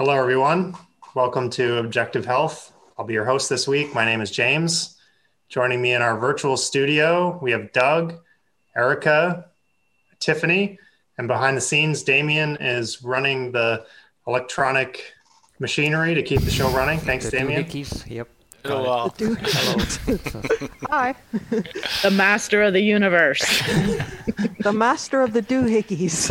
Hello, 0.00 0.14
everyone. 0.14 0.74
Welcome 1.14 1.50
to 1.50 1.76
Objective 1.76 2.24
Health. 2.24 2.72
I'll 2.96 3.04
be 3.04 3.12
your 3.12 3.26
host 3.26 3.50
this 3.50 3.68
week. 3.68 3.94
My 3.94 4.06
name 4.06 4.22
is 4.22 4.30
James. 4.30 4.96
Joining 5.50 5.82
me 5.82 5.92
in 5.92 6.00
our 6.00 6.18
virtual 6.18 6.56
studio, 6.56 7.38
we 7.42 7.50
have 7.50 7.70
Doug, 7.72 8.14
Erica, 8.74 9.50
Tiffany, 10.18 10.78
and 11.18 11.28
behind 11.28 11.54
the 11.54 11.60
scenes, 11.60 12.02
Damien 12.02 12.56
is 12.62 13.02
running 13.02 13.52
the 13.52 13.84
electronic 14.26 15.12
machinery 15.58 16.14
to 16.14 16.22
keep 16.22 16.40
the 16.40 16.50
show 16.50 16.70
running. 16.70 16.98
Thanks, 16.98 17.26
The 17.26 17.32
Damien. 17.32 17.64
doohickeys, 17.64 18.08
Yep. 18.08 18.28
Oh, 18.64 18.82
wow. 18.82 19.12
Hi, 20.88 21.14
the 22.02 22.10
master 22.10 22.62
of 22.62 22.72
the 22.72 22.80
universe. 22.80 23.40
the 24.60 24.72
master 24.72 25.20
of 25.20 25.34
the 25.34 25.42
doohickeys. 25.42 26.30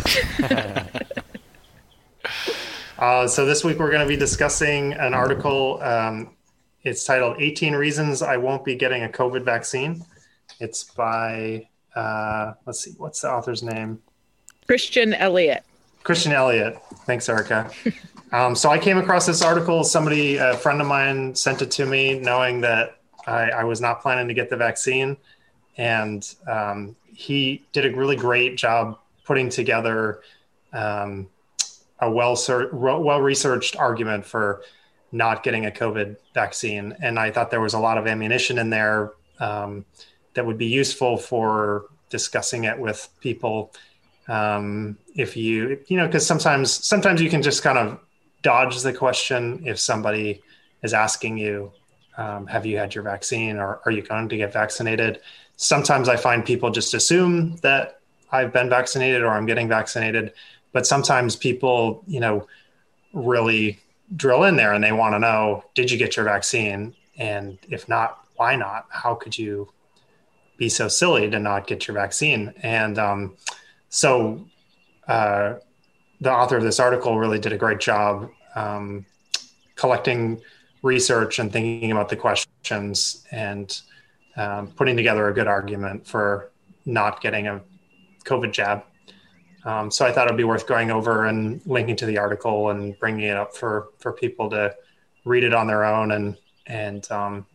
Uh, 3.00 3.26
so 3.26 3.46
this 3.46 3.64
week 3.64 3.78
we're 3.78 3.90
going 3.90 4.02
to 4.02 4.06
be 4.06 4.16
discussing 4.16 4.92
an 4.92 5.14
article. 5.14 5.82
Um, 5.82 6.36
it's 6.82 7.02
titled 7.02 7.36
18 7.40 7.74
Reasons 7.74 8.20
I 8.20 8.36
Won't 8.36 8.62
Be 8.62 8.74
Getting 8.74 9.04
a 9.04 9.08
COVID 9.08 9.42
Vaccine. 9.42 10.04
It's 10.60 10.84
by, 10.84 11.66
uh, 11.96 12.52
let's 12.66 12.80
see, 12.80 12.90
what's 12.98 13.22
the 13.22 13.30
author's 13.32 13.62
name? 13.62 14.02
Christian 14.66 15.14
Elliot. 15.14 15.64
Christian 16.02 16.32
Elliot. 16.32 16.78
Thanks, 17.06 17.28
Erica. 17.28 17.70
Um, 18.32 18.54
so 18.54 18.70
I 18.70 18.78
came 18.78 18.96
across 18.96 19.26
this 19.26 19.42
article. 19.42 19.82
Somebody, 19.82 20.36
a 20.36 20.56
friend 20.56 20.80
of 20.80 20.86
mine, 20.86 21.34
sent 21.34 21.62
it 21.62 21.70
to 21.72 21.84
me, 21.84 22.16
knowing 22.20 22.60
that 22.60 23.00
I, 23.26 23.50
I 23.50 23.64
was 23.64 23.80
not 23.80 24.00
planning 24.00 24.28
to 24.28 24.34
get 24.34 24.48
the 24.48 24.56
vaccine, 24.56 25.16
and 25.76 26.32
um, 26.46 26.94
he 27.12 27.66
did 27.72 27.86
a 27.86 27.96
really 27.96 28.14
great 28.14 28.56
job 28.56 29.00
putting 29.24 29.48
together 29.48 30.20
um, 30.72 31.28
a 32.00 32.10
well 32.10 32.36
well 32.72 33.20
researched 33.20 33.76
argument 33.76 34.24
for 34.24 34.62
not 35.12 35.42
getting 35.42 35.66
a 35.66 35.70
COVID 35.70 36.16
vaccine. 36.34 36.96
And 37.02 37.18
I 37.18 37.30
thought 37.30 37.50
there 37.50 37.60
was 37.60 37.74
a 37.74 37.78
lot 37.78 37.98
of 37.98 38.06
ammunition 38.06 38.58
in 38.58 38.70
there 38.70 39.12
um, 39.40 39.84
that 40.34 40.46
would 40.46 40.58
be 40.58 40.66
useful 40.66 41.16
for 41.16 41.86
discussing 42.08 42.64
it 42.64 42.78
with 42.78 43.08
people. 43.20 43.72
Um, 44.28 44.96
if 45.16 45.36
you 45.36 45.80
you 45.88 45.96
know 45.96 46.06
because 46.06 46.24
sometimes 46.26 46.72
sometimes 46.72 47.20
you 47.20 47.28
can 47.28 47.42
just 47.42 47.62
kind 47.62 47.78
of 47.78 47.98
dodge 48.42 48.80
the 48.82 48.92
question 48.92 49.62
if 49.66 49.78
somebody 49.78 50.40
is 50.82 50.94
asking 50.94 51.36
you 51.38 51.72
um, 52.16 52.46
have 52.46 52.64
you 52.64 52.76
had 52.76 52.94
your 52.94 53.02
vaccine 53.02 53.56
or 53.56 53.80
are 53.84 53.90
you 53.90 54.02
going 54.02 54.28
to 54.28 54.36
get 54.36 54.52
vaccinated? 54.52 55.20
Sometimes 55.56 56.08
i 56.08 56.16
find 56.16 56.44
people 56.44 56.70
just 56.70 56.94
assume 56.94 57.56
that 57.56 58.00
i've 58.30 58.50
been 58.50 58.70
vaccinated 58.70 59.22
or 59.22 59.28
i'm 59.28 59.44
getting 59.44 59.68
vaccinated 59.68 60.32
but 60.72 60.86
sometimes 60.86 61.36
people 61.36 62.02
you 62.06 62.20
know 62.20 62.46
really 63.12 63.78
drill 64.16 64.44
in 64.44 64.56
there 64.56 64.72
and 64.72 64.82
they 64.82 64.92
want 64.92 65.14
to 65.14 65.18
know 65.18 65.64
did 65.74 65.90
you 65.90 65.98
get 65.98 66.16
your 66.16 66.24
vaccine? 66.24 66.94
And 67.18 67.58
if 67.68 67.88
not 67.88 68.24
why 68.36 68.56
not? 68.56 68.86
How 68.88 69.14
could 69.14 69.38
you 69.38 69.70
be 70.56 70.68
so 70.68 70.88
silly 70.88 71.28
to 71.28 71.38
not 71.38 71.66
get 71.66 71.86
your 71.86 71.94
vaccine? 71.94 72.54
And 72.62 72.98
um, 72.98 73.36
so 73.90 74.46
uh, 75.06 75.54
the 76.20 76.32
author 76.32 76.56
of 76.56 76.62
this 76.62 76.80
article 76.80 77.18
really 77.18 77.38
did 77.38 77.52
a 77.52 77.58
great 77.58 77.80
job 77.80 78.30
um, 78.54 79.04
collecting 79.74 80.40
research 80.82 81.38
and 81.38 81.52
thinking 81.52 81.92
about 81.92 82.08
the 82.08 82.16
questions 82.16 83.26
and 83.30 83.80
um, 84.36 84.68
putting 84.68 84.96
together 84.96 85.28
a 85.28 85.34
good 85.34 85.46
argument 85.46 86.06
for 86.06 86.50
not 86.86 87.20
getting 87.20 87.46
a 87.46 87.60
COVID 88.24 88.52
jab. 88.52 88.84
Um, 89.64 89.90
so 89.90 90.06
I 90.06 90.12
thought 90.12 90.26
it'd 90.26 90.36
be 90.36 90.44
worth 90.44 90.66
going 90.66 90.90
over 90.90 91.26
and 91.26 91.60
linking 91.66 91.96
to 91.96 92.06
the 92.06 92.18
article 92.18 92.70
and 92.70 92.98
bringing 92.98 93.28
it 93.28 93.36
up 93.36 93.54
for 93.54 93.88
for 93.98 94.12
people 94.12 94.48
to 94.50 94.74
read 95.24 95.44
it 95.44 95.52
on 95.52 95.66
their 95.66 95.84
own 95.84 96.12
and 96.12 96.36
and 96.66 97.10
um, 97.10 97.46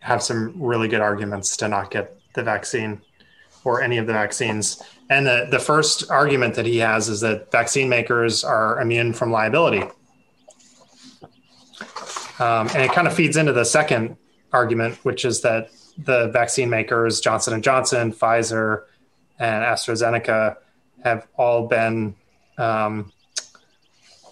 have 0.00 0.22
some 0.22 0.60
really 0.60 0.88
good 0.88 1.00
arguments 1.00 1.56
to 1.58 1.68
not 1.68 1.90
get 1.90 2.18
the 2.34 2.42
vaccine 2.42 3.00
or 3.64 3.82
any 3.82 3.98
of 3.98 4.06
the 4.06 4.12
vaccines. 4.12 4.82
And 5.08 5.26
the, 5.26 5.46
the 5.50 5.58
first 5.58 6.10
argument 6.10 6.54
that 6.54 6.66
he 6.66 6.78
has 6.78 7.08
is 7.08 7.20
that 7.20 7.50
vaccine 7.50 7.88
makers 7.88 8.44
are 8.44 8.80
immune 8.80 9.12
from 9.12 9.30
liability. 9.30 9.82
Um, 12.38 12.68
and 12.68 12.82
it 12.82 12.92
kind 12.92 13.06
of 13.06 13.14
feeds 13.14 13.36
into 13.36 13.52
the 13.52 13.64
second 13.64 14.16
argument, 14.52 14.96
which 15.04 15.24
is 15.24 15.40
that 15.42 15.70
the 15.96 16.28
vaccine 16.28 16.68
makers, 16.68 17.20
Johnson 17.20 17.54
and 17.54 17.62
Johnson, 17.62 18.12
Pfizer, 18.12 18.84
and 19.38 19.64
AstraZeneca, 19.64 20.56
have 21.04 21.26
all 21.36 21.68
been 21.68 22.14
um, 22.58 23.12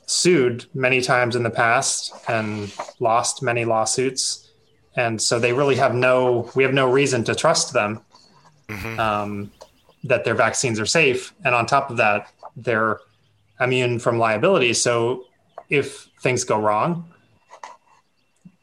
sued 0.06 0.66
many 0.74 1.00
times 1.00 1.36
in 1.36 1.42
the 1.42 1.50
past 1.50 2.12
and 2.28 2.72
lost 2.98 3.42
many 3.42 3.64
lawsuits, 3.64 4.50
and 4.96 5.20
so 5.20 5.38
they 5.38 5.52
really 5.52 5.76
have 5.76 5.94
no. 5.94 6.50
We 6.54 6.62
have 6.64 6.74
no 6.74 6.90
reason 6.90 7.24
to 7.24 7.34
trust 7.34 7.72
them 7.72 8.00
mm-hmm. 8.68 8.98
um, 8.98 9.50
that 10.04 10.24
their 10.24 10.34
vaccines 10.34 10.80
are 10.80 10.86
safe, 10.86 11.34
and 11.44 11.54
on 11.54 11.66
top 11.66 11.90
of 11.90 11.98
that, 11.98 12.32
they're 12.56 13.00
immune 13.60 13.98
from 13.98 14.18
liability. 14.18 14.72
So 14.74 15.26
if 15.70 16.08
things 16.20 16.44
go 16.44 16.58
wrong, 16.58 17.12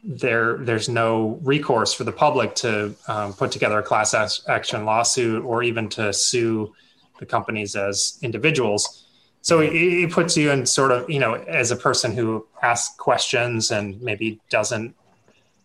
there 0.03 0.57
there's 0.57 0.89
no 0.89 1.39
recourse 1.43 1.93
for 1.93 2.03
the 2.03 2.11
public 2.11 2.55
to 2.55 2.95
um, 3.07 3.33
put 3.33 3.51
together 3.51 3.79
a 3.79 3.83
class 3.83 4.13
action 4.47 4.85
lawsuit 4.85 5.43
or 5.43 5.63
even 5.63 5.89
to 5.89 6.13
sue 6.13 6.73
the 7.19 7.25
companies 7.25 7.75
as 7.75 8.17
individuals. 8.21 9.05
So 9.41 9.59
it, 9.61 9.73
it 9.73 10.11
puts 10.11 10.35
you 10.35 10.51
in 10.51 10.65
sort 10.65 10.91
of 10.91 11.09
you 11.09 11.19
know 11.19 11.35
as 11.35 11.71
a 11.71 11.75
person 11.75 12.15
who 12.15 12.47
asks 12.61 12.95
questions 12.97 13.71
and 13.71 14.01
maybe 14.01 14.39
doesn't 14.49 14.95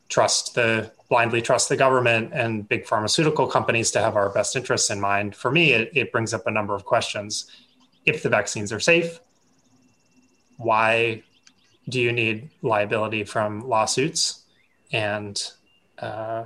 trust 0.09 0.54
the 0.54 0.93
blindly 1.09 1.43
trust 1.43 1.69
the 1.69 1.76
government 1.76 2.31
and 2.32 2.69
big 2.69 2.87
pharmaceutical 2.87 3.47
companies 3.47 3.91
to 3.93 4.00
have 4.00 4.16
our 4.16 4.31
best 4.31 4.56
interests 4.56 4.91
in 4.91 5.00
mind. 5.00 5.34
For 5.34 5.50
me, 5.50 5.72
it, 5.72 5.91
it 5.94 6.12
brings 6.12 6.34
up 6.34 6.47
a 6.47 6.50
number 6.50 6.75
of 6.75 6.84
questions. 6.84 7.50
If 8.04 8.22
the 8.22 8.28
vaccines 8.28 8.72
are 8.72 8.81
safe, 8.81 9.20
why 10.56 11.22
do 11.88 12.00
you 12.00 12.12
need 12.12 12.50
liability 12.62 13.25
from 13.25 13.69
lawsuits? 13.69 14.43
And 14.93 15.41
uh, 15.98 16.44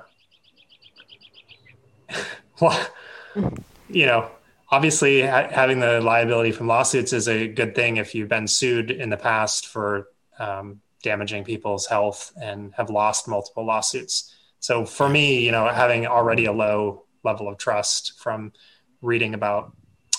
well, 2.60 2.86
you 3.88 4.06
know, 4.06 4.30
obviously 4.70 5.22
ha- 5.22 5.48
having 5.50 5.80
the 5.80 6.00
liability 6.00 6.52
from 6.52 6.66
lawsuits 6.66 7.12
is 7.12 7.28
a 7.28 7.48
good 7.48 7.74
thing 7.74 7.96
if 7.96 8.14
you've 8.14 8.28
been 8.28 8.46
sued 8.46 8.90
in 8.90 9.10
the 9.10 9.16
past 9.16 9.66
for 9.66 10.08
um, 10.38 10.80
damaging 11.02 11.44
people's 11.44 11.86
health 11.86 12.32
and 12.40 12.72
have 12.74 12.90
lost 12.90 13.28
multiple 13.28 13.64
lawsuits. 13.64 14.34
So 14.60 14.84
for 14.84 15.08
me, 15.08 15.44
you 15.44 15.52
know, 15.52 15.68
having 15.68 16.06
already 16.06 16.46
a 16.46 16.52
low 16.52 17.04
level 17.24 17.48
of 17.48 17.58
trust 17.58 18.18
from 18.20 18.52
reading 19.00 19.34
about 19.34 19.72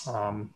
um, 0.06 0.54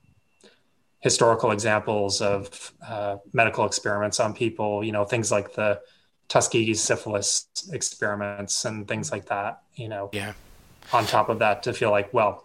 historical 1.01 1.51
examples 1.51 2.23
of 2.23 2.73
uh, 2.87 3.17
medical 3.33 3.67
experiments 3.67 4.21
on 4.21 4.35
people, 4.35 4.83
you 4.83 4.93
know, 4.93 5.05
things 5.05 5.31
like 5.31 5.55
the 5.55 5.81
Tuskegee 6.29 6.75
syphilis 6.75 7.47
experiments 7.73 8.65
and 8.65 8.89
things 8.89 9.13
like 9.13 9.27
that, 9.27 9.63
you 9.75 9.89
know. 9.89 10.09
Yeah. 10.13 10.33
On 10.93 11.05
top 11.05 11.29
of 11.29 11.39
that, 11.41 11.63
to 11.65 11.73
feel 11.73 11.91
like, 11.91 12.13
well, 12.13 12.44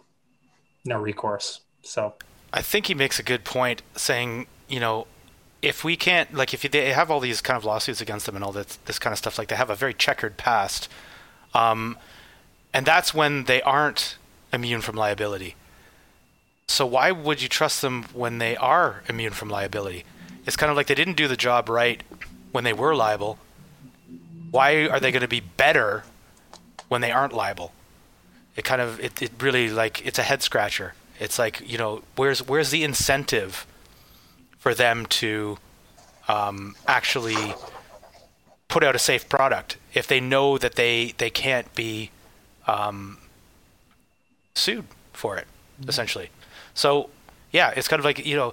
no 0.84 0.98
recourse. 0.98 1.60
So 1.82 2.14
I 2.52 2.62
think 2.62 2.86
he 2.86 2.94
makes 2.94 3.18
a 3.18 3.22
good 3.22 3.44
point 3.44 3.82
saying, 3.96 4.46
you 4.68 4.80
know, 4.80 5.06
if 5.62 5.84
we 5.84 5.96
can't, 5.96 6.32
like, 6.34 6.54
if 6.54 6.62
they 6.62 6.92
have 6.92 7.10
all 7.10 7.20
these 7.20 7.40
kind 7.40 7.56
of 7.56 7.64
lawsuits 7.64 8.00
against 8.00 8.26
them 8.26 8.34
and 8.34 8.44
all 8.44 8.52
this, 8.52 8.78
this 8.86 8.98
kind 8.98 9.12
of 9.12 9.18
stuff, 9.18 9.38
like 9.38 9.48
they 9.48 9.56
have 9.56 9.70
a 9.70 9.74
very 9.74 9.92
checkered 9.92 10.36
past 10.36 10.88
um, 11.54 11.98
and 12.72 12.86
that's 12.86 13.12
when 13.12 13.44
they 13.44 13.62
aren't 13.62 14.16
immune 14.52 14.80
from 14.80 14.96
liability. 14.96 15.56
So 16.68 16.86
why 16.86 17.10
would 17.10 17.42
you 17.42 17.48
trust 17.48 17.82
them 17.82 18.04
when 18.12 18.38
they 18.38 18.56
are 18.56 19.02
immune 19.08 19.32
from 19.32 19.48
liability? 19.48 20.04
It's 20.46 20.56
kind 20.56 20.70
of 20.70 20.76
like 20.76 20.86
they 20.86 20.94
didn't 20.94 21.16
do 21.16 21.26
the 21.26 21.36
job 21.36 21.68
right 21.68 22.02
when 22.52 22.64
they 22.64 22.72
were 22.72 22.94
liable. 22.94 23.38
Why 24.50 24.88
are 24.88 25.00
they 25.00 25.12
going 25.12 25.22
to 25.22 25.28
be 25.28 25.40
better 25.40 26.04
when 26.88 27.00
they 27.00 27.10
aren't 27.10 27.32
liable? 27.32 27.72
It 28.60 28.64
kind 28.64 28.82
of 28.82 29.00
it, 29.00 29.22
it 29.22 29.32
really 29.40 29.70
like 29.70 30.04
it's 30.04 30.18
a 30.18 30.22
head 30.22 30.42
scratcher. 30.42 30.92
It's 31.18 31.38
like 31.38 31.62
you 31.66 31.78
know 31.78 32.02
where's 32.16 32.46
where's 32.46 32.68
the 32.68 32.84
incentive 32.84 33.66
for 34.58 34.74
them 34.74 35.06
to 35.06 35.56
um, 36.28 36.76
actually 36.86 37.54
put 38.68 38.84
out 38.84 38.94
a 38.94 38.98
safe 38.98 39.30
product 39.30 39.78
if 39.94 40.06
they 40.06 40.20
know 40.20 40.58
that 40.58 40.74
they 40.74 41.14
they 41.16 41.30
can't 41.30 41.74
be 41.74 42.10
um, 42.66 43.16
sued 44.54 44.84
for 45.14 45.38
it 45.38 45.46
mm-hmm. 45.80 45.88
essentially 45.88 46.28
so 46.74 47.08
yeah 47.52 47.72
it's 47.74 47.88
kind 47.88 47.98
of 47.98 48.04
like 48.04 48.26
you 48.26 48.36
know 48.36 48.52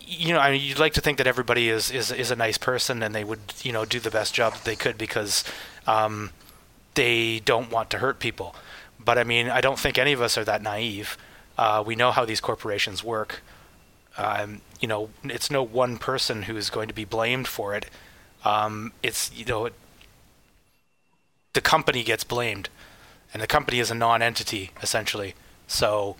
you 0.00 0.32
know 0.32 0.40
I 0.40 0.52
mean, 0.52 0.62
you'd 0.62 0.78
like 0.78 0.94
to 0.94 1.02
think 1.02 1.18
that 1.18 1.26
everybody 1.26 1.68
is, 1.68 1.90
is 1.90 2.10
is 2.10 2.30
a 2.30 2.36
nice 2.36 2.56
person 2.56 3.02
and 3.02 3.14
they 3.14 3.24
would 3.24 3.52
you 3.62 3.72
know 3.72 3.84
do 3.84 4.00
the 4.00 4.10
best 4.10 4.32
job 4.32 4.54
that 4.54 4.64
they 4.64 4.76
could 4.76 4.96
because 4.96 5.44
um, 5.86 6.30
they 6.94 7.40
don't 7.40 7.70
want 7.70 7.90
to 7.90 7.98
hurt 7.98 8.18
people 8.18 8.56
but 9.04 9.18
I 9.18 9.24
mean 9.24 9.48
I 9.50 9.60
don't 9.60 9.78
think 9.78 9.98
any 9.98 10.12
of 10.12 10.22
us 10.22 10.38
are 10.38 10.44
that 10.44 10.62
naive 10.62 11.16
uh, 11.58 11.82
we 11.86 11.94
know 11.96 12.10
how 12.12 12.24
these 12.24 12.40
corporations 12.40 13.04
work 13.04 13.42
Um, 14.16 14.60
you 14.80 14.88
know, 14.88 15.10
it's 15.24 15.50
no 15.50 15.62
one 15.62 15.98
person 15.98 16.42
who 16.44 16.56
is 16.56 16.70
going 16.70 16.88
to 16.88 16.94
be 16.94 17.04
blamed 17.06 17.48
for 17.48 17.74
it. 17.76 17.86
Um, 18.44 18.92
it's 19.02 19.30
you 19.34 19.44
know, 19.46 19.66
it, 19.66 19.74
the 21.52 21.60
company 21.60 22.02
gets 22.02 22.24
blamed, 22.24 22.68
and 23.32 23.42
the 23.42 23.46
company 23.46 23.78
is 23.80 23.90
a 23.90 23.94
non-entity 23.94 24.70
essentially. 24.82 25.34
So, 25.66 26.16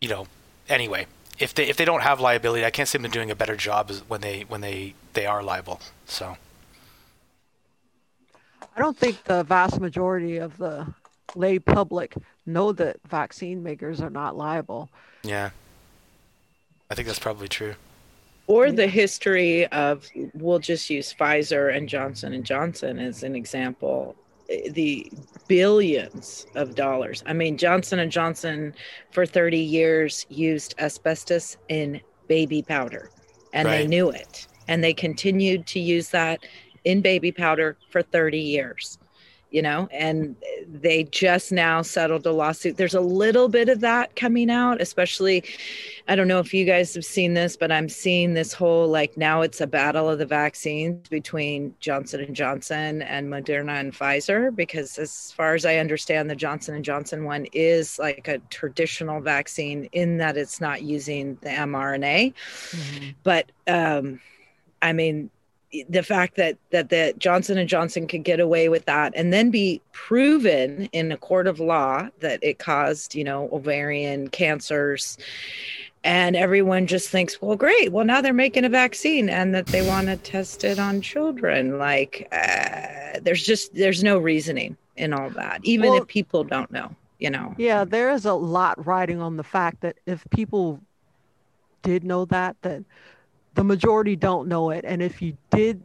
you 0.00 0.08
know, 0.08 0.26
anyway, 0.68 1.06
if 1.38 1.54
they 1.54 1.68
if 1.68 1.76
they 1.76 1.84
don't 1.84 2.02
have 2.02 2.20
liability, 2.20 2.64
I 2.64 2.70
can't 2.70 2.88
see 2.88 2.98
them 2.98 3.10
doing 3.10 3.30
a 3.30 3.36
better 3.36 3.56
job 3.56 3.90
when 4.08 4.20
they 4.20 4.42
when 4.48 4.60
they 4.60 4.94
they 5.14 5.26
are 5.26 5.42
liable. 5.42 5.80
So. 6.06 6.36
I 8.76 8.80
don't 8.80 8.96
think 8.96 9.24
the 9.24 9.42
vast 9.44 9.80
majority 9.80 10.38
of 10.38 10.56
the 10.58 10.94
lay 11.36 11.58
public 11.58 12.14
know 12.46 12.72
that 12.72 12.96
vaccine 13.08 13.62
makers 13.62 14.00
are 14.00 14.10
not 14.10 14.36
liable. 14.36 14.88
Yeah. 15.22 15.50
I 16.90 16.94
think 16.94 17.06
that's 17.06 17.18
probably 17.18 17.48
true. 17.48 17.74
Or 18.46 18.72
the 18.72 18.86
history 18.86 19.66
of 19.66 20.06
we'll 20.32 20.58
just 20.58 20.88
use 20.88 21.12
Pfizer 21.12 21.74
and 21.76 21.86
Johnson 21.86 22.32
and 22.32 22.44
Johnson 22.44 22.98
as 22.98 23.22
an 23.22 23.36
example. 23.36 24.16
The 24.70 25.12
billions 25.48 26.46
of 26.54 26.74
dollars. 26.74 27.22
I 27.26 27.34
mean, 27.34 27.58
Johnson 27.58 27.98
and 27.98 28.10
Johnson 28.10 28.74
for 29.10 29.26
30 29.26 29.58
years 29.58 30.24
used 30.30 30.74
asbestos 30.78 31.58
in 31.68 32.00
baby 32.26 32.62
powder, 32.62 33.10
and 33.52 33.68
right. 33.68 33.78
they 33.82 33.86
knew 33.86 34.08
it, 34.08 34.46
and 34.66 34.82
they 34.82 34.94
continued 34.94 35.66
to 35.66 35.80
use 35.80 36.08
that 36.10 36.46
in 36.84 37.02
baby 37.02 37.30
powder 37.30 37.76
for 37.90 38.00
30 38.00 38.38
years 38.38 38.98
you 39.50 39.62
know, 39.62 39.88
and 39.90 40.36
they 40.66 41.04
just 41.04 41.52
now 41.52 41.80
settled 41.80 42.26
a 42.26 42.32
lawsuit. 42.32 42.76
There's 42.76 42.94
a 42.94 43.00
little 43.00 43.48
bit 43.48 43.70
of 43.70 43.80
that 43.80 44.14
coming 44.14 44.50
out, 44.50 44.80
especially. 44.80 45.42
I 46.06 46.16
don't 46.16 46.28
know 46.28 46.38
if 46.38 46.52
you 46.52 46.64
guys 46.64 46.94
have 46.94 47.04
seen 47.04 47.34
this, 47.34 47.56
but 47.56 47.72
I'm 47.72 47.88
seeing 47.88 48.34
this 48.34 48.52
whole 48.52 48.88
like 48.88 49.16
now 49.16 49.40
it's 49.40 49.60
a 49.60 49.66
battle 49.66 50.08
of 50.08 50.18
the 50.18 50.26
vaccines 50.26 51.08
between 51.08 51.74
Johnson 51.80 52.20
and 52.20 52.36
Johnson 52.36 53.02
and 53.02 53.28
Moderna 53.28 53.80
and 53.80 53.94
Pfizer 53.94 54.54
because 54.54 54.98
as 54.98 55.32
far 55.32 55.54
as 55.54 55.64
I 55.64 55.76
understand 55.76 56.28
the 56.28 56.36
Johnson 56.36 56.74
and 56.74 56.84
Johnson 56.84 57.24
one 57.24 57.46
is 57.52 57.98
like 57.98 58.28
a 58.28 58.38
traditional 58.50 59.20
vaccine 59.20 59.88
in 59.92 60.18
that 60.18 60.36
it's 60.36 60.60
not 60.60 60.82
using 60.82 61.38
the 61.40 61.50
mRNA. 61.50 62.34
Mm-hmm. 62.70 63.08
But 63.22 63.50
um 63.66 64.20
I 64.82 64.92
mean 64.92 65.30
the 65.88 66.02
fact 66.02 66.36
that 66.36 66.56
that 66.70 66.88
the 66.88 67.14
Johnson 67.18 67.58
and 67.58 67.68
Johnson 67.68 68.06
could 68.06 68.24
get 68.24 68.40
away 68.40 68.68
with 68.68 68.84
that 68.86 69.12
and 69.14 69.32
then 69.32 69.50
be 69.50 69.80
proven 69.92 70.88
in 70.92 71.12
a 71.12 71.16
court 71.16 71.46
of 71.46 71.60
law 71.60 72.08
that 72.20 72.38
it 72.42 72.58
caused, 72.58 73.14
you 73.14 73.24
know, 73.24 73.48
ovarian 73.52 74.28
cancers 74.28 75.18
and 76.04 76.36
everyone 76.36 76.86
just 76.86 77.08
thinks, 77.08 77.42
well, 77.42 77.56
great. 77.56 77.92
Well, 77.92 78.04
now 78.04 78.20
they're 78.20 78.32
making 78.32 78.64
a 78.64 78.68
vaccine 78.68 79.28
and 79.28 79.54
that 79.54 79.66
they 79.66 79.86
want 79.86 80.06
to 80.06 80.16
test 80.16 80.64
it 80.64 80.78
on 80.78 81.00
children. 81.00 81.78
Like, 81.78 82.28
uh, 82.32 83.18
there's 83.20 83.42
just 83.42 83.74
there's 83.74 84.02
no 84.02 84.18
reasoning 84.18 84.76
in 84.96 85.12
all 85.12 85.30
that, 85.30 85.60
even 85.64 85.90
well, 85.90 86.02
if 86.02 86.08
people 86.08 86.44
don't 86.44 86.70
know. 86.70 86.94
You 87.18 87.30
know. 87.30 87.54
Yeah, 87.58 87.84
there 87.84 88.10
is 88.10 88.24
a 88.24 88.34
lot 88.34 88.86
riding 88.86 89.20
on 89.20 89.36
the 89.36 89.42
fact 89.42 89.80
that 89.80 89.96
if 90.06 90.24
people 90.30 90.80
did 91.82 92.04
know 92.04 92.24
that, 92.26 92.56
that 92.62 92.84
the 93.58 93.64
majority 93.64 94.14
don't 94.14 94.46
know 94.46 94.70
it. 94.70 94.84
And 94.84 95.02
if 95.02 95.20
you 95.20 95.36
did 95.50 95.82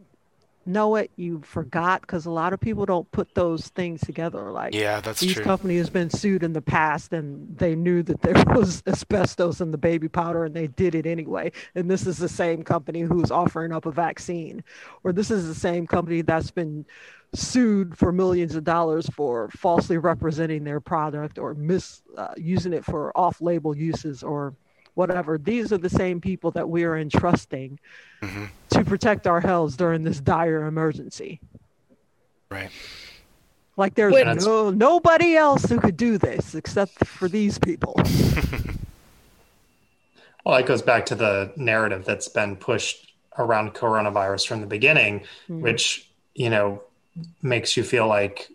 know 0.64 0.96
it, 0.96 1.10
you 1.16 1.42
forgot 1.44 2.02
because 2.02 2.28
a 2.28 2.32
lot 2.32 2.54
of 2.54 2.60
people 2.60 2.86
don't 2.86 3.12
put 3.12 3.34
those 3.34 3.70
things 3.70 4.00
together. 4.02 4.52
Like, 4.52 4.76
yeah, 4.76 5.02
that's 5.02 5.20
these 5.20 5.34
true. 5.34 5.44
company 5.44 5.78
has 5.78 5.90
been 5.90 6.12
sued 6.12 6.44
in 6.44 6.54
the 6.54 6.62
past 6.62 7.14
and 7.14 7.58
they 7.58 7.74
knew 7.74 8.04
that 8.04 8.22
there 8.22 8.42
was 8.56 8.84
asbestos 8.86 9.60
in 9.60 9.72
the 9.72 9.78
baby 9.80 10.08
powder 10.08 10.46
and 10.46 10.56
they 10.56 10.68
did 10.68 10.94
it 10.94 11.08
anyway. 11.08 11.52
And 11.74 11.90
this 11.90 12.06
is 12.06 12.20
the 12.20 12.30
same 12.30 12.64
company 12.64 13.02
who's 13.02 13.32
offering 13.32 13.72
up 13.72 13.88
a 13.88 13.92
vaccine, 13.92 14.64
or 15.04 15.12
this 15.12 15.32
is 15.32 15.48
the 15.48 15.56
same 15.56 15.88
company 15.88 16.22
that's 16.22 16.52
been 16.52 16.86
sued 17.34 17.98
for 17.98 18.12
millions 18.12 18.54
of 18.56 18.64
dollars 18.64 19.08
for 19.08 19.50
falsely 19.50 19.98
representing 19.98 20.64
their 20.64 20.80
product 20.80 21.40
or 21.40 21.56
mis 21.56 22.04
uh, 22.16 22.28
using 22.38 22.72
it 22.72 22.86
for 22.86 23.12
off-label 23.18 23.76
uses 23.76 24.22
or 24.22 24.54
whatever. 24.96 25.38
These 25.38 25.72
are 25.74 25.78
the 25.78 25.90
same 25.90 26.22
people 26.22 26.52
that 26.52 26.70
we 26.70 26.84
are 26.84 26.98
entrusting 26.98 27.80
mm-hmm. 28.22 28.46
to 28.70 28.84
protect 28.84 29.28
our 29.28 29.42
health 29.42 29.78
during 29.78 30.04
this 30.04 30.20
dire 30.20 30.66
emergency. 30.66 31.40
Right. 32.50 32.70
Like 33.76 33.96
there's 33.96 34.46
no, 34.46 34.70
nobody 34.70 35.36
else 35.36 35.66
who 35.66 35.80
could 35.80 35.98
do 35.98 36.20
this 36.20 36.54
except 36.54 37.06
for 37.06 37.28
these 37.28 37.58
people. 37.58 37.96
well, 40.46 40.56
it 40.58 40.68
goes 40.68 40.84
back 40.84 41.08
to 41.08 41.16
the 41.16 41.52
narrative 41.56 42.06
that's 42.06 42.28
been 42.28 42.56
pushed 42.56 43.14
around 43.38 43.74
coronavirus 43.74 44.48
from 44.48 44.62
the 44.62 44.68
beginning, 44.68 45.22
mm-hmm. 45.22 45.62
which, 45.62 46.08
you 46.36 46.52
know, 46.52 46.84
makes 47.42 47.76
you 47.76 47.84
feel 47.84 48.08
like 48.08 48.50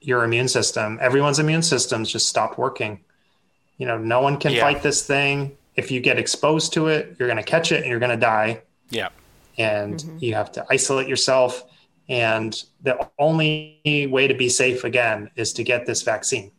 your 0.00 0.22
immune 0.22 0.48
system, 0.48 0.98
everyone's 1.00 1.38
immune 1.38 1.62
systems 1.62 2.10
just 2.10 2.28
stopped 2.28 2.58
working. 2.58 3.00
You 3.78 3.86
know, 3.86 3.96
no 3.96 4.20
one 4.20 4.36
can 4.36 4.52
yeah. 4.52 4.60
fight 4.60 4.82
this 4.82 5.06
thing. 5.06 5.56
If 5.76 5.90
you 5.90 6.00
get 6.00 6.18
exposed 6.18 6.72
to 6.74 6.88
it, 6.88 7.16
you're 7.18 7.28
going 7.28 7.42
to 7.42 7.48
catch 7.48 7.72
it 7.72 7.78
and 7.78 7.86
you're 7.86 8.00
going 8.00 8.10
to 8.10 8.16
die. 8.16 8.62
Yeah. 8.90 9.08
And 9.56 9.94
mm-hmm. 9.94 10.18
you 10.20 10.34
have 10.34 10.52
to 10.52 10.66
isolate 10.68 11.08
yourself. 11.08 11.64
And 12.08 12.60
the 12.82 13.08
only 13.18 14.08
way 14.10 14.26
to 14.26 14.34
be 14.34 14.48
safe 14.48 14.84
again 14.84 15.30
is 15.36 15.52
to 15.54 15.62
get 15.62 15.86
this 15.86 16.02
vaccine. 16.02 16.50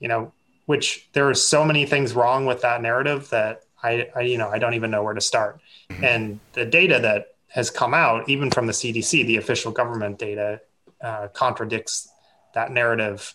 You 0.00 0.08
know, 0.08 0.32
which 0.66 1.08
there 1.12 1.28
are 1.28 1.34
so 1.34 1.64
many 1.64 1.86
things 1.86 2.14
wrong 2.14 2.46
with 2.46 2.62
that 2.62 2.82
narrative 2.82 3.28
that 3.30 3.62
I, 3.82 4.08
I 4.16 4.20
you 4.22 4.38
know, 4.38 4.48
I 4.48 4.58
don't 4.58 4.74
even 4.74 4.90
know 4.90 5.02
where 5.02 5.14
to 5.14 5.20
start. 5.20 5.60
Mm-hmm. 5.90 6.04
And 6.04 6.40
the 6.54 6.64
data 6.64 6.98
that 7.00 7.34
has 7.48 7.70
come 7.70 7.94
out, 7.94 8.28
even 8.28 8.50
from 8.50 8.66
the 8.66 8.72
CDC, 8.72 9.26
the 9.26 9.36
official 9.36 9.70
government 9.70 10.18
data, 10.18 10.60
uh, 11.00 11.28
contradicts 11.28 12.08
that 12.54 12.72
narrative. 12.72 13.34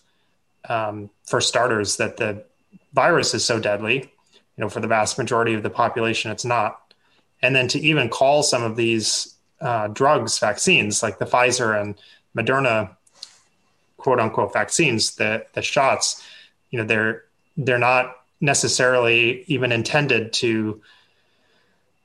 Um, 0.68 1.10
for 1.24 1.40
starters, 1.40 1.96
that 1.98 2.16
the 2.16 2.44
virus 2.96 3.34
is 3.34 3.44
so 3.44 3.60
deadly. 3.60 4.10
You 4.56 4.64
know, 4.64 4.68
for 4.68 4.80
the 4.80 4.88
vast 4.88 5.18
majority 5.18 5.54
of 5.54 5.62
the 5.62 5.70
population, 5.70 6.32
it's 6.32 6.44
not. 6.44 6.94
And 7.42 7.54
then 7.54 7.68
to 7.68 7.78
even 7.78 8.08
call 8.08 8.42
some 8.42 8.62
of 8.62 8.74
these 8.74 9.36
uh, 9.60 9.88
drugs 9.88 10.38
vaccines, 10.38 11.02
like 11.02 11.18
the 11.18 11.26
Pfizer 11.26 11.78
and 11.80 11.94
Moderna, 12.36 12.96
quote 13.98 14.18
unquote 14.18 14.52
vaccines, 14.52 15.14
the 15.16 15.46
the 15.52 15.62
shots, 15.62 16.22
you 16.70 16.78
know, 16.78 16.84
they're 16.86 17.24
they're 17.56 17.78
not 17.78 18.16
necessarily 18.40 19.44
even 19.46 19.72
intended 19.72 20.32
to 20.32 20.80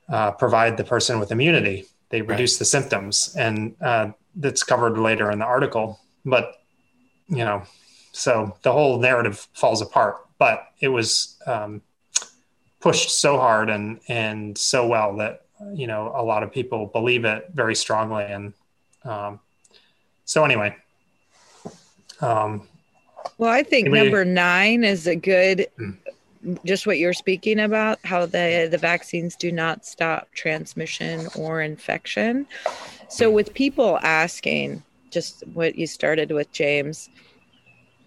uh, 0.08 0.32
provide 0.32 0.76
the 0.76 0.84
person 0.84 1.18
with 1.18 1.32
immunity. 1.32 1.86
They 2.10 2.20
reduce 2.20 2.54
right. 2.54 2.58
the 2.58 2.64
symptoms, 2.66 3.34
and 3.38 3.74
uh, 3.80 4.10
that's 4.36 4.62
covered 4.62 4.98
later 4.98 5.30
in 5.30 5.38
the 5.38 5.46
article. 5.46 6.00
But 6.26 6.52
you 7.28 7.44
know, 7.46 7.62
so 8.12 8.56
the 8.62 8.72
whole 8.72 8.98
narrative 8.98 9.48
falls 9.54 9.80
apart 9.80 10.16
but 10.42 10.72
it 10.80 10.88
was 10.88 11.36
um, 11.46 11.80
pushed 12.80 13.10
so 13.10 13.36
hard 13.38 13.70
and 13.70 14.00
and 14.08 14.58
so 14.58 14.88
well 14.88 15.14
that 15.16 15.42
you 15.72 15.86
know 15.86 16.12
a 16.16 16.24
lot 16.24 16.42
of 16.42 16.50
people 16.50 16.86
believe 16.86 17.24
it 17.24 17.48
very 17.54 17.76
strongly 17.76 18.24
and 18.24 18.52
um, 19.04 19.38
so 20.24 20.44
anyway 20.44 20.74
um, 22.20 22.66
well 23.38 23.50
i 23.50 23.62
think 23.62 23.88
number 23.88 24.24
nine 24.24 24.82
is 24.82 25.06
a 25.06 25.14
good 25.14 25.68
hmm. 25.76 25.92
just 26.64 26.88
what 26.88 26.98
you're 26.98 27.12
speaking 27.12 27.60
about 27.60 28.00
how 28.02 28.26
the 28.26 28.66
the 28.68 28.78
vaccines 28.78 29.36
do 29.36 29.52
not 29.52 29.86
stop 29.86 30.26
transmission 30.34 31.28
or 31.38 31.62
infection 31.62 32.44
so 33.08 33.28
hmm. 33.28 33.36
with 33.36 33.54
people 33.54 33.96
asking 34.02 34.82
just 35.08 35.46
what 35.54 35.76
you 35.76 35.86
started 35.86 36.32
with 36.32 36.50
james 36.50 37.10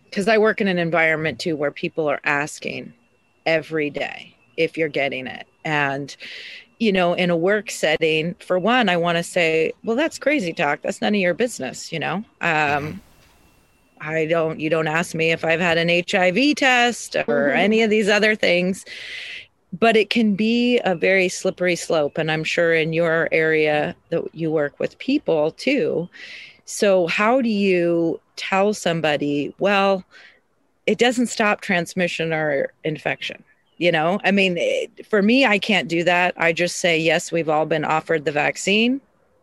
because 0.05 0.27
I 0.27 0.37
work 0.37 0.61
in 0.61 0.67
an 0.67 0.79
environment 0.79 1.39
too 1.39 1.55
where 1.55 1.71
people 1.71 2.07
are 2.09 2.21
asking 2.23 2.93
every 3.45 3.89
day 3.89 4.35
if 4.57 4.77
you're 4.77 4.89
getting 4.89 5.27
it. 5.27 5.47
And, 5.63 6.15
you 6.79 6.91
know, 6.91 7.13
in 7.13 7.29
a 7.29 7.37
work 7.37 7.71
setting, 7.71 8.35
for 8.39 8.59
one, 8.59 8.89
I 8.89 8.97
want 8.97 9.17
to 9.17 9.23
say, 9.23 9.73
well, 9.83 9.95
that's 9.95 10.17
crazy 10.17 10.53
talk. 10.53 10.81
That's 10.81 11.01
none 11.01 11.15
of 11.15 11.21
your 11.21 11.33
business, 11.33 11.91
you 11.91 11.99
know? 11.99 12.23
Um, 12.41 13.01
I 14.01 14.25
don't, 14.25 14.59
you 14.59 14.69
don't 14.69 14.87
ask 14.87 15.15
me 15.15 15.31
if 15.31 15.43
I've 15.45 15.59
had 15.59 15.77
an 15.77 15.89
HIV 15.89 16.55
test 16.55 17.15
or 17.15 17.47
mm-hmm. 17.49 17.57
any 17.57 17.81
of 17.81 17.89
these 17.89 18.09
other 18.09 18.35
things. 18.35 18.85
But 19.77 19.97
it 19.97 20.09
can 20.09 20.35
be 20.35 20.79
a 20.85 20.95
very 20.95 21.27
slippery 21.27 21.75
slope. 21.75 22.17
And 22.17 22.31
I'm 22.31 22.43
sure 22.43 22.73
in 22.73 22.93
your 22.93 23.27
area 23.31 23.95
that 24.09 24.23
you 24.33 24.51
work 24.51 24.79
with 24.79 24.97
people 24.99 25.51
too. 25.51 26.07
So, 26.65 27.07
how 27.07 27.41
do 27.41 27.49
you 27.49 28.19
tell 28.35 28.73
somebody, 28.73 29.53
well, 29.59 30.03
it 30.85 30.97
doesn't 30.97 31.27
stop 31.27 31.61
transmission 31.61 32.33
or 32.33 32.71
infection. 32.83 33.43
You 33.77 33.91
know, 33.91 34.21
I 34.23 34.31
mean, 34.31 34.55
it, 34.57 35.05
for 35.05 35.21
me, 35.21 35.45
I 35.45 35.59
can't 35.59 35.89
do 35.89 36.03
that. 36.05 36.33
I 36.37 36.53
just 36.53 36.77
say, 36.77 36.97
yes, 36.97 37.31
we've 37.31 37.49
all 37.49 37.65
been 37.65 37.83
offered 37.83 38.23
the 38.23 38.31
vaccine. 38.31 39.01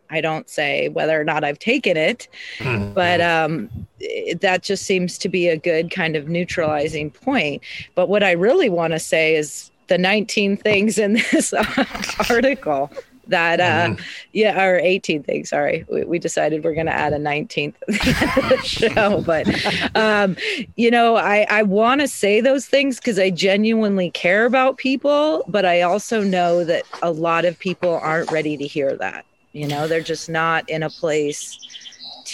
I 0.08 0.22
don't 0.22 0.48
say 0.48 0.88
whether 0.88 1.20
or 1.20 1.24
not 1.24 1.44
I've 1.44 1.58
taken 1.58 1.96
it, 1.96 2.28
mm-hmm. 2.58 2.92
but 2.94 3.20
um, 3.20 3.68
it, 4.00 4.40
that 4.40 4.62
just 4.62 4.84
seems 4.84 5.18
to 5.18 5.28
be 5.28 5.48
a 5.48 5.56
good 5.58 5.90
kind 5.90 6.16
of 6.16 6.28
neutralizing 6.28 7.10
point. 7.10 7.62
But 7.94 8.08
what 8.08 8.22
I 8.22 8.32
really 8.32 8.70
want 8.70 8.94
to 8.94 8.98
say 8.98 9.34
is 9.34 9.70
the 9.88 9.98
19 9.98 10.56
things 10.56 10.98
in 10.98 11.14
this 11.32 11.52
article 12.30 12.90
that 13.32 13.60
uh 13.60 13.88
mm-hmm. 13.88 14.02
yeah 14.32 14.64
or 14.64 14.78
18 14.78 15.22
thing 15.22 15.44
sorry 15.44 15.84
we, 15.90 16.04
we 16.04 16.18
decided 16.18 16.62
we're 16.64 16.74
going 16.74 16.86
to 16.86 16.92
add 16.92 17.12
a 17.12 17.18
19th 17.18 17.74
at 17.88 17.88
the 17.88 18.16
end 18.20 18.44
of 18.44 18.48
the 18.50 18.66
show 18.66 19.20
but 19.22 19.96
um 19.96 20.36
you 20.76 20.90
know 20.90 21.16
i 21.16 21.46
i 21.50 21.62
want 21.62 22.00
to 22.00 22.08
say 22.08 22.40
those 22.40 22.66
things 22.66 22.98
because 22.98 23.18
i 23.18 23.28
genuinely 23.28 24.10
care 24.10 24.46
about 24.46 24.76
people 24.76 25.44
but 25.48 25.64
i 25.64 25.82
also 25.82 26.22
know 26.22 26.64
that 26.64 26.84
a 27.02 27.10
lot 27.10 27.44
of 27.44 27.58
people 27.58 27.98
aren't 28.02 28.30
ready 28.30 28.56
to 28.56 28.66
hear 28.66 28.96
that 28.96 29.24
you 29.52 29.66
know 29.66 29.86
they're 29.88 30.00
just 30.00 30.28
not 30.28 30.68
in 30.68 30.82
a 30.82 30.90
place 30.90 31.58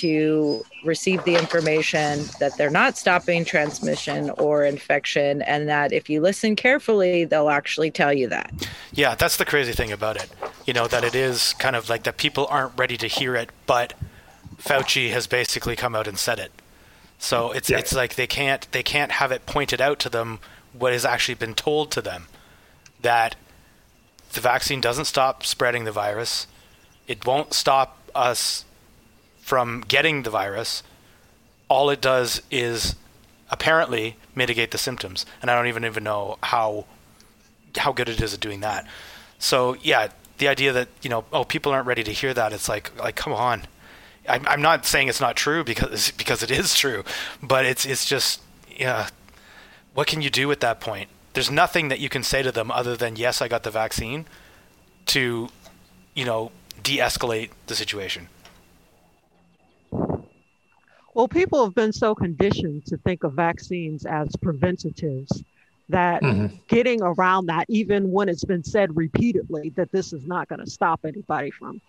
to 0.00 0.64
receive 0.84 1.24
the 1.24 1.34
information 1.34 2.24
that 2.40 2.56
they're 2.56 2.70
not 2.70 2.96
stopping 2.96 3.44
transmission 3.44 4.30
or 4.38 4.64
infection, 4.64 5.42
and 5.42 5.68
that 5.68 5.92
if 5.92 6.08
you 6.08 6.20
listen 6.20 6.56
carefully, 6.56 7.24
they'll 7.24 7.50
actually 7.50 7.90
tell 7.90 8.12
you 8.12 8.28
that. 8.28 8.52
Yeah, 8.92 9.14
that's 9.14 9.36
the 9.36 9.44
crazy 9.44 9.72
thing 9.72 9.92
about 9.92 10.16
it. 10.16 10.30
You 10.66 10.72
know, 10.72 10.86
that 10.88 11.04
it 11.04 11.14
is 11.14 11.52
kind 11.54 11.76
of 11.76 11.88
like 11.88 12.04
that 12.04 12.16
people 12.16 12.46
aren't 12.50 12.78
ready 12.78 12.96
to 12.96 13.06
hear 13.06 13.34
it, 13.34 13.50
but 13.66 13.94
Fauci 14.58 15.10
has 15.10 15.26
basically 15.26 15.76
come 15.76 15.94
out 15.94 16.06
and 16.06 16.18
said 16.18 16.38
it. 16.38 16.52
So 17.18 17.50
it's 17.52 17.68
yeah. 17.68 17.78
it's 17.78 17.94
like 17.94 18.14
they 18.14 18.26
can't 18.26 18.70
they 18.72 18.82
can't 18.82 19.12
have 19.12 19.32
it 19.32 19.46
pointed 19.46 19.80
out 19.80 19.98
to 20.00 20.08
them 20.08 20.38
what 20.72 20.92
has 20.92 21.04
actually 21.04 21.34
been 21.34 21.54
told 21.54 21.90
to 21.92 22.00
them 22.00 22.26
that 23.00 23.34
the 24.32 24.40
vaccine 24.40 24.80
doesn't 24.80 25.06
stop 25.06 25.44
spreading 25.44 25.84
the 25.84 25.92
virus. 25.92 26.46
It 27.06 27.26
won't 27.26 27.54
stop 27.54 27.98
us 28.14 28.64
from 29.48 29.80
getting 29.80 30.24
the 30.24 30.30
virus, 30.30 30.82
all 31.68 31.88
it 31.88 32.02
does 32.02 32.42
is 32.50 32.96
apparently 33.50 34.14
mitigate 34.34 34.72
the 34.72 34.76
symptoms. 34.76 35.24
And 35.40 35.50
I 35.50 35.54
don't 35.56 35.68
even 35.68 35.86
even 35.86 36.04
know 36.04 36.36
how 36.42 36.84
how 37.78 37.92
good 37.92 38.10
it 38.10 38.20
is 38.20 38.34
at 38.34 38.40
doing 38.40 38.60
that. 38.60 38.86
So 39.38 39.74
yeah, 39.80 40.08
the 40.36 40.48
idea 40.48 40.70
that 40.74 40.88
you 41.00 41.08
know 41.08 41.24
oh 41.32 41.44
people 41.44 41.72
aren't 41.72 41.86
ready 41.86 42.04
to 42.04 42.12
hear 42.12 42.34
that 42.34 42.52
it's 42.52 42.68
like 42.68 42.94
like 43.02 43.16
come 43.16 43.32
on. 43.32 43.62
I'm, 44.28 44.46
I'm 44.46 44.60
not 44.60 44.84
saying 44.84 45.08
it's 45.08 45.20
not 45.20 45.34
true 45.34 45.64
because 45.64 46.10
because 46.18 46.42
it 46.42 46.50
is 46.50 46.76
true, 46.76 47.02
but 47.42 47.64
it's 47.64 47.86
it's 47.86 48.04
just 48.04 48.42
yeah. 48.68 49.08
What 49.94 50.06
can 50.08 50.20
you 50.20 50.28
do 50.28 50.52
at 50.52 50.60
that 50.60 50.78
point? 50.78 51.08
There's 51.32 51.50
nothing 51.50 51.88
that 51.88 52.00
you 52.00 52.10
can 52.10 52.22
say 52.22 52.42
to 52.42 52.52
them 52.52 52.70
other 52.70 52.96
than 52.96 53.16
yes, 53.16 53.40
I 53.40 53.48
got 53.48 53.62
the 53.62 53.70
vaccine, 53.70 54.26
to 55.06 55.48
you 56.14 56.26
know 56.26 56.52
de-escalate 56.82 57.50
the 57.66 57.74
situation. 57.74 58.28
Well, 61.14 61.28
people 61.28 61.64
have 61.64 61.74
been 61.74 61.92
so 61.92 62.14
conditioned 62.14 62.86
to 62.86 62.96
think 62.98 63.24
of 63.24 63.32
vaccines 63.32 64.04
as 64.06 64.28
preventatives 64.40 65.42
that 65.88 66.22
mm-hmm. 66.22 66.54
getting 66.68 67.02
around 67.02 67.46
that, 67.46 67.64
even 67.68 68.10
when 68.10 68.28
it's 68.28 68.44
been 68.44 68.62
said 68.62 68.94
repeatedly 68.96 69.70
that 69.70 69.90
this 69.90 70.12
is 70.12 70.26
not 70.26 70.48
going 70.48 70.60
to 70.60 70.70
stop 70.70 71.00
anybody 71.04 71.50
from 71.50 71.80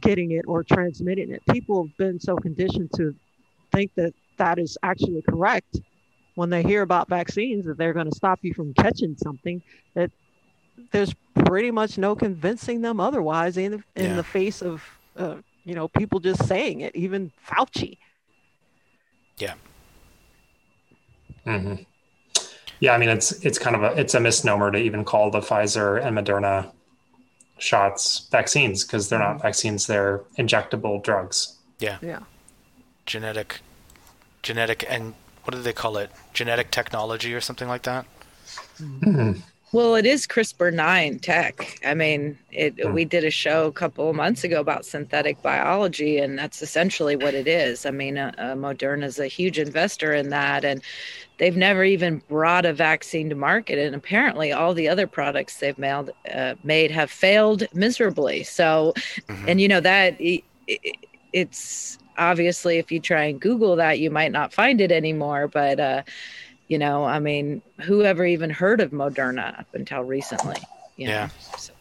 getting 0.00 0.32
it 0.32 0.44
or 0.46 0.62
transmitting 0.62 1.30
it, 1.30 1.42
people 1.50 1.84
have 1.84 1.96
been 1.96 2.20
so 2.20 2.36
conditioned 2.36 2.90
to 2.94 3.14
think 3.72 3.90
that 3.96 4.14
that 4.36 4.58
is 4.58 4.78
actually 4.82 5.22
correct 5.22 5.80
when 6.34 6.50
they 6.50 6.62
hear 6.62 6.82
about 6.82 7.08
vaccines 7.08 7.64
that 7.64 7.76
they're 7.76 7.92
going 7.92 8.08
to 8.08 8.14
stop 8.14 8.38
you 8.42 8.54
from 8.54 8.72
catching 8.74 9.16
something 9.16 9.60
that 9.94 10.10
there's 10.92 11.14
pretty 11.44 11.70
much 11.70 11.98
no 11.98 12.14
convincing 12.14 12.80
them 12.80 13.00
otherwise 13.00 13.56
in 13.56 13.72
the, 13.72 13.82
in 13.96 14.10
yeah. 14.10 14.14
the 14.14 14.22
face 14.22 14.62
of 14.62 14.84
uh, 15.16 15.36
you 15.64 15.74
know 15.74 15.88
people 15.88 16.20
just 16.20 16.46
saying 16.46 16.80
it 16.80 16.94
even 16.94 17.32
fauci 17.46 17.98
yeah. 19.38 19.54
Mm-hmm. 21.46 21.82
Yeah, 22.80 22.92
I 22.92 22.98
mean 22.98 23.08
it's 23.08 23.32
it's 23.44 23.58
kind 23.58 23.74
of 23.74 23.82
a 23.82 24.00
it's 24.00 24.14
a 24.14 24.20
misnomer 24.20 24.70
to 24.70 24.78
even 24.78 25.04
call 25.04 25.30
the 25.30 25.40
Pfizer 25.40 26.02
and 26.02 26.16
Moderna 26.16 26.70
shots 27.58 28.28
vaccines 28.30 28.84
because 28.84 29.08
they're 29.08 29.18
not 29.18 29.34
mm-hmm. 29.34 29.42
vaccines; 29.42 29.86
they're 29.86 30.20
injectable 30.38 31.02
drugs. 31.02 31.56
Yeah. 31.78 31.98
Yeah. 32.00 32.20
Genetic, 33.06 33.60
genetic, 34.42 34.84
and 34.88 35.14
what 35.44 35.54
do 35.54 35.62
they 35.62 35.72
call 35.72 35.96
it? 35.96 36.10
Genetic 36.34 36.70
technology 36.70 37.34
or 37.34 37.40
something 37.40 37.68
like 37.68 37.82
that. 37.82 38.06
Mm-hmm. 38.80 39.40
Well, 39.70 39.96
it 39.96 40.06
is 40.06 40.26
CRISPR 40.26 40.72
nine 40.72 41.18
tech. 41.18 41.78
I 41.84 41.92
mean, 41.92 42.38
it, 42.50 42.82
hmm. 42.82 42.92
we 42.92 43.04
did 43.04 43.24
a 43.24 43.30
show 43.30 43.66
a 43.66 43.72
couple 43.72 44.08
of 44.08 44.16
months 44.16 44.42
ago 44.42 44.60
about 44.60 44.86
synthetic 44.86 45.42
biology, 45.42 46.18
and 46.18 46.38
that's 46.38 46.62
essentially 46.62 47.16
what 47.16 47.34
it 47.34 47.46
is. 47.46 47.84
I 47.84 47.90
mean, 47.90 48.16
uh, 48.16 48.32
uh, 48.38 48.54
Moderna 48.54 49.04
is 49.04 49.18
a 49.18 49.26
huge 49.26 49.58
investor 49.58 50.14
in 50.14 50.30
that, 50.30 50.64
and 50.64 50.82
they've 51.36 51.56
never 51.56 51.84
even 51.84 52.22
brought 52.28 52.64
a 52.64 52.72
vaccine 52.72 53.28
to 53.28 53.34
market. 53.34 53.78
And 53.78 53.94
apparently, 53.94 54.52
all 54.52 54.72
the 54.72 54.88
other 54.88 55.06
products 55.06 55.58
they've 55.58 55.78
mailed, 55.78 56.10
uh, 56.32 56.54
made 56.64 56.90
have 56.90 57.10
failed 57.10 57.64
miserably. 57.74 58.44
So, 58.44 58.94
mm-hmm. 59.28 59.48
and 59.48 59.60
you 59.60 59.68
know 59.68 59.80
that 59.80 60.16
it, 60.18 60.44
it's 61.34 61.98
obviously 62.16 62.78
if 62.78 62.90
you 62.90 63.00
try 63.00 63.24
and 63.24 63.38
Google 63.38 63.76
that, 63.76 63.98
you 63.98 64.10
might 64.10 64.32
not 64.32 64.54
find 64.54 64.80
it 64.80 64.90
anymore, 64.90 65.46
but. 65.46 66.06
You 66.68 66.78
know, 66.78 67.04
I 67.04 67.18
mean, 67.18 67.62
who 67.80 68.02
ever 68.02 68.24
even 68.24 68.50
heard 68.50 68.80
of 68.80 68.90
Moderna 68.90 69.58
up 69.60 69.74
until 69.74 70.02
recently? 70.02 70.56
yeah. 70.96 71.28
So. 71.56 71.72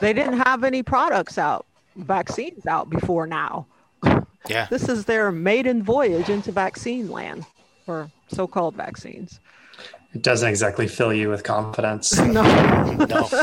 They 0.00 0.12
didn't 0.12 0.40
have 0.40 0.64
any 0.64 0.82
products 0.82 1.38
out, 1.38 1.64
vaccines 1.96 2.66
out 2.66 2.90
before 2.90 3.26
now. 3.26 3.66
Yeah. 4.48 4.66
this 4.68 4.88
is 4.88 5.04
their 5.04 5.30
maiden 5.30 5.84
voyage 5.84 6.28
into 6.28 6.50
vaccine 6.50 7.08
land 7.08 7.46
or 7.86 8.10
so 8.26 8.48
called 8.48 8.74
vaccines. 8.74 9.38
It 10.14 10.22
doesn't 10.22 10.48
exactly 10.48 10.88
fill 10.88 11.12
you 11.14 11.28
with 11.28 11.44
confidence. 11.44 12.18
no. 12.18 12.42
no. 13.06 13.28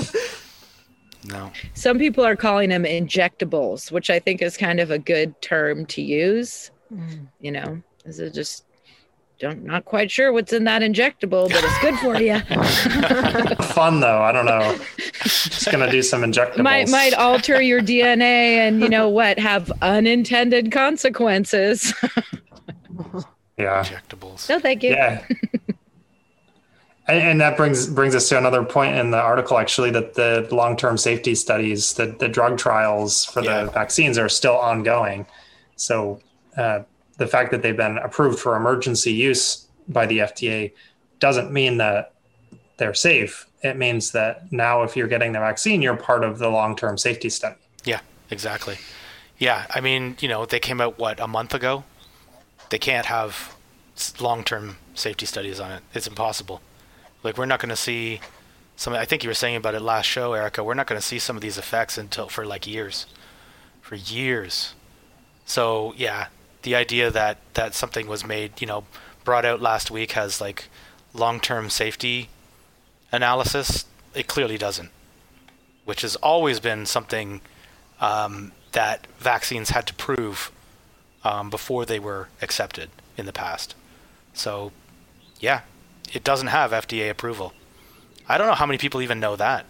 No. 1.27 1.51
Some 1.73 1.99
people 1.99 2.25
are 2.25 2.37
calling 2.37 2.69
them 2.69 2.83
injectables, 2.83 3.91
which 3.91 4.09
I 4.09 4.19
think 4.19 4.41
is 4.41 4.55
kind 4.55 4.79
of 4.79 4.89
a 4.89 4.97
good 4.97 5.39
term 5.41 5.85
to 5.87 6.01
use. 6.01 6.71
Mm. 6.93 7.27
You 7.41 7.51
know, 7.51 7.81
is 8.05 8.19
it 8.19 8.33
just 8.33 8.63
don't 9.39 9.63
not 9.63 9.85
quite 9.85 10.11
sure 10.11 10.33
what's 10.33 10.51
in 10.51 10.65
that 10.65 10.81
injectable, 10.81 11.49
but 11.49 11.63
it's 11.63 11.79
good 11.79 11.95
for 11.99 12.21
you. 12.21 12.39
Fun 13.73 14.01
though, 14.01 14.21
I 14.21 14.33
don't 14.33 14.45
know. 14.45 14.77
Just 15.23 15.71
gonna 15.71 15.89
do 15.89 16.01
some 16.03 16.23
injectables. 16.23 16.61
Might 16.61 16.89
might 16.89 17.13
alter 17.13 17.61
your 17.61 17.79
DNA 17.79 18.57
and 18.57 18.81
you 18.81 18.89
know 18.89 19.07
what 19.07 19.39
have 19.39 19.71
unintended 19.81 20.73
consequences. 20.73 21.93
yeah. 23.57 23.83
Injectables. 23.85 24.49
No, 24.49 24.59
thank 24.59 24.83
you. 24.83 24.91
Yeah. 24.91 25.23
and, 27.07 27.19
and 27.19 27.41
that 27.41 27.55
brings 27.55 27.87
brings 27.87 28.15
us 28.15 28.27
to 28.29 28.37
another 28.37 28.63
point 28.63 28.97
in 28.97 29.11
the 29.11 29.21
article 29.21 29.57
actually 29.57 29.91
that 29.91 30.15
the 30.15 30.49
long-term 30.51 30.97
safety 30.97 31.33
studies, 31.33 31.93
the, 31.93 32.07
the 32.07 32.27
drug 32.27 32.57
trials 32.57 33.23
for 33.23 33.41
yeah. 33.41 33.63
the 33.63 33.71
vaccines 33.71 34.17
are 34.17 34.27
still 34.27 34.57
ongoing. 34.57 35.25
So 35.77 36.19
uh, 36.57 36.81
the 37.19 37.27
fact 37.27 37.51
that 37.51 37.61
they've 37.61 37.77
been 37.77 37.97
approved 37.99 38.39
for 38.39 38.55
emergency 38.55 39.11
use 39.11 39.67
by 39.87 40.05
the 40.07 40.19
FDA 40.19 40.71
doesn't 41.19 41.51
mean 41.51 41.77
that 41.77 42.13
they're 42.77 42.93
safe. 42.93 43.45
It 43.61 43.77
means 43.77 44.11
that 44.13 44.51
now, 44.51 44.83
if 44.83 44.95
you're 44.95 45.07
getting 45.07 45.33
the 45.33 45.39
vaccine, 45.39 45.81
you're 45.81 45.97
part 45.97 46.23
of 46.23 46.39
the 46.39 46.49
long 46.49 46.75
term 46.75 46.97
safety 46.97 47.29
study. 47.29 47.57
Yeah, 47.83 47.99
exactly. 48.31 48.77
Yeah, 49.37 49.67
I 49.69 49.81
mean, 49.81 50.15
you 50.19 50.29
know, 50.29 50.45
they 50.45 50.59
came 50.59 50.81
out, 50.81 50.97
what, 50.97 51.19
a 51.19 51.27
month 51.27 51.53
ago? 51.53 51.83
They 52.69 52.79
can't 52.79 53.05
have 53.05 53.55
long 54.19 54.43
term 54.43 54.77
safety 54.95 55.25
studies 55.25 55.59
on 55.59 55.71
it. 55.71 55.83
It's 55.93 56.07
impossible. 56.07 56.61
Like, 57.21 57.37
we're 57.37 57.45
not 57.45 57.59
going 57.59 57.69
to 57.69 57.75
see 57.75 58.21
some, 58.77 58.93
I 58.93 59.03
think 59.03 59.25
you 59.25 59.29
were 59.29 59.33
saying 59.33 59.57
about 59.57 59.75
it 59.75 59.81
last 59.81 60.05
show, 60.05 60.31
Erica, 60.31 60.63
we're 60.63 60.73
not 60.73 60.87
going 60.87 60.99
to 60.99 61.05
see 61.05 61.19
some 61.19 61.35
of 61.35 61.41
these 61.41 61.57
effects 61.57 61.97
until 61.97 62.29
for 62.29 62.45
like 62.45 62.65
years. 62.65 63.07
For 63.81 63.95
years. 63.95 64.73
So, 65.45 65.93
yeah, 65.97 66.27
the 66.63 66.75
idea 66.75 67.09
that 67.11 67.37
that 67.53 67.73
something 67.73 68.07
was 68.07 68.25
made, 68.25 68.61
you 68.61 68.67
know, 68.67 68.83
brought 69.23 69.45
out 69.45 69.61
last 69.61 69.91
week 69.91 70.13
has 70.13 70.41
like 70.41 70.65
long-term 71.13 71.69
safety 71.69 72.29
analysis. 73.11 73.85
It 74.15 74.27
clearly 74.27 74.57
doesn't, 74.57 74.89
which 75.85 76.01
has 76.01 76.15
always 76.17 76.59
been 76.59 76.85
something 76.85 77.41
um, 77.99 78.51
that 78.71 79.07
vaccines 79.19 79.69
had 79.69 79.87
to 79.87 79.93
prove 79.93 80.51
um, 81.23 81.49
before 81.49 81.85
they 81.85 81.99
were 81.99 82.29
accepted 82.41 82.89
in 83.17 83.25
the 83.25 83.33
past. 83.33 83.75
So, 84.33 84.71
yeah, 85.39 85.61
it 86.13 86.23
doesn't 86.23 86.47
have 86.47 86.71
FDA 86.71 87.09
approval. 87.09 87.53
I 88.27 88.37
don't 88.37 88.47
know 88.47 88.53
how 88.53 88.65
many 88.65 88.77
people 88.77 89.01
even 89.01 89.19
know 89.19 89.35
that. 89.35 89.65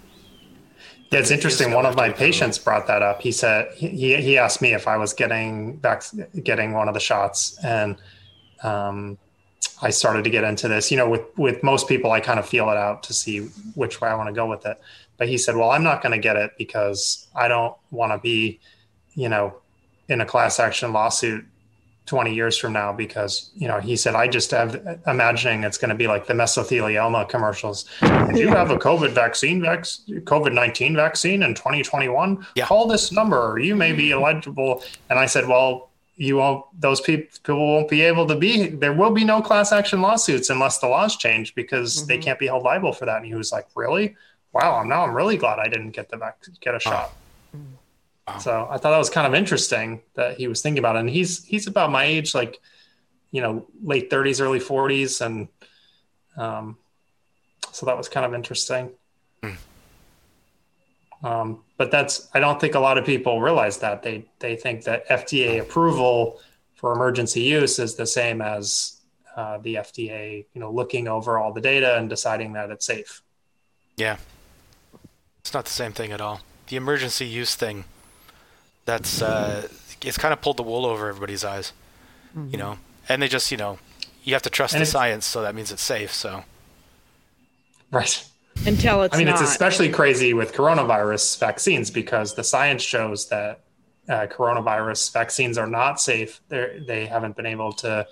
Yeah, 1.11 1.19
it's 1.19 1.31
interesting. 1.31 1.73
One 1.73 1.87
of 1.87 1.95
my 1.95 2.11
patients 2.11 2.59
brought 2.59 2.85
that 2.87 3.01
up. 3.01 3.21
He 3.21 3.31
said 3.31 3.73
he 3.73 4.15
he 4.17 4.37
asked 4.37 4.61
me 4.61 4.73
if 4.73 4.87
I 4.87 4.97
was 4.97 5.13
getting 5.13 5.77
back 5.77 6.03
getting 6.43 6.73
one 6.73 6.87
of 6.87 6.93
the 6.93 6.99
shots, 6.99 7.57
and 7.63 7.95
um, 8.61 9.17
I 9.81 9.89
started 9.89 10.23
to 10.25 10.29
get 10.29 10.43
into 10.43 10.67
this. 10.67 10.91
You 10.91 10.97
know, 10.97 11.09
with 11.09 11.23
with 11.35 11.63
most 11.63 11.87
people, 11.87 12.11
I 12.11 12.19
kind 12.19 12.39
of 12.39 12.47
feel 12.47 12.69
it 12.69 12.77
out 12.77 13.01
to 13.03 13.13
see 13.13 13.39
which 13.73 14.01
way 14.01 14.09
I 14.09 14.15
want 14.15 14.27
to 14.27 14.33
go 14.33 14.45
with 14.45 14.67
it. 14.67 14.79
But 15.17 15.27
he 15.27 15.37
said, 15.39 15.55
"Well, 15.55 15.71
I'm 15.71 15.83
not 15.83 16.03
going 16.03 16.11
to 16.11 16.19
get 16.19 16.35
it 16.35 16.51
because 16.59 17.27
I 17.35 17.47
don't 17.47 17.75
want 17.89 18.11
to 18.11 18.19
be, 18.19 18.59
you 19.15 19.29
know, 19.29 19.55
in 20.09 20.21
a 20.21 20.25
class 20.25 20.59
action 20.59 20.93
lawsuit 20.93 21.43
20 22.09 22.33
years 22.33 22.57
from 22.57 22.73
now 22.73 22.91
because 22.91 23.51
you 23.55 23.67
know 23.67 23.79
he 23.79 23.95
said 23.95 24.15
i 24.15 24.27
just 24.27 24.49
have 24.49 24.99
imagining 25.05 25.63
it's 25.63 25.77
going 25.77 25.89
to 25.89 25.95
be 25.95 26.07
like 26.07 26.25
the 26.25 26.33
mesothelioma 26.33 27.29
commercials. 27.29 27.85
If 28.01 28.37
you 28.39 28.47
have 28.49 28.71
a 28.71 28.77
covid 28.77 29.11
vaccine 29.11 29.61
vac- 29.61 29.83
covid-19 30.33 30.95
vaccine 30.95 31.43
in 31.43 31.53
2021 31.53 32.45
Yeah. 32.55 32.65
call 32.65 32.87
this 32.87 33.11
number. 33.11 33.59
You 33.59 33.75
may 33.75 33.91
be 33.93 34.11
eligible. 34.11 34.83
And 35.11 35.19
i 35.19 35.27
said 35.27 35.47
well 35.47 35.89
you 36.15 36.37
won't 36.37 36.65
those 36.81 36.99
people 36.99 37.27
people 37.43 37.67
won't 37.73 37.89
be 37.89 38.01
able 38.01 38.25
to 38.27 38.35
be 38.35 38.67
there 38.83 38.93
will 38.93 39.11
be 39.11 39.23
no 39.23 39.39
class 39.39 39.71
action 39.71 40.01
lawsuits 40.01 40.49
unless 40.49 40.79
the 40.79 40.87
laws 40.87 41.15
change 41.15 41.53
because 41.53 42.07
they 42.07 42.17
Mhm. 42.17 42.23
can't 42.23 42.39
be 42.39 42.47
held 42.47 42.63
liable 42.63 42.91
for 42.93 43.05
that. 43.05 43.17
And 43.17 43.25
he 43.27 43.35
was 43.35 43.51
like 43.51 43.67
really? 43.75 44.15
Wow 44.51 44.81
now 44.83 45.03
i'm 45.05 45.13
really 45.13 45.37
glad 45.37 45.59
i 45.59 45.67
didn't 45.73 45.91
get 45.91 46.09
the 46.09 46.17
vac- 46.17 46.47
get 46.59 46.73
a 46.73 46.79
shot 46.79 47.11
Wow. 48.33 48.38
so 48.39 48.67
I 48.69 48.77
thought 48.77 48.91
that 48.91 48.98
was 48.98 49.09
kind 49.09 49.27
of 49.27 49.33
interesting 49.33 50.01
that 50.15 50.38
he 50.38 50.48
was 50.48 50.62
thinking 50.62 50.79
about 50.79 50.95
it. 50.95 51.00
And 51.00 51.09
he's 51.09 51.43
he's 51.45 51.67
about 51.67 51.91
my 51.91 52.03
age, 52.03 52.33
like 52.33 52.59
you 53.31 53.41
know, 53.41 53.67
late 53.83 54.09
30s, 54.09 54.41
early 54.41 54.59
40s, 54.59 55.24
and 55.24 55.48
um, 56.36 56.77
so 57.71 57.86
that 57.86 57.98
was 57.98 58.09
kind 58.09 58.25
of 58.25 58.33
interesting. 58.33 58.91
Hmm. 59.43 59.53
Um, 61.24 61.63
but 61.77 61.91
that's 61.91 62.29
I 62.33 62.39
don't 62.39 62.59
think 62.59 62.75
a 62.75 62.79
lot 62.79 62.98
of 62.98 63.05
people 63.05 63.41
realize 63.41 63.77
that 63.79 64.03
they 64.03 64.25
they 64.39 64.55
think 64.55 64.83
that 64.86 65.07
FDA 65.09 65.59
approval 65.62 66.39
for 66.75 66.93
emergency 66.93 67.41
use 67.41 67.77
is 67.77 67.95
the 67.95 68.07
same 68.07 68.41
as 68.41 69.01
uh, 69.36 69.57
the 69.59 69.75
FDA, 69.75 70.45
you 70.53 70.62
know, 70.62 70.71
looking 70.71 71.07
over 71.07 71.38
all 71.38 71.53
the 71.53 71.62
data 71.62 71.98
and 71.98 72.09
deciding 72.09 72.53
that 72.53 72.69
it's 72.69 72.86
safe. 72.86 73.21
Yeah. 73.98 74.17
It's 75.39 75.53
not 75.53 75.65
the 75.65 75.71
same 75.71 75.91
thing 75.91 76.12
at 76.12 76.21
all. 76.21 76.41
The 76.67 76.75
emergency 76.75 77.25
use 77.25 77.55
thing, 77.55 77.86
that's, 78.89 79.22
uh, 79.22 79.67
it's 80.01 80.17
kind 80.17 80.34
of 80.34 80.41
pulled 80.41 80.58
the 80.58 80.63
wool 80.63 80.84
over 80.86 81.10
everybody's 81.10 81.43
eyes, 81.46 81.74
you 82.50 82.58
know? 82.58 82.79
And 83.08 83.22
they 83.22 83.27
just, 83.27 83.51
you 83.51 83.58
know, 83.58 83.77
you 84.24 84.34
have 84.34 84.41
to 84.43 84.50
trust 84.50 84.74
And 84.74 84.81
the 84.81 84.86
science, 84.86 85.25
so 85.25 85.41
that 85.43 85.53
means 85.53 85.72
it's 85.72 85.84
safe, 85.84 86.12
so. 86.12 86.43
Right. 87.91 88.25
Until 88.65 89.03
it's 89.03 89.13
I 89.15 89.17
mean, 89.19 89.27
not. 89.27 89.39
it's 89.41 89.50
especially 89.51 89.89
crazy 89.89 90.34
with 90.34 90.53
coronavirus 90.53 91.39
vaccines 91.39 91.91
because 91.91 92.34
the 92.36 92.43
science 92.43 92.81
shows 92.81 93.29
that 93.29 93.62
uh, 94.10 94.25
coronavirus 94.27 95.13
vaccines 95.13 95.58
are 95.58 95.67
not 95.67 96.01
safe. 96.01 96.41
They're, 96.50 96.79
they 96.79 97.05
haven't 97.05 97.36
been 97.36 97.46
able 97.46 97.72
to 97.74 98.08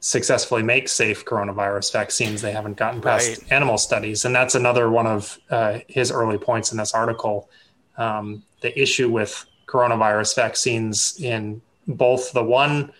successfully 0.00 0.62
make 0.62 0.88
safe 0.88 1.24
coronavirus 1.24 1.92
vaccines. 1.92 2.42
They 2.42 2.52
haven't 2.52 2.76
gotten 2.76 3.00
past 3.00 3.28
Right. 3.28 3.52
animal 3.52 3.78
studies. 3.78 4.24
And 4.24 4.34
that's 4.34 4.54
another 4.54 4.90
one 4.90 5.06
of 5.06 5.38
uh, 5.50 5.78
his 5.88 6.10
early 6.10 6.38
points 6.38 6.72
in 6.72 6.78
this 6.78 6.94
article. 6.94 7.48
Um, 7.96 8.42
the 8.60 8.76
issue 8.80 9.08
with 9.08 9.44
coronavirus 9.68 10.34
vaccines 10.34 11.20
in 11.20 11.60
both 11.86 12.32
the 12.32 12.42
one 12.42 12.92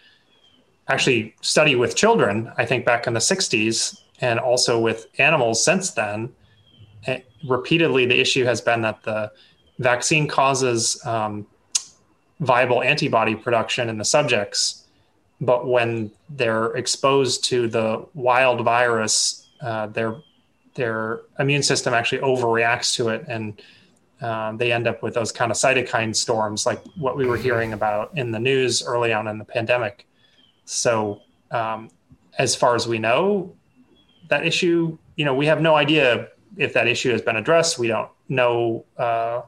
actually 0.88 1.34
study 1.40 1.74
with 1.74 1.96
children, 1.96 2.50
I 2.56 2.64
think 2.64 2.84
back 2.84 3.06
in 3.06 3.14
the 3.14 3.20
60s, 3.20 4.00
and 4.20 4.38
also 4.38 4.78
with 4.78 5.06
animals 5.18 5.64
since 5.64 5.90
then, 5.90 6.30
eh, 7.06 7.20
repeatedly 7.46 8.06
the 8.06 8.18
issue 8.18 8.44
has 8.44 8.60
been 8.60 8.82
that 8.82 9.02
the 9.02 9.30
vaccine 9.78 10.26
causes 10.26 11.00
um, 11.04 11.46
viable 12.40 12.82
antibody 12.82 13.34
production 13.34 13.88
in 13.88 13.98
the 13.98 14.04
subjects, 14.04 14.84
but 15.40 15.66
when 15.66 16.10
they're 16.30 16.76
exposed 16.76 17.44
to 17.44 17.68
the 17.68 18.04
wild 18.14 18.64
virus, 18.64 19.48
uh, 19.60 19.86
their 19.88 20.16
their 20.74 21.22
immune 21.40 21.62
system 21.62 21.92
actually 21.92 22.20
overreacts 22.20 22.94
to 22.94 23.08
it, 23.08 23.24
and 23.28 23.60
um, 24.20 24.56
they 24.56 24.72
end 24.72 24.86
up 24.86 25.02
with 25.02 25.14
those 25.14 25.30
kind 25.30 25.50
of 25.50 25.56
cytokine 25.56 26.14
storms, 26.14 26.66
like 26.66 26.82
what 26.96 27.16
we 27.16 27.26
were 27.26 27.36
hearing 27.36 27.72
about 27.72 28.16
in 28.16 28.32
the 28.32 28.38
news 28.38 28.82
early 28.82 29.12
on 29.12 29.28
in 29.28 29.38
the 29.38 29.44
pandemic. 29.44 30.06
So, 30.64 31.20
um, 31.50 31.90
as 32.38 32.54
far 32.54 32.74
as 32.74 32.86
we 32.86 32.98
know, 32.98 33.54
that 34.28 34.46
issue, 34.46 34.98
you 35.16 35.24
know, 35.24 35.34
we 35.34 35.46
have 35.46 35.60
no 35.60 35.74
idea 35.76 36.28
if 36.56 36.72
that 36.74 36.86
issue 36.86 37.10
has 37.10 37.22
been 37.22 37.36
addressed. 37.36 37.78
We 37.78 37.88
don't 37.88 38.10
know 38.28 38.84
uh, 38.96 39.42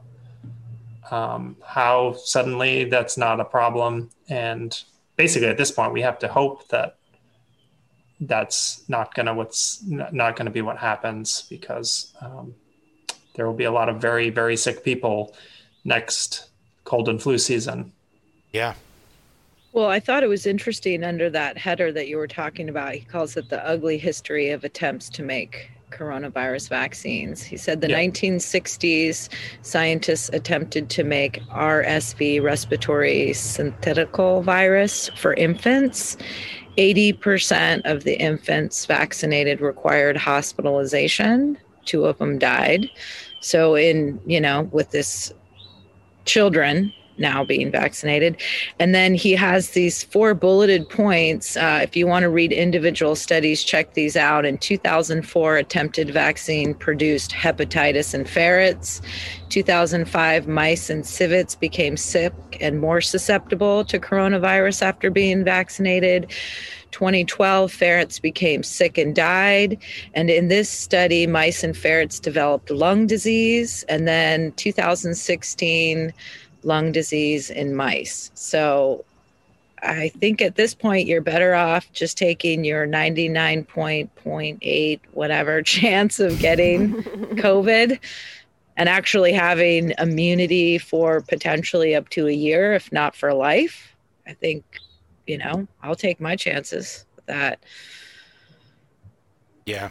um, 1.11 1.57
how 1.65 2.13
suddenly 2.13 2.85
that's 2.85 3.17
not 3.17 3.39
a 3.39 3.45
problem. 3.45 4.09
And 4.29 4.77
basically, 5.15 5.49
at 5.49 5.57
this 5.57 5.71
point, 5.71 5.93
we 5.93 6.01
have 6.01 6.17
to 6.19 6.27
hope 6.27 6.67
that 6.69 6.97
that's 8.21 8.83
not 8.87 9.13
going 9.13 9.25
to 9.25 9.33
what's 9.33 9.83
not 9.83 10.37
to 10.37 10.49
be 10.49 10.61
what 10.61 10.77
happens 10.77 11.43
because 11.49 12.13
um, 12.21 12.53
there 13.33 13.45
will 13.45 13.53
be 13.53 13.63
a 13.63 13.71
lot 13.71 13.89
of 13.89 14.01
very 14.01 14.29
very 14.29 14.57
sick 14.57 14.83
people 14.83 15.35
next 15.83 16.49
cold 16.83 17.09
and 17.09 17.21
flu 17.21 17.37
season. 17.37 17.91
Yeah. 18.51 18.73
Well, 19.73 19.87
I 19.87 20.01
thought 20.01 20.23
it 20.23 20.27
was 20.27 20.45
interesting 20.45 21.03
under 21.03 21.29
that 21.29 21.57
header 21.57 21.93
that 21.93 22.09
you 22.09 22.17
were 22.17 22.27
talking 22.27 22.67
about. 22.67 22.93
He 22.93 23.01
calls 23.01 23.37
it 23.37 23.47
the 23.49 23.65
ugly 23.65 23.97
history 23.97 24.49
of 24.49 24.65
attempts 24.65 25.09
to 25.11 25.23
make 25.23 25.71
coronavirus 25.91 26.69
vaccines. 26.69 27.41
He 27.41 27.55
said 27.57 27.79
the 27.81 27.89
Yeah. 27.89 27.97
1960s 27.97 29.29
scientists 29.61 30.29
attempted 30.33 30.89
to 30.89 31.03
make 31.03 31.41
RSV 31.51 32.39
respiratory 32.39 33.29
syncytial 33.31 34.43
virus 34.43 35.09
for 35.15 35.33
infants. 35.35 36.17
80% 36.77 37.81
of 37.85 38.03
the 38.03 38.15
infants 38.19 38.85
vaccinated 38.85 39.61
required 39.61 40.17
hospitalization. 40.17 41.57
Two 41.85 42.05
of 42.05 42.17
them 42.17 42.39
died. 42.39 42.89
So 43.39 43.75
in, 43.75 44.19
you 44.25 44.39
know, 44.39 44.69
with 44.71 44.91
this 44.91 45.33
children 46.25 46.93
now 47.21 47.45
being 47.45 47.71
vaccinated. 47.71 48.41
And 48.79 48.93
then 48.93 49.13
he 49.13 49.31
has 49.33 49.69
these 49.69 50.03
four 50.03 50.33
bulleted 50.33 50.89
points. 50.89 51.55
Uh, 51.55 51.79
if 51.81 51.95
you 51.95 52.07
want 52.07 52.23
to 52.23 52.29
read 52.29 52.51
individual 52.51 53.15
studies, 53.15 53.63
check 53.63 53.93
these 53.93 54.17
out. 54.17 54.45
In 54.45 54.57
2004, 54.57 55.57
attempted 55.57 56.09
vaccine 56.09 56.73
produced 56.73 57.31
hepatitis 57.31 58.13
in 58.13 58.25
ferrets. 58.25 59.01
2005, 59.49 60.47
mice 60.47 60.89
and 60.89 61.05
civets 61.05 61.55
became 61.55 61.95
sick 61.95 62.33
and 62.59 62.79
more 62.79 62.99
susceptible 62.99 63.85
to 63.85 63.99
coronavirus 63.99 64.81
after 64.81 65.09
being 65.09 65.43
vaccinated. 65.43 66.31
2012, 66.91 67.71
ferrets 67.71 68.19
became 68.19 68.63
sick 68.63 68.97
and 68.97 69.15
died. 69.15 69.77
And 70.13 70.29
in 70.29 70.47
this 70.47 70.69
study, 70.69 71.27
mice 71.27 71.63
and 71.63 71.75
ferrets 71.75 72.19
developed 72.19 72.69
lung 72.69 73.07
disease. 73.07 73.83
And 73.89 74.07
then 74.07 74.51
2016, 74.53 76.13
lung 76.63 76.91
disease 76.91 77.49
in 77.49 77.75
mice. 77.75 78.31
So 78.33 79.03
I 79.83 80.09
think 80.09 80.41
at 80.41 80.55
this 80.55 80.75
point 80.75 81.07
you're 81.07 81.21
better 81.21 81.55
off 81.55 81.91
just 81.91 82.15
taking 82.17 82.63
your 82.63 82.85
99.8 82.85 84.99
whatever 85.13 85.61
chance 85.63 86.19
of 86.19 86.37
getting 86.39 86.93
COVID 86.93 87.99
and 88.77 88.89
actually 88.89 89.33
having 89.33 89.93
immunity 89.97 90.77
for 90.77 91.21
potentially 91.21 91.95
up 91.95 92.09
to 92.09 92.27
a 92.27 92.31
year, 92.31 92.73
if 92.73 92.91
not 92.91 93.15
for 93.15 93.33
life. 93.33 93.95
I 94.27 94.33
think, 94.33 94.63
you 95.31 95.37
know, 95.37 95.65
I'll 95.81 95.95
take 95.95 96.19
my 96.19 96.35
chances 96.35 97.05
with 97.15 97.25
that. 97.27 97.63
Yeah. 99.65 99.89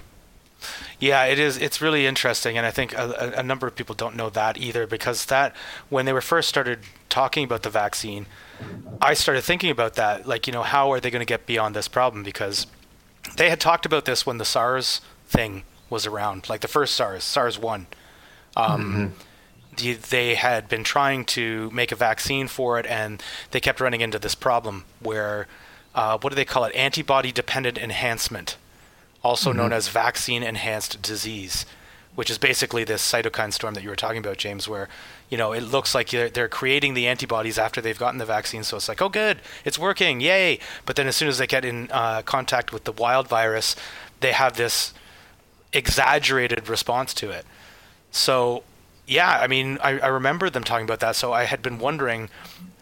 Yeah, 0.99 1.25
it 1.25 1.39
is. 1.39 1.57
It's 1.57 1.81
really 1.81 2.07
interesting, 2.07 2.59
and 2.59 2.67
I 2.67 2.71
think 2.71 2.93
a, 2.93 3.33
a, 3.37 3.41
a 3.41 3.43
number 3.43 3.67
of 3.67 3.75
people 3.75 3.95
don't 3.95 4.15
know 4.15 4.29
that 4.29 4.59
either 4.59 4.87
because 4.87 5.25
that 5.27 5.57
when 5.89 6.05
they 6.05 6.13
were 6.13 6.21
first 6.21 6.51
started 6.51 6.81
talking 7.09 7.45
about 7.45 7.63
the 7.63 7.71
vaccine, 7.71 8.27
I 9.01 9.15
started 9.15 9.43
thinking 9.43 9.71
about 9.71 9.95
that. 9.95 10.29
Like, 10.29 10.47
you 10.47 10.53
know, 10.53 10.63
how 10.63 10.93
are 10.93 11.01
they 11.01 11.11
going 11.11 11.21
to 11.21 11.27
get 11.27 11.47
beyond 11.47 11.75
this 11.75 11.89
problem? 11.89 12.23
Because 12.23 12.67
they 13.39 13.49
had 13.49 13.59
talked 13.59 13.87
about 13.87 14.05
this 14.05 14.27
when 14.27 14.37
the 14.37 14.45
SARS 14.45 15.01
thing 15.27 15.65
was 15.89 16.05
around, 16.07 16.51
like 16.51 16.61
the 16.61 16.69
first 16.69 16.95
SARS, 16.95 17.25
SARS 17.25 17.59
one. 17.59 17.87
Um, 18.55 19.15
the, 19.17 19.30
they 19.77 20.35
had 20.35 20.69
been 20.69 20.85
trying 20.85 21.25
to 21.27 21.71
make 21.71 21.93
a 21.93 21.97
vaccine 21.97 22.49
for 22.49 22.79
it, 22.79 22.87
and 22.87 23.23
they 23.51 23.61
kept 23.61 23.81
running 23.81 24.01
into 24.01 24.19
this 24.19 24.35
problem 24.35 24.85
where, 25.01 25.47
uh, 25.95 26.19
what 26.19 26.31
do 26.31 26.37
they 26.37 26.45
call 26.45 26.65
it? 26.65 26.75
Antibody 26.75 27.33
dependent 27.33 27.79
enhancement 27.79 28.57
also 29.23 29.53
known 29.53 29.73
as 29.73 29.89
vaccine 29.89 30.43
enhanced 30.43 31.03
disease, 31.03 31.67
which 32.15 32.31
is 32.31 32.39
basically 32.39 32.85
this 32.85 33.09
cytokine 33.09 33.53
storm 33.53 33.75
that 33.75 33.83
you 33.83 33.91
were 33.91 33.97
talking 33.97 34.19
about, 34.19 34.39
James, 34.39 34.67
where 34.67 34.89
you 35.29 35.37
know 35.37 35.53
it 35.53 35.61
looks 35.61 35.95
like 35.95 36.11
they're, 36.11 36.31
they're 36.31 36.49
creating 36.49 36.95
the 36.95 37.07
antibodies 37.07 37.59
after 37.59 37.81
they've 37.81 37.99
gotten 37.99 38.19
the 38.19 38.25
vaccine, 38.25 38.65
so 38.65 38.77
it's 38.77 38.89
like, 38.89 39.03
oh, 39.03 39.09
good, 39.09 39.41
it's 39.65 39.79
working, 39.79 40.21
yay! 40.21 40.59
But 40.87 40.97
then 40.97 41.07
as 41.07 41.17
soon 41.17 41.29
as 41.29 41.39
they 41.39 41.47
get 41.47 41.65
in 41.65 41.91
uh, 41.93 42.23
contact 42.23 42.73
with 42.73 42.85
the 42.85 42.93
wild 42.93 43.29
virus, 43.29 43.77
they 44.21 44.33
have 44.33 44.57
this 44.57 44.95
exaggerated 45.73 46.69
response 46.69 47.15
to 47.15 47.31
it. 47.31 47.45
So, 48.11 48.65
yeah, 49.07 49.39
I 49.41 49.47
mean, 49.47 49.79
I, 49.83 49.99
I 49.99 50.07
remember 50.07 50.51
them 50.51 50.65
talking 50.65 50.85
about 50.85 51.01
that. 51.01 51.17
So 51.17 51.33
I 51.33 51.45
had 51.45 51.63
been 51.63 51.79
wondering, 51.79 52.29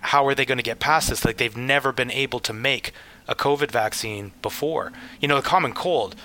how 0.01 0.27
are 0.27 0.35
they 0.35 0.45
going 0.45 0.59
to 0.59 0.65
get 0.65 0.79
past 0.79 1.09
this? 1.09 1.25
Like 1.25 1.39
they've 1.39 1.57
never 1.57 1.93
been 1.93 2.11
able 2.11 2.41
to 2.41 2.53
make 2.53 2.93
a 3.27 3.35
COVID 3.35 3.71
vaccine 3.71 4.33
before. 4.43 4.93
You 5.21 5.29
know, 5.29 5.37
the 5.37 5.43
common 5.43 5.73
cold. 5.73 6.17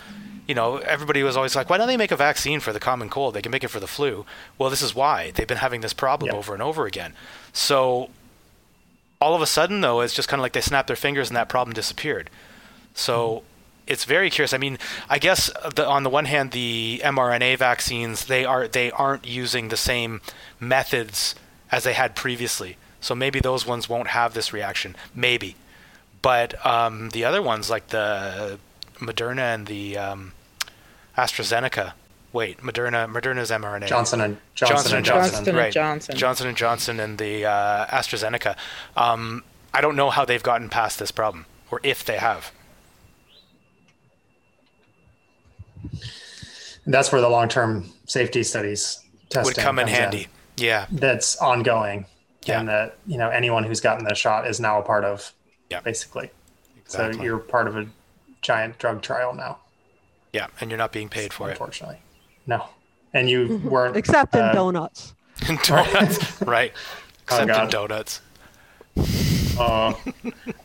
You 0.48 0.56
know, 0.56 0.78
everybody 0.78 1.24
was 1.24 1.38
always 1.38 1.56
like, 1.56 1.70
why 1.70 1.78
don't 1.78 1.88
they 1.88 1.96
make 1.96 2.12
a 2.12 2.18
vaccine 2.18 2.60
for 2.60 2.74
the 2.74 2.80
common 2.80 3.10
cold? 3.10 3.34
They 3.34 3.42
can 3.42 3.52
make 3.52 3.64
it 3.64 3.70
for 3.70 3.80
the 3.80 3.88
flu. 3.88 4.26
Well, 4.58 4.70
this 4.70 4.82
is 4.82 4.94
why 4.94 5.32
they've 5.32 5.48
been 5.48 5.58
having 5.58 5.82
this 5.82 5.94
problem 5.94 6.36
over 6.36 6.54
and 6.54 6.62
over 6.62 6.86
again. 6.86 7.14
So 7.54 8.10
all 9.22 9.36
of 9.36 9.42
a 9.42 9.48
sudden, 9.48 9.80
though, 9.80 10.02
it's 10.02 10.14
just 10.14 10.28
kind 10.28 10.42
of 10.42 10.44
like 10.44 10.52
they 10.52 10.62
snapped 10.62 10.88
their 10.88 10.98
fingers 10.98 11.30
and 11.30 11.38
that 11.38 11.48
problem 11.48 11.74
disappeared. 11.74 12.30
So 12.94 13.44
it's 13.88 14.06
very 14.06 14.30
curious. 14.30 14.54
I 14.54 14.58
mean, 14.58 14.78
I 15.10 15.20
guess 15.20 15.52
the, 15.76 15.88
on 15.88 16.04
the 16.04 16.10
one 16.10 16.26
hand, 16.26 16.52
the 16.52 17.02
mRNA 17.04 17.58
vaccines 17.58 18.26
they 18.26 18.46
are 18.46 18.68
they 18.68 18.92
aren't 18.92 19.28
using 19.28 19.70
the 19.70 19.78
same 19.78 20.22
methods 20.60 21.36
as 21.72 21.84
they 21.84 21.94
had 21.94 22.16
previously. 22.16 22.78
So 23.02 23.14
maybe 23.14 23.40
those 23.40 23.66
ones 23.66 23.90
won't 23.90 24.10
have 24.10 24.34
this 24.34 24.54
reaction. 24.54 24.96
Maybe, 25.14 25.56
but 26.22 26.66
um, 26.66 27.10
the 27.10 27.26
other 27.26 27.42
ones 27.42 27.70
like 27.70 27.88
the 27.88 28.60
Moderna 28.96 29.54
and 29.54 29.68
the 29.68 29.98
um, 29.98 30.32
AstraZeneca. 31.18 31.94
Wait, 32.32 32.60
Moderna. 32.60 33.12
Moderna's 33.12 33.52
mRNA. 33.52 33.88
Johnson 33.88 34.22
and 34.22 34.38
Johnson, 34.56 34.76
Johnson 34.76 34.92
and 34.92 34.98
and 34.98 35.06
Johnson. 35.06 35.32
Johnson 35.32 35.50
and 35.50 35.58
right. 35.58 35.74
Johnson. 35.74 36.16
Johnson 36.16 36.48
and 36.48 36.58
Johnson 36.58 37.00
and 37.00 37.18
the 37.18 37.46
uh, 37.46 37.86
AstraZeneca. 37.88 38.56
Um, 38.96 39.44
I 39.74 39.82
don't 39.82 39.96
know 39.96 40.10
how 40.10 40.26
they've 40.26 40.42
gotten 40.42 40.70
past 40.70 41.00
this 41.00 41.12
problem, 41.12 41.46
or 41.70 41.80
if 41.84 42.06
they 42.06 42.18
have. 42.18 42.52
That's 46.86 47.12
where 47.12 47.22
the 47.22 47.30
long-term 47.30 47.90
safety 48.06 48.44
studies 48.44 49.00
testing 49.30 49.46
Would 49.52 49.56
come 49.58 49.80
in 49.80 49.86
comes 49.88 49.98
handy. 49.98 50.28
Yeah. 50.58 50.86
That's 50.92 51.38
ongoing, 51.38 52.06
Yeah. 52.46 52.60
and 52.60 52.68
that 52.70 52.98
you 53.08 53.18
know 53.18 53.30
anyone 53.30 53.64
who's 53.64 53.80
gotten 53.82 54.06
the 54.06 54.16
shot 54.16 54.48
is 54.48 54.60
now 54.60 54.80
a 54.80 54.84
part 54.84 55.06
of, 55.06 55.32
Yeah. 55.70 55.80
basically. 55.82 56.30
Exactly. 56.78 57.18
So 57.18 57.24
you're 57.24 57.38
part 57.40 57.68
of 57.68 57.78
a 57.78 57.88
giant 58.42 58.78
drug 58.78 59.02
trial 59.02 59.34
now. 59.34 59.60
Yeah, 60.34 60.48
and 60.60 60.70
you're 60.70 60.78
not 60.78 60.92
being 60.92 61.10
paid 61.10 61.32
for 61.32 61.48
it. 61.48 61.52
Unfortunately, 61.52 62.00
no. 62.46 62.66
And 63.14 63.30
you 63.30 63.62
weren't 63.64 63.96
Except 63.96 64.34
in 64.36 64.42
uh, 64.42 64.52
donuts. 64.54 65.14
donuts, 65.64 66.42
right? 66.42 66.74
Oh, 67.32 67.38
Except 67.42 67.64
in 67.64 67.70
donuts. 67.70 68.20
Uh, 69.58 69.94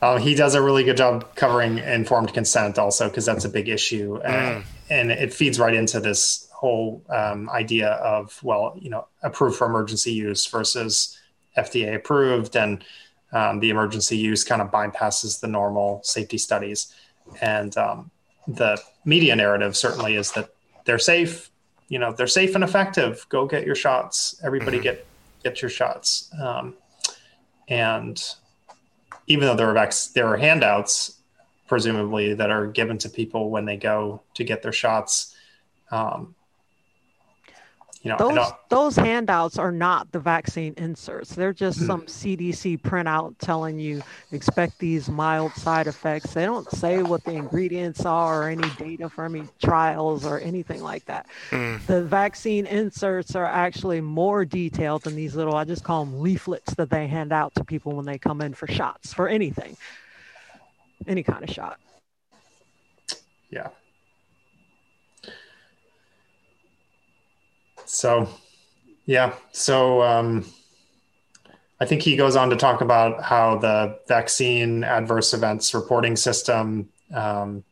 um, 0.02 0.20
he 0.20 0.34
does 0.34 0.54
a 0.54 0.62
really 0.62 0.84
good 0.84 0.96
job 0.96 1.34
covering 1.34 1.78
informed 1.78 2.32
consent 2.32 2.78
also 2.78 3.08
because 3.08 3.26
that's 3.26 3.44
a 3.44 3.48
big 3.48 3.68
issue 3.68 4.18
and, 4.24 4.64
and 4.90 5.10
it 5.10 5.32
feeds 5.32 5.58
right 5.58 5.74
into 5.74 6.00
this 6.00 6.48
whole 6.52 7.02
um, 7.10 7.48
idea 7.50 7.90
of 7.90 8.38
well 8.42 8.76
you 8.80 8.90
know 8.90 9.06
approved 9.22 9.56
for 9.56 9.66
emergency 9.66 10.12
use 10.12 10.46
versus 10.46 11.18
fda 11.56 11.94
approved 11.94 12.56
and 12.56 12.84
um, 13.32 13.60
the 13.60 13.70
emergency 13.70 14.16
use 14.16 14.42
kind 14.44 14.62
of 14.62 14.70
bypasses 14.70 15.40
the 15.40 15.46
normal 15.46 16.00
safety 16.02 16.38
studies. 16.38 16.94
And 17.42 17.76
um, 17.76 18.10
the 18.46 18.80
media 19.04 19.36
narrative 19.36 19.76
certainly 19.76 20.16
is 20.16 20.32
that 20.32 20.48
they're 20.86 20.98
safe 20.98 21.50
you 21.88 21.98
know 21.98 22.12
they're 22.12 22.26
safe 22.26 22.54
and 22.54 22.62
effective. 22.62 23.24
Go 23.30 23.46
get 23.46 23.64
your 23.64 23.74
shots. 23.74 24.38
Everybody 24.42 24.78
Mhm. 24.78 24.82
get 24.82 25.06
get 25.42 25.62
your 25.62 25.70
shots. 25.70 26.30
Um, 26.40 26.74
and 27.68 28.22
even 29.26 29.46
though 29.46 29.54
there 29.54 29.70
are 29.70 29.74
vac- 29.74 30.12
there 30.14 30.26
are 30.26 30.36
handouts, 30.36 31.18
presumably 31.66 32.34
that 32.34 32.50
are 32.50 32.66
given 32.66 32.98
to 32.98 33.08
people 33.08 33.50
when 33.50 33.64
they 33.64 33.76
go 33.76 34.22
to 34.34 34.44
get 34.44 34.62
their 34.62 34.72
shots. 34.72 35.34
Um, 35.90 36.34
you 38.02 38.10
know, 38.10 38.16
Those 38.16 38.52
those 38.68 38.96
handouts 38.96 39.58
are 39.58 39.72
not 39.72 40.12
the 40.12 40.20
vaccine 40.20 40.72
inserts. 40.76 41.34
They're 41.34 41.52
just 41.52 41.84
some 41.84 42.02
CDC 42.02 42.80
printout 42.80 43.34
telling 43.38 43.80
you 43.80 44.02
expect 44.30 44.78
these 44.78 45.08
mild 45.08 45.52
side 45.54 45.88
effects. 45.88 46.32
They 46.32 46.44
don't 46.44 46.70
say 46.70 47.02
what 47.02 47.24
the 47.24 47.32
ingredients 47.32 48.06
are 48.06 48.44
or 48.44 48.48
any 48.48 48.70
data 48.78 49.08
from 49.08 49.34
any 49.34 49.48
trials 49.60 50.24
or 50.24 50.38
anything 50.38 50.80
like 50.82 51.06
that. 51.06 51.26
Mm. 51.50 51.84
The 51.86 52.04
vaccine 52.04 52.66
inserts 52.66 53.34
are 53.34 53.46
actually 53.46 54.00
more 54.00 54.44
detailed 54.44 55.02
than 55.02 55.16
these 55.16 55.34
little 55.34 55.56
I 55.56 55.64
just 55.64 55.82
call 55.82 56.04
them 56.04 56.20
leaflets 56.20 56.74
that 56.74 56.90
they 56.90 57.08
hand 57.08 57.32
out 57.32 57.54
to 57.56 57.64
people 57.64 57.92
when 57.92 58.06
they 58.06 58.18
come 58.18 58.40
in 58.40 58.54
for 58.54 58.68
shots 58.68 59.12
for 59.12 59.28
anything. 59.28 59.76
Any 61.06 61.24
kind 61.24 61.42
of 61.42 61.50
shot. 61.50 61.80
yeah. 63.50 63.68
So, 67.88 68.28
yeah. 69.06 69.34
So, 69.52 70.02
um, 70.02 70.44
I 71.80 71.84
think 71.86 72.02
he 72.02 72.16
goes 72.16 72.36
on 72.36 72.50
to 72.50 72.56
talk 72.56 72.80
about 72.80 73.22
how 73.22 73.56
the 73.58 73.98
vaccine 74.08 74.82
adverse 74.84 75.32
events 75.32 75.72
reporting 75.74 76.16
system 76.16 76.88
um, 77.14 77.64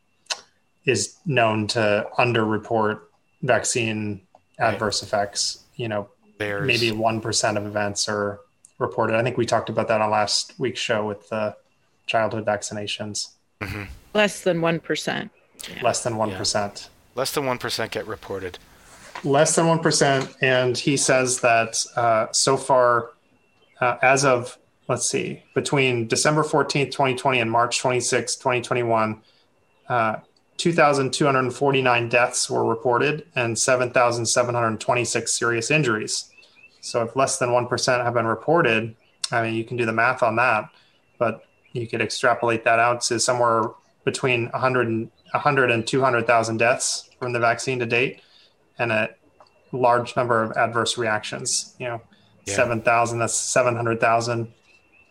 is 0.84 1.16
known 1.26 1.66
to 1.68 2.06
underreport 2.18 3.00
vaccine 3.42 4.22
Right. 4.58 4.72
adverse 4.72 5.02
effects. 5.02 5.64
You 5.74 5.88
know, 5.88 6.08
There's 6.38 6.66
maybe 6.66 6.90
1% 6.90 7.56
of 7.58 7.66
events 7.66 8.08
are 8.08 8.40
reported. 8.78 9.16
I 9.16 9.22
think 9.22 9.36
we 9.36 9.44
talked 9.44 9.68
about 9.68 9.88
that 9.88 10.00
on 10.00 10.10
last 10.10 10.54
week's 10.58 10.80
show 10.80 11.04
with 11.06 11.28
the 11.28 11.54
childhood 12.06 12.46
vaccinations. 12.46 13.32
Mhm. 13.60 13.88
Less 14.14 14.40
than 14.40 14.62
1%. 14.62 15.30
Less 15.82 16.02
than 16.02 16.16
1%. 16.16 16.88
less 17.14 17.32
than 17.32 17.44
one 17.44 17.58
percent 17.58 17.90
get 17.92 18.06
reported. 18.06 18.58
Less 19.24 19.56
than 19.56 19.66
1%. 19.66 20.36
And 20.40 20.76
he 20.76 20.96
says 20.96 21.40
that 21.40 21.84
uh, 21.96 22.26
so 22.32 22.56
far, 22.56 23.10
uh, 23.80 23.96
as 24.02 24.24
of, 24.24 24.58
let's 24.88 25.08
see, 25.08 25.42
between 25.54 26.06
December 26.06 26.42
14th, 26.42 26.92
2020 26.92 27.40
and 27.40 27.50
March 27.50 27.82
26th, 27.82 28.38
2021, 28.38 29.22
uh, 29.88 30.16
2,249 30.56 32.08
deaths 32.08 32.48
were 32.48 32.64
reported 32.64 33.26
and 33.34 33.58
7,726 33.58 35.32
serious 35.32 35.70
injuries. 35.70 36.30
So 36.80 37.02
if 37.02 37.16
less 37.16 37.38
than 37.38 37.50
1% 37.50 38.04
have 38.04 38.14
been 38.14 38.26
reported, 38.26 38.94
I 39.30 39.42
mean, 39.42 39.54
you 39.54 39.64
can 39.64 39.76
do 39.76 39.84
the 39.84 39.92
math 39.92 40.22
on 40.22 40.36
that, 40.36 40.70
but 41.18 41.42
you 41.72 41.86
could 41.86 42.00
extrapolate 42.00 42.64
that 42.64 42.78
out 42.78 43.02
to 43.02 43.20
somewhere 43.20 43.64
between 44.04 44.48
100 44.50 44.88
and, 44.88 45.10
100 45.32 45.70
and 45.70 45.86
200,000 45.86 46.56
deaths 46.56 47.10
from 47.18 47.32
the 47.32 47.40
vaccine 47.40 47.78
to 47.80 47.86
date 47.86 48.20
and 48.78 48.92
a 48.92 49.10
large 49.72 50.16
number 50.16 50.42
of 50.42 50.52
adverse 50.56 50.96
reactions. 50.98 51.74
You 51.78 51.88
know, 51.88 52.00
Yeah. 52.46 52.54
7,000, 52.54 53.18
that's 53.18 53.34
700,000, 53.34 54.52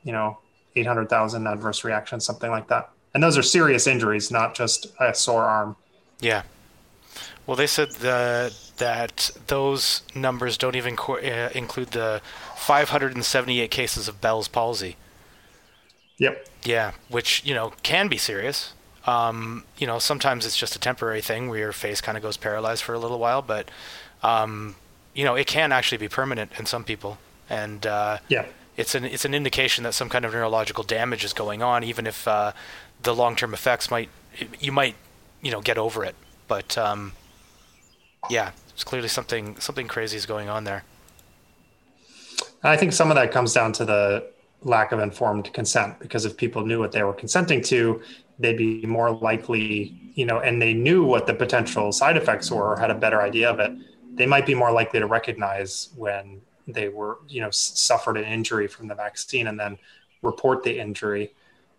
you 0.04 0.12
know, 0.12 0.38
800,000 0.75 1.47
adverse 1.47 1.84
reactions, 1.84 2.25
something 2.25 2.49
like 2.51 2.67
that. 2.67 2.89
And 3.13 3.23
those 3.23 3.38
are 3.38 3.43
serious 3.43 3.88
injuries, 3.88 4.30
not 4.32 4.56
just 4.56 4.88
a 4.99 5.13
sore 5.13 5.43
arm. 5.43 5.75
Yeah. 6.19 6.43
Well, 7.45 7.56
they 7.56 7.67
said 7.67 7.91
the, 7.93 8.54
that 8.78 9.32
those 9.47 10.01
numbers 10.15 10.58
don't 10.58 10.75
even 10.75 10.95
co- 10.95 11.17
uh, 11.19 11.49
include 11.54 11.91
the 11.91 12.21
578 12.56 13.69
cases 13.71 14.08
of 14.08 14.19
Bell's 14.21 14.47
palsy. 14.47 14.95
Yep. 16.17 16.47
Yeah, 16.63 16.91
which 17.10 17.43
you 17.45 17.54
know 17.54 17.73
can 17.84 18.08
be 18.08 18.17
serious. 18.17 18.73
Um, 19.07 19.63
you 19.77 19.85
know, 19.85 19.99
sometimes 19.99 20.45
it's 20.45 20.57
just 20.57 20.75
a 20.75 20.79
temporary 20.79 21.21
thing 21.21 21.49
where 21.49 21.59
your 21.59 21.71
face 21.71 22.01
kind 22.01 22.17
of 22.17 22.23
goes 22.23 22.37
paralyzed 22.37 22.83
for 22.83 22.93
a 22.93 22.99
little 22.99 23.19
while, 23.19 23.41
but 23.41 23.69
um, 24.23 24.75
you 25.13 25.23
know, 25.23 25.35
it 25.35 25.47
can 25.47 25.71
actually 25.71 25.99
be 25.99 26.07
permanent 26.09 26.51
in 26.57 26.65
some 26.65 26.83
people, 26.83 27.17
and 27.49 27.85
uh, 27.85 28.17
Yeah. 28.29 28.45
it's 28.77 28.95
an 28.95 29.05
it's 29.05 29.23
an 29.25 29.33
indication 29.35 29.83
that 29.83 29.93
some 29.93 30.09
kind 30.09 30.25
of 30.25 30.33
neurological 30.33 30.83
damage 30.83 31.23
is 31.23 31.33
going 31.33 31.61
on, 31.61 31.83
even 31.83 32.07
if 32.07 32.27
uh, 32.27 32.51
the 33.03 33.13
long 33.13 33.35
term 33.35 33.53
effects 33.53 33.91
might 33.91 34.09
you 34.59 34.71
might 34.71 34.95
you 35.41 35.51
know 35.51 35.61
get 35.61 35.77
over 35.77 36.03
it, 36.03 36.15
but 36.47 36.75
um, 36.77 37.13
yeah, 38.29 38.51
it's 38.73 38.83
clearly 38.83 39.07
something 39.07 39.55
something 39.59 39.87
crazy 39.87 40.17
is 40.17 40.25
going 40.25 40.49
on 40.49 40.63
there. 40.63 40.83
I 42.63 42.77
think 42.77 42.93
some 42.93 43.11
of 43.11 43.15
that 43.15 43.31
comes 43.31 43.53
down 43.53 43.73
to 43.73 43.85
the 43.85 44.25
lack 44.65 44.91
of 44.91 44.99
informed 44.99 45.54
consent 45.54 45.97
because 45.99 46.25
if 46.25 46.36
people 46.36 46.65
knew 46.65 46.80
what 46.80 46.91
they 46.91 47.04
were 47.04 47.13
consenting 47.13 47.62
to, 47.62 48.01
they'd 48.39 48.58
be 48.58 48.86
more 48.86 49.12
likely, 49.12 49.95
you 50.15 50.25
know, 50.25 50.39
and 50.39 50.62
they 50.62 50.73
knew 50.73 51.06
what 51.06 51.28
the 51.28 51.34
potential 51.34 51.91
side 51.91 52.17
effects 52.17 52.51
were 52.51 52.73
or 52.73 52.75
had 52.78 52.91
a 52.91 52.95
better 52.95 53.21
idea 53.21 53.49
of 53.49 53.60
it, 53.60 53.71
they 54.15 54.25
might 54.25 54.45
be 54.45 54.56
more 54.56 54.71
likely 54.71 54.99
to 54.99 55.06
recognize 55.06 55.89
when 55.95 56.41
they 56.67 56.89
were, 56.89 57.19
you 57.30 57.39
know, 57.39 57.51
suffered 57.51 58.17
an 58.17 58.25
injury 58.25 58.67
from 58.67 58.88
the 58.88 58.95
vaccine 58.95 59.47
and 59.47 59.60
then 59.60 59.78
report 60.23 60.63
the 60.63 60.80
injury. 60.80 61.32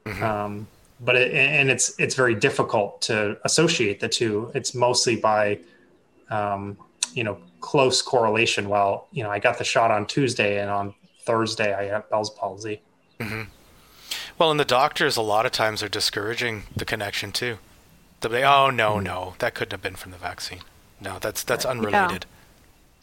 Mhm. 0.05 0.22
Um, 0.22 0.66
but 1.01 1.16
it, 1.16 1.35
and 1.35 1.68
it's 1.68 1.99
it's 1.99 2.14
very 2.14 2.35
difficult 2.35 3.03
to 3.03 3.37
associate 3.44 4.01
the 4.01 4.09
two. 4.09 4.51
It's 4.55 4.75
mostly 4.75 5.16
by 5.16 5.59
um, 6.31 6.79
you 7.12 7.25
know 7.25 7.38
close 7.61 8.01
correlation. 8.01 8.68
Well, 8.68 9.09
you 9.12 9.22
know, 9.22 9.31
I 9.31 9.38
got 9.38 9.59
the 9.59 9.64
shot 9.64 9.90
on 9.90 10.07
Tuesday, 10.07 10.61
and 10.61 10.70
on 10.70 10.94
Thursday 11.26 11.74
I 11.74 11.84
had 11.92 12.08
Bell's 12.08 12.30
palsy. 12.30 12.80
Mm-hmm. 13.20 13.42
Well, 14.38 14.50
and 14.50 14.60
the 14.60 14.64
doctors 14.64 15.16
a 15.16 15.22
lot 15.22 15.44
of 15.46 15.52
times 15.52 15.82
are 15.82 15.88
discouraging 15.88 16.64
the 16.74 16.84
connection 16.84 17.32
too. 17.32 17.58
They'll 18.20 18.32
be, 18.32 18.42
oh 18.42 18.70
no, 18.70 18.94
mm-hmm. 18.94 19.04
no, 19.04 19.34
that 19.40 19.54
couldn't 19.54 19.72
have 19.72 19.82
been 19.82 19.96
from 19.96 20.12
the 20.12 20.18
vaccine. 20.18 20.60
No, 21.00 21.18
that's 21.18 21.42
that's 21.42 21.64
unrelated. 21.66 22.24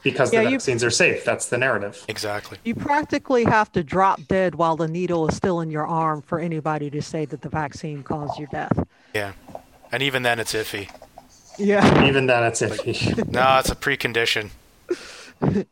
because 0.01 0.33
Yeah, 0.33 0.43
the 0.43 0.51
you- 0.51 0.57
vaccines 0.57 0.83
are 0.83 0.89
safe. 0.89 1.23
That's 1.25 1.47
the 1.47 1.57
narrative. 1.57 2.03
Exactly. 2.07 2.57
You 2.63 2.75
practically 2.75 3.43
have 3.43 3.71
to 3.73 3.83
drop 3.83 4.19
dead 4.27 4.55
while 4.55 4.75
the 4.75 4.87
needle 4.87 5.27
is 5.27 5.35
still 5.35 5.59
in 5.61 5.69
your 5.69 5.85
arm 5.85 6.21
for 6.21 6.39
anybody 6.39 6.89
to 6.89 7.01
say 7.01 7.25
that 7.25 7.41
the 7.41 7.49
vaccine 7.49 8.03
caused 8.03 8.39
your 8.39 8.47
death. 8.51 8.87
Yeah. 9.13 9.33
And 9.91 10.01
even 10.01 10.23
then, 10.23 10.39
it's 10.39 10.53
iffy. 10.53 10.89
Yeah. 11.59 12.07
Even 12.07 12.25
then, 12.25 12.43
it's 12.43 12.61
iffy. 12.61 13.27
No, 13.31 13.59
it's 13.59 13.69
a 13.69 13.75
precondition. 13.75 14.49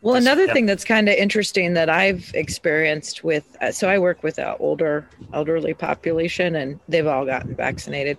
Well, 0.00 0.14
another 0.14 0.46
thing 0.46 0.66
that's 0.66 0.84
kind 0.84 1.08
of 1.08 1.16
interesting 1.16 1.74
that 1.74 1.90
I've 1.90 2.30
experienced 2.34 3.24
with, 3.24 3.56
uh, 3.60 3.72
so 3.72 3.88
I 3.88 3.98
work 3.98 4.22
with 4.22 4.38
an 4.38 4.54
older 4.60 5.04
elderly 5.32 5.74
population, 5.74 6.54
and 6.54 6.78
they've 6.88 7.06
all 7.06 7.26
gotten 7.26 7.56
vaccinated, 7.56 8.16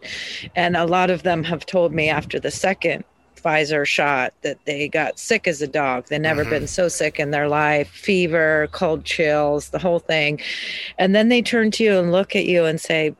and 0.58 0.76
a 0.76 0.86
lot 0.86 1.10
of 1.10 1.24
them 1.24 1.42
have 1.46 1.66
told 1.66 1.94
me 1.94 2.10
after 2.10 2.38
the 2.38 2.52
second 2.52 3.06
Pfizer 3.38 3.86
shot 3.86 4.34
that 4.42 4.58
they 4.66 4.90
got 4.90 5.18
sick 5.18 5.48
as 5.48 5.62
a 5.62 5.68
dog. 5.68 6.08
They've 6.08 6.20
never 6.20 6.42
mm-hmm. 6.42 6.50
been 6.50 6.68
so 6.68 6.90
sick 6.90 7.18
in 7.18 7.32
their 7.32 7.48
life, 7.48 7.88
fever, 7.90 8.68
cold 8.74 9.06
chills, 9.06 9.70
the 9.70 9.80
whole 9.80 10.00
thing, 10.00 10.42
and 10.98 11.16
then 11.16 11.30
they 11.30 11.42
turn 11.42 11.72
to 11.72 11.84
you 11.86 11.98
and 11.98 12.12
look 12.12 12.36
at 12.36 12.46
you 12.46 12.66
and 12.66 12.82
say, 12.82 13.16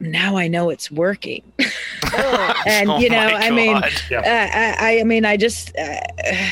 now 0.00 0.36
I 0.36 0.48
know 0.48 0.70
it's 0.70 0.90
working. 0.90 1.42
and 2.66 2.90
oh 2.90 2.98
you 2.98 3.10
know, 3.10 3.18
I 3.18 3.50
mean, 3.50 3.80
yeah. 4.10 4.20
uh, 4.20 4.82
I, 4.82 5.00
I, 5.00 5.04
mean, 5.04 5.24
I 5.24 5.36
just 5.36 5.76
uh, 5.76 6.00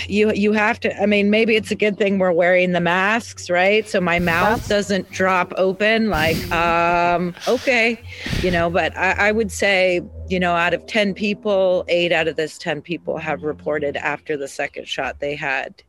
you 0.06 0.32
you 0.32 0.52
have 0.52 0.78
to. 0.80 1.02
I 1.02 1.06
mean, 1.06 1.30
maybe 1.30 1.56
it's 1.56 1.70
a 1.70 1.74
good 1.74 1.96
thing 1.96 2.18
we're 2.18 2.32
wearing 2.32 2.72
the 2.72 2.80
masks, 2.80 3.50
right? 3.50 3.88
So 3.88 4.00
my 4.00 4.18
mouth 4.18 4.58
That's... 4.58 4.68
doesn't 4.68 5.10
drop 5.10 5.52
open. 5.56 6.10
Like, 6.10 6.36
um, 6.52 7.34
okay, 7.48 7.98
you 8.42 8.50
know. 8.50 8.70
But 8.70 8.96
I, 8.96 9.28
I 9.28 9.32
would 9.32 9.50
say, 9.50 10.02
you 10.28 10.38
know, 10.38 10.54
out 10.54 10.74
of 10.74 10.86
ten 10.86 11.14
people, 11.14 11.84
eight 11.88 12.12
out 12.12 12.28
of 12.28 12.36
those 12.36 12.58
ten 12.58 12.80
people 12.82 13.16
have 13.16 13.42
reported 13.42 13.96
after 13.96 14.36
the 14.36 14.48
second 14.48 14.86
shot 14.86 15.18
they 15.18 15.34
had 15.34 15.82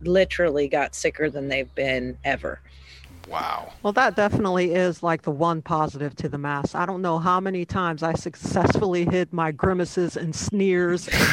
literally 0.00 0.68
got 0.68 0.94
sicker 0.94 1.30
than 1.30 1.48
they've 1.48 1.74
been 1.74 2.18
ever. 2.24 2.60
Wow. 3.28 3.72
Well, 3.82 3.92
that 3.94 4.16
definitely 4.16 4.72
is 4.72 5.02
like 5.02 5.22
the 5.22 5.30
one 5.30 5.62
positive 5.62 6.14
to 6.16 6.28
the 6.28 6.38
mask. 6.38 6.74
I 6.74 6.86
don't 6.86 7.02
know 7.02 7.18
how 7.18 7.40
many 7.40 7.64
times 7.64 8.02
I 8.02 8.14
successfully 8.14 9.04
hid 9.04 9.32
my 9.32 9.50
grimaces 9.50 10.16
and 10.16 10.34
sneers 10.34 11.08
and 11.08 11.28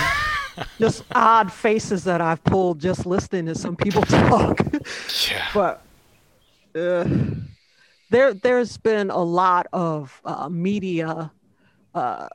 just 0.80 1.04
odd 1.14 1.52
faces 1.52 2.04
that 2.06 2.22
I've 2.22 2.44
pulled 2.44 2.80
just 2.80 3.06
listening 3.06 3.46
to 3.48 3.56
some 3.56 3.76
people 3.76 4.02
talk. 4.04 4.60
yeah. 5.30 5.48
But 5.54 5.82
uh, 6.76 7.08
there, 8.10 8.34
there's 8.34 8.78
been 8.78 9.10
a 9.10 9.24
lot 9.24 9.68
of 9.74 10.22
uh, 10.26 10.50
media, 10.50 11.32
uh, 11.94 12.28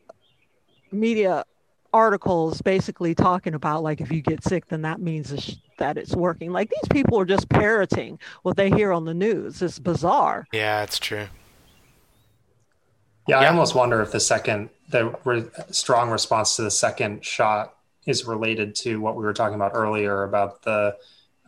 media 0.92 1.45
articles 1.96 2.61
basically 2.61 3.14
talking 3.14 3.54
about 3.54 3.82
like 3.82 4.02
if 4.02 4.12
you 4.12 4.20
get 4.20 4.44
sick, 4.44 4.66
then 4.66 4.82
that 4.82 5.00
means 5.00 5.59
that 5.78 5.96
it's 5.96 6.14
working. 6.14 6.52
Like 6.52 6.68
these 6.68 6.88
people 6.90 7.18
are 7.18 7.24
just 7.24 7.48
parroting 7.48 8.18
what 8.42 8.56
they 8.56 8.70
hear 8.70 8.92
on 8.92 9.06
the 9.06 9.14
news. 9.14 9.62
It's 9.62 9.78
bizarre. 9.78 10.46
Yeah, 10.52 10.82
it's 10.82 10.98
true. 10.98 11.26
Yeah, 13.26 13.40
I 13.40 13.48
almost 13.48 13.74
wonder 13.74 14.02
if 14.02 14.12
the 14.12 14.20
second, 14.20 14.68
the 14.90 15.16
re- 15.24 15.46
strong 15.70 16.11
response 16.11 16.56
to 16.56 16.62
the 16.62 16.70
second 16.70 17.24
shot 17.24 17.74
is 18.04 18.26
related 18.26 18.74
to 18.76 19.00
what 19.00 19.16
we 19.16 19.24
were 19.24 19.32
talking 19.32 19.56
about 19.56 19.72
earlier 19.74 20.22
about 20.22 20.62
the 20.62 20.96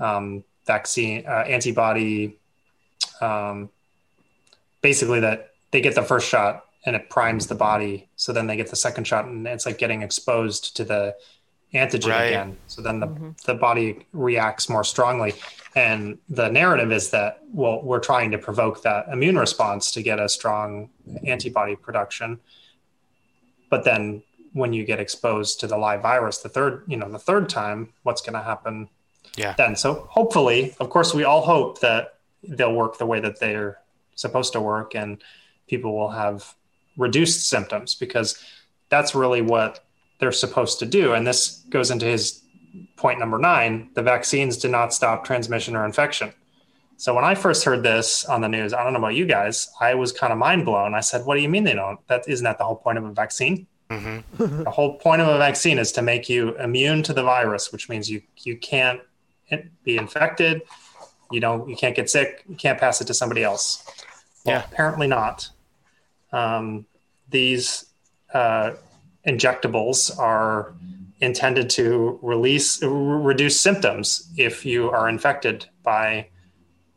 um, 0.00 0.42
vaccine 0.66 1.24
uh, 1.26 1.44
antibody. 1.46 2.38
Um, 3.20 3.68
basically, 4.80 5.20
that 5.20 5.50
they 5.72 5.82
get 5.82 5.94
the 5.94 6.02
first 6.02 6.26
shot 6.26 6.64
and 6.87 6.95
it 6.97 7.11
primes 7.11 7.47
the 7.47 7.55
body, 7.55 8.09
so 8.17 8.33
then 8.33 8.47
they 8.47 8.57
get 8.57 8.71
the 8.71 8.77
second 8.77 9.05
shot, 9.05 9.27
and 9.27 9.47
it's 9.47 9.67
like 9.67 9.79
getting 9.79 10.03
exposed 10.03 10.77
to 10.77 10.85
the 10.85 11.17
antigen 11.75 12.11
right. 12.11 12.25
again. 12.25 12.57
So 12.67 12.83
then 12.83 13.01
the, 13.01 13.09
mm-hmm. 13.09 13.31
the 13.45 13.55
body 13.55 14.07
reacts 14.12 14.69
more 14.69 14.85
strongly. 14.85 15.35
And 15.75 16.19
the 16.29 16.49
narrative 16.49 16.93
is 16.93 17.11
that, 17.11 17.41
well, 17.53 17.83
we're 17.83 18.01
trying 18.01 18.31
to 18.31 18.38
provoke 18.38 18.83
that 18.83 19.09
immune 19.09 19.38
response 19.38 19.91
to 19.93 20.03
get 20.03 20.19
a 20.19 20.29
strong 20.29 20.91
antibody 21.25 21.77
production. 21.77 22.41
But 23.71 23.85
then 23.85 24.23
when 24.55 24.73
you 24.73 24.85
get 24.85 24.99
exposed 24.99 25.61
to 25.61 25.67
the 25.67 25.77
live 25.77 26.03
virus, 26.03 26.38
the 26.38 26.49
third, 26.49 26.85
you 26.87 26.97
know, 26.97 27.11
the 27.11 27.19
third 27.19 27.49
time, 27.49 27.93
what's 28.03 28.23
going 28.23 28.33
to 28.33 28.43
happen 28.43 28.88
yeah. 29.37 29.55
then? 29.59 29.77
So 29.77 30.07
hopefully, 30.11 30.75
of 30.81 30.88
course, 30.88 31.12
we 31.12 31.25
all 31.25 31.43
hope 31.43 31.81
that 31.81 32.14
they'll 32.43 32.75
work 32.75 32.99
the 32.99 33.07
way 33.07 33.21
that 33.21 33.41
they're 33.41 33.79
supposed 34.14 34.55
to 34.55 34.61
work 34.61 34.95
and 34.95 35.23
people 35.69 35.95
will 35.95 36.11
have 36.11 36.55
reduced 36.98 37.48
symptoms 37.48 37.94
because 37.94 38.42
that's 38.90 39.14
really 39.14 39.40
what 39.40 39.84
they're 40.20 40.32
supposed 40.32 40.78
to 40.80 40.87
do. 40.87 41.14
And 41.14 41.26
this 41.26 41.64
goes 41.70 41.90
into 41.90 42.06
his 42.06 42.42
point 42.96 43.18
number 43.18 43.38
nine 43.38 43.88
the 43.94 44.02
vaccines 44.02 44.56
do 44.56 44.68
not 44.68 44.92
stop 44.92 45.24
transmission 45.24 45.74
or 45.74 45.87
infection. 45.87 46.32
So 46.96 47.14
when 47.14 47.24
I 47.24 47.34
first 47.37 47.64
heard 47.64 47.84
this 47.84 48.24
on 48.24 48.40
the 48.40 48.48
news, 48.48 48.72
I 48.72 48.82
don't 48.82 48.92
know 48.92 48.98
about 48.98 49.14
you 49.14 49.24
guys, 49.24 49.70
I 49.80 49.94
was 49.94 50.11
kind 50.11 50.32
of 50.32 50.38
mind 50.38 50.64
blown. 50.64 50.94
I 50.94 51.00
said, 51.00 51.24
"What 51.24 51.37
do 51.37 51.40
you 51.40 51.48
mean 51.48 51.62
they 51.62 51.74
don't? 51.74 52.04
That 52.08 52.28
isn't 52.28 52.44
that 52.44 52.58
the 52.58 52.64
whole 52.64 52.76
point 52.76 52.98
of 52.98 53.04
a 53.04 53.12
vaccine? 53.12 53.66
Mm-hmm. 53.88 54.64
the 54.64 54.70
whole 54.70 54.98
point 54.98 55.22
of 55.22 55.28
a 55.28 55.38
vaccine 55.38 55.78
is 55.78 55.92
to 55.92 56.02
make 56.02 56.28
you 56.28 56.54
immune 56.58 57.02
to 57.04 57.14
the 57.14 57.22
virus, 57.22 57.72
which 57.72 57.88
means 57.88 58.11
you 58.11 58.20
you 58.38 58.56
can't 58.56 59.00
be 59.84 59.96
infected, 59.96 60.62
you 61.30 61.40
don't 61.40 61.68
you 61.68 61.76
can't 61.76 61.96
get 61.96 62.11
sick, 62.11 62.44
you 62.48 62.56
can't 62.56 62.78
pass 62.78 63.00
it 63.00 63.06
to 63.06 63.14
somebody 63.14 63.42
else. 63.42 63.84
Well, 64.44 64.56
yeah. 64.56 64.64
apparently 64.70 65.06
not. 65.06 65.48
Um, 66.33 66.87
these 67.29 67.87
uh, 68.33 68.73
injectables 69.27 70.19
are 70.19 70.75
intended 71.21 71.69
to 71.69 72.19
release 72.23 72.83
reduce 72.83 73.61
symptoms 73.61 74.31
if 74.37 74.64
you 74.64 74.91
are 74.91 75.09
infected 75.09 75.67
by 75.83 76.29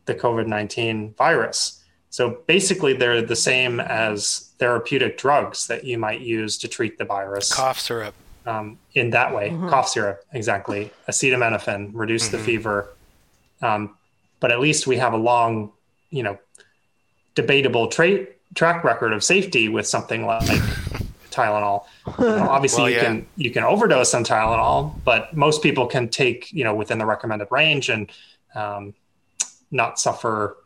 the 0.06 0.14
COVID-19 0.14 1.16
virus. 1.16 1.82
So 2.10 2.42
basically 2.46 2.92
they're 2.92 3.22
the 3.22 3.36
same 3.36 3.80
as 3.80 4.52
therapeutic 4.58 5.16
drugs 5.16 5.66
that 5.68 5.84
you 5.84 5.98
might 5.98 6.20
use 6.20 6.58
to 6.58 6.68
treat 6.68 6.98
the 6.98 7.04
virus. 7.04 7.52
Cough 7.52 7.80
syrup. 7.80 8.14
Um, 8.44 8.78
in 8.94 9.10
that 9.10 9.34
way, 9.34 9.50
mm-hmm. 9.50 9.68
cough 9.68 9.88
syrup, 9.88 10.22
exactly. 10.32 10.92
Acetaminophen, 11.08 11.90
reduce 11.94 12.28
mm-hmm. 12.28 12.36
the 12.36 12.42
fever. 12.42 12.94
Um, 13.62 13.96
but 14.40 14.50
at 14.50 14.60
least 14.60 14.86
we 14.86 14.96
have 14.96 15.12
a 15.12 15.16
long, 15.16 15.72
you 16.10 16.22
know, 16.22 16.38
debatable 17.34 17.86
tra- 17.86 18.26
track 18.54 18.84
record 18.84 19.12
of 19.12 19.24
safety 19.24 19.68
with 19.68 19.86
something 19.86 20.26
like 20.26 20.62
Tylenol. 21.30 21.84
You 22.18 22.24
know, 22.24 22.36
obviously, 22.50 22.82
well, 22.82 22.90
yeah. 22.90 22.96
you 22.96 23.02
can 23.02 23.26
you 23.36 23.50
can 23.50 23.64
overdose 23.64 24.14
on 24.14 24.24
Tylenol, 24.24 24.94
but 25.04 25.34
most 25.36 25.62
people 25.62 25.86
can 25.86 26.08
take 26.08 26.52
you 26.52 26.64
know 26.64 26.74
within 26.74 26.98
the 26.98 27.06
recommended 27.06 27.48
range 27.50 27.88
and 27.88 28.10
um, 28.54 28.94
not 29.70 29.98
suffer 29.98 30.56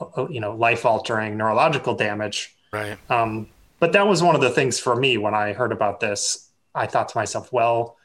uh, 0.00 0.28
you 0.28 0.40
know 0.40 0.54
life 0.54 0.84
altering 0.84 1.36
neurological 1.36 1.94
damage. 1.94 2.54
Right. 2.72 2.98
Um, 3.10 3.48
but 3.80 3.92
that 3.92 4.06
was 4.06 4.22
one 4.22 4.34
of 4.34 4.40
the 4.40 4.50
things 4.50 4.78
for 4.78 4.96
me 4.96 5.18
when 5.18 5.34
I 5.34 5.52
heard 5.52 5.72
about 5.72 6.00
this. 6.00 6.48
I 6.74 6.86
thought 6.86 7.08
to 7.10 7.18
myself, 7.18 7.52
well, 7.52 7.96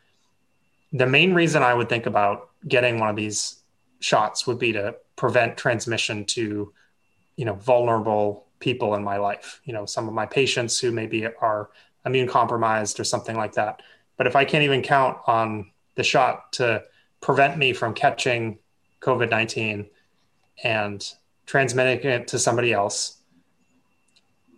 the 0.91 1.07
main 1.07 1.33
reason 1.33 1.63
I 1.63 1.73
would 1.73 1.89
think 1.89 2.05
about 2.05 2.49
getting 2.67 2.99
one 2.99 3.09
of 3.09 3.15
these 3.15 3.59
shots 3.99 4.45
would 4.45 4.59
be 4.59 4.73
to 4.73 4.95
prevent 5.15 5.57
transmission 5.57 6.25
to 6.25 6.73
you 7.35 7.45
know 7.45 7.53
vulnerable 7.53 8.45
people 8.59 8.95
in 8.95 9.03
my 9.03 9.17
life 9.17 9.61
you 9.63 9.73
know 9.73 9.85
some 9.85 10.07
of 10.07 10.13
my 10.13 10.25
patients 10.25 10.79
who 10.79 10.91
maybe 10.91 11.25
are 11.25 11.69
immune 12.05 12.27
compromised 12.27 12.99
or 12.99 13.03
something 13.03 13.35
like 13.35 13.53
that. 13.53 13.81
But 14.17 14.27
if 14.27 14.35
I 14.35 14.45
can't 14.45 14.63
even 14.63 14.81
count 14.81 15.17
on 15.27 15.71
the 15.95 16.03
shot 16.03 16.53
to 16.53 16.83
prevent 17.21 17.57
me 17.57 17.73
from 17.73 17.93
catching 17.93 18.57
COVID 19.01 19.29
19 19.29 19.85
and 20.63 21.05
transmitting 21.45 22.09
it 22.09 22.29
to 22.29 22.39
somebody 22.39 22.71
else, 22.73 23.17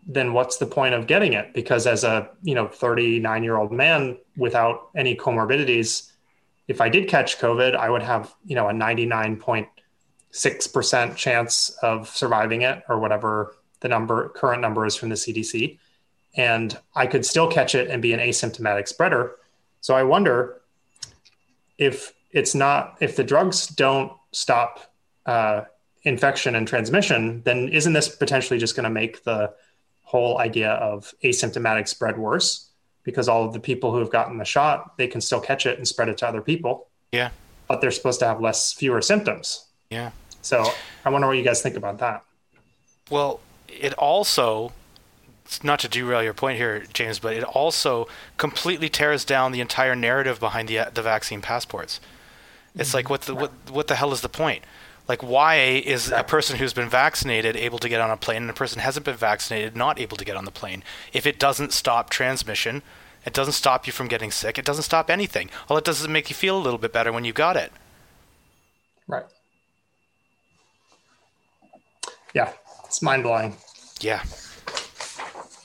then 0.08 0.34
what's 0.34 0.58
the 0.58 0.66
point 0.66 0.96
of 0.96 1.06
getting 1.08 1.34
it? 1.34 1.54
Because 1.54 1.88
as 1.88 2.04
a 2.04 2.30
you 2.42 2.56
know 2.56 2.68
39 2.68 3.44
year 3.44 3.58
old 3.58 3.72
man 3.72 4.18
without 4.36 4.90
any 4.96 5.16
comorbidities, 5.16 6.12
if 6.68 6.82
I 6.82 6.90
did 6.90 7.08
catch 7.08 7.40
COVID, 7.40 7.76
I 7.76 7.90
would 7.90 8.04
have 8.04 8.34
you 8.46 8.56
know 8.56 8.70
a 8.70 8.74
99.6% 8.74 11.16
chance 11.16 11.70
of 11.84 12.10
surviving 12.10 12.64
it 12.64 12.84
or 12.90 13.00
whatever 13.00 13.56
the 13.82 13.90
number 13.90 14.30
current 14.30 14.62
number 14.62 14.86
is 14.86 14.96
from 14.96 15.10
the 15.10 15.16
CDC 15.16 15.78
and 16.36 16.78
I 16.96 17.08
could 17.08 17.26
still 17.26 17.48
catch 17.50 17.76
it 17.76 17.90
and 17.90 18.02
be 18.02 18.14
an 18.14 18.20
asymptomatic 18.20 18.88
spreader. 18.88 19.36
So 19.82 19.96
I 19.96 20.04
wonder 20.04 20.62
if 21.78 22.14
it's 22.32 22.56
not 22.56 22.98
if 23.02 23.16
the 23.16 23.24
drugs 23.24 23.68
don't 23.68 24.14
stop 24.32 24.94
uh, 25.26 25.64
infection 26.04 26.56
and 26.56 26.68
transmission, 26.68 27.42
then 27.44 27.70
isn't 27.70 27.94
this 27.94 28.08
potentially 28.08 28.60
just 28.60 28.76
going 28.76 28.86
to 28.86 28.90
make 28.90 29.24
the 29.24 29.54
whole 30.04 30.40
idea 30.40 30.72
of 30.72 31.14
asymptomatic 31.24 31.88
spread 31.88 32.18
worse? 32.18 32.70
Because 33.04 33.28
all 33.28 33.44
of 33.44 33.54
the 33.54 33.60
people 33.60 33.92
who 33.92 34.00
have 34.00 34.12
gotten 34.12 34.38
the 34.38 34.46
shot, 34.46 34.98
they 34.98 35.08
can 35.08 35.22
still 35.22 35.42
catch 35.42 35.66
it 35.66 35.78
and 35.78 35.88
spread 35.88 36.08
it 36.08 36.18
to 36.20 36.28
other 36.28 36.42
people. 36.42 36.88
Yeah. 37.12 37.32
But 37.68 37.82
they're 37.82 37.92
supposed 37.92 38.20
to 38.20 38.28
have 38.28 38.40
less 38.40 38.74
fewer 38.74 39.02
symptoms. 39.02 39.66
Yeah. 39.90 40.12
So 40.42 40.66
I 41.04 41.10
wonder 41.10 41.28
what 41.28 41.38
you 41.38 41.44
guys 41.44 41.62
think 41.62 41.76
about 41.76 41.98
that. 42.00 42.24
Well, 43.10 43.40
it 43.80 43.94
also 43.94 44.74
not 45.64 45.80
to 45.80 45.90
derail 45.90 46.24
your 46.24 46.34
point 46.34 46.58
here, 46.58 46.86
James, 46.94 47.20
but 47.20 47.34
it 47.34 47.44
also 47.44 48.08
completely 48.38 48.90
tears 48.90 49.26
down 49.26 49.52
the 49.52 49.62
entire 49.62 49.96
narrative 49.96 50.40
behind 50.40 50.68
the 50.68 50.90
the 50.94 51.02
vaccine 51.02 51.42
passports. 51.42 52.00
It's 52.76 52.90
mm-hmm. 52.90 52.98
like 52.98 53.10
what 53.10 53.22
the 53.24 53.36
what 53.36 53.52
what 53.70 53.88
the 53.88 53.96
hell 53.96 54.14
is 54.14 54.22
the 54.22 54.30
point? 54.30 54.64
Like 55.08 55.22
why 55.22 55.56
is 55.56 56.12
a 56.12 56.24
person 56.24 56.58
who's 56.58 56.74
been 56.74 56.90
vaccinated 56.90 57.58
able 57.58 57.80
to 57.80 57.90
get 57.90 58.00
on 58.00 58.12
a 58.12 58.18
plane 58.18 58.44
and 58.44 58.50
a 58.50 58.54
person 58.54 58.80
hasn't 58.80 59.06
been 59.06 59.16
vaccinated 59.16 59.76
not 59.76 60.00
able 60.00 60.16
to 60.16 60.26
get 60.26 60.38
on 60.38 60.46
the 60.46 60.52
plane? 60.52 60.84
If 61.12 61.26
it 61.26 61.40
doesn't 61.40 61.74
stop 61.74 62.10
transmission, 62.10 62.82
it 63.26 63.34
doesn't 63.34 63.54
stop 63.54 63.88
you 63.88 63.94
from 63.94 64.08
getting 64.08 64.32
sick, 64.32 64.58
it 64.58 64.66
doesn't 64.66 64.84
stop 64.84 65.10
anything. 65.10 65.50
All 65.70 65.78
it 65.78 65.84
does 65.84 66.02
is 66.02 66.08
make 66.08 66.30
you 66.30 66.36
feel 66.36 66.58
a 66.58 66.62
little 66.62 66.80
bit 66.80 66.94
better 66.94 67.12
when 67.12 67.26
you 67.26 67.34
got 67.34 67.58
it. 67.58 67.74
Right. 69.08 69.26
Yeah, 72.34 72.54
it's 72.92 73.02
mind 73.02 73.24
blowing. 73.24 73.56
Yeah. 74.02 74.22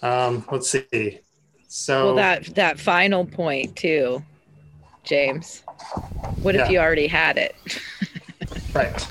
Um, 0.01 0.45
let's 0.53 0.71
see. 0.71 1.19
So 1.67 2.05
Well, 2.05 2.15
that 2.15 2.55
that 2.55 2.79
final 2.79 3.27
point 3.27 3.75
too, 3.75 4.23
James. 5.03 5.65
What 6.43 6.55
if 6.55 6.71
you 6.71 6.79
already 6.79 7.09
had 7.09 7.37
it? 7.37 7.57
right. 8.75 9.09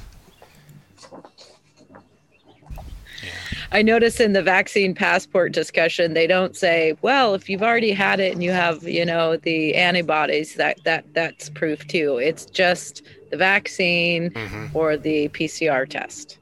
I 3.74 3.82
notice 3.82 4.22
in 4.22 4.32
the 4.32 4.42
vaccine 4.42 4.96
passport 4.96 5.52
discussion, 5.52 6.14
they 6.14 6.26
don't 6.26 6.56
say, 6.56 6.96
"Well, 7.02 7.34
if 7.34 7.50
you've 7.50 7.64
already 7.64 7.92
had 7.92 8.22
it 8.22 8.32
and 8.32 8.42
you 8.42 8.52
have, 8.52 8.84
you 8.84 9.06
know, 9.06 9.36
the 9.36 9.76
antibodies, 9.76 10.54
that 10.54 10.82
that 10.86 11.04
that's 11.14 11.50
proof 11.50 11.86
too." 11.88 12.18
It's 12.18 12.46
just 12.46 13.02
the 13.30 13.36
vaccine 13.36 14.32
hmm 14.32 14.68
or 14.74 14.96
the 14.96 15.28
PCR 15.30 15.86
test. 15.86 16.38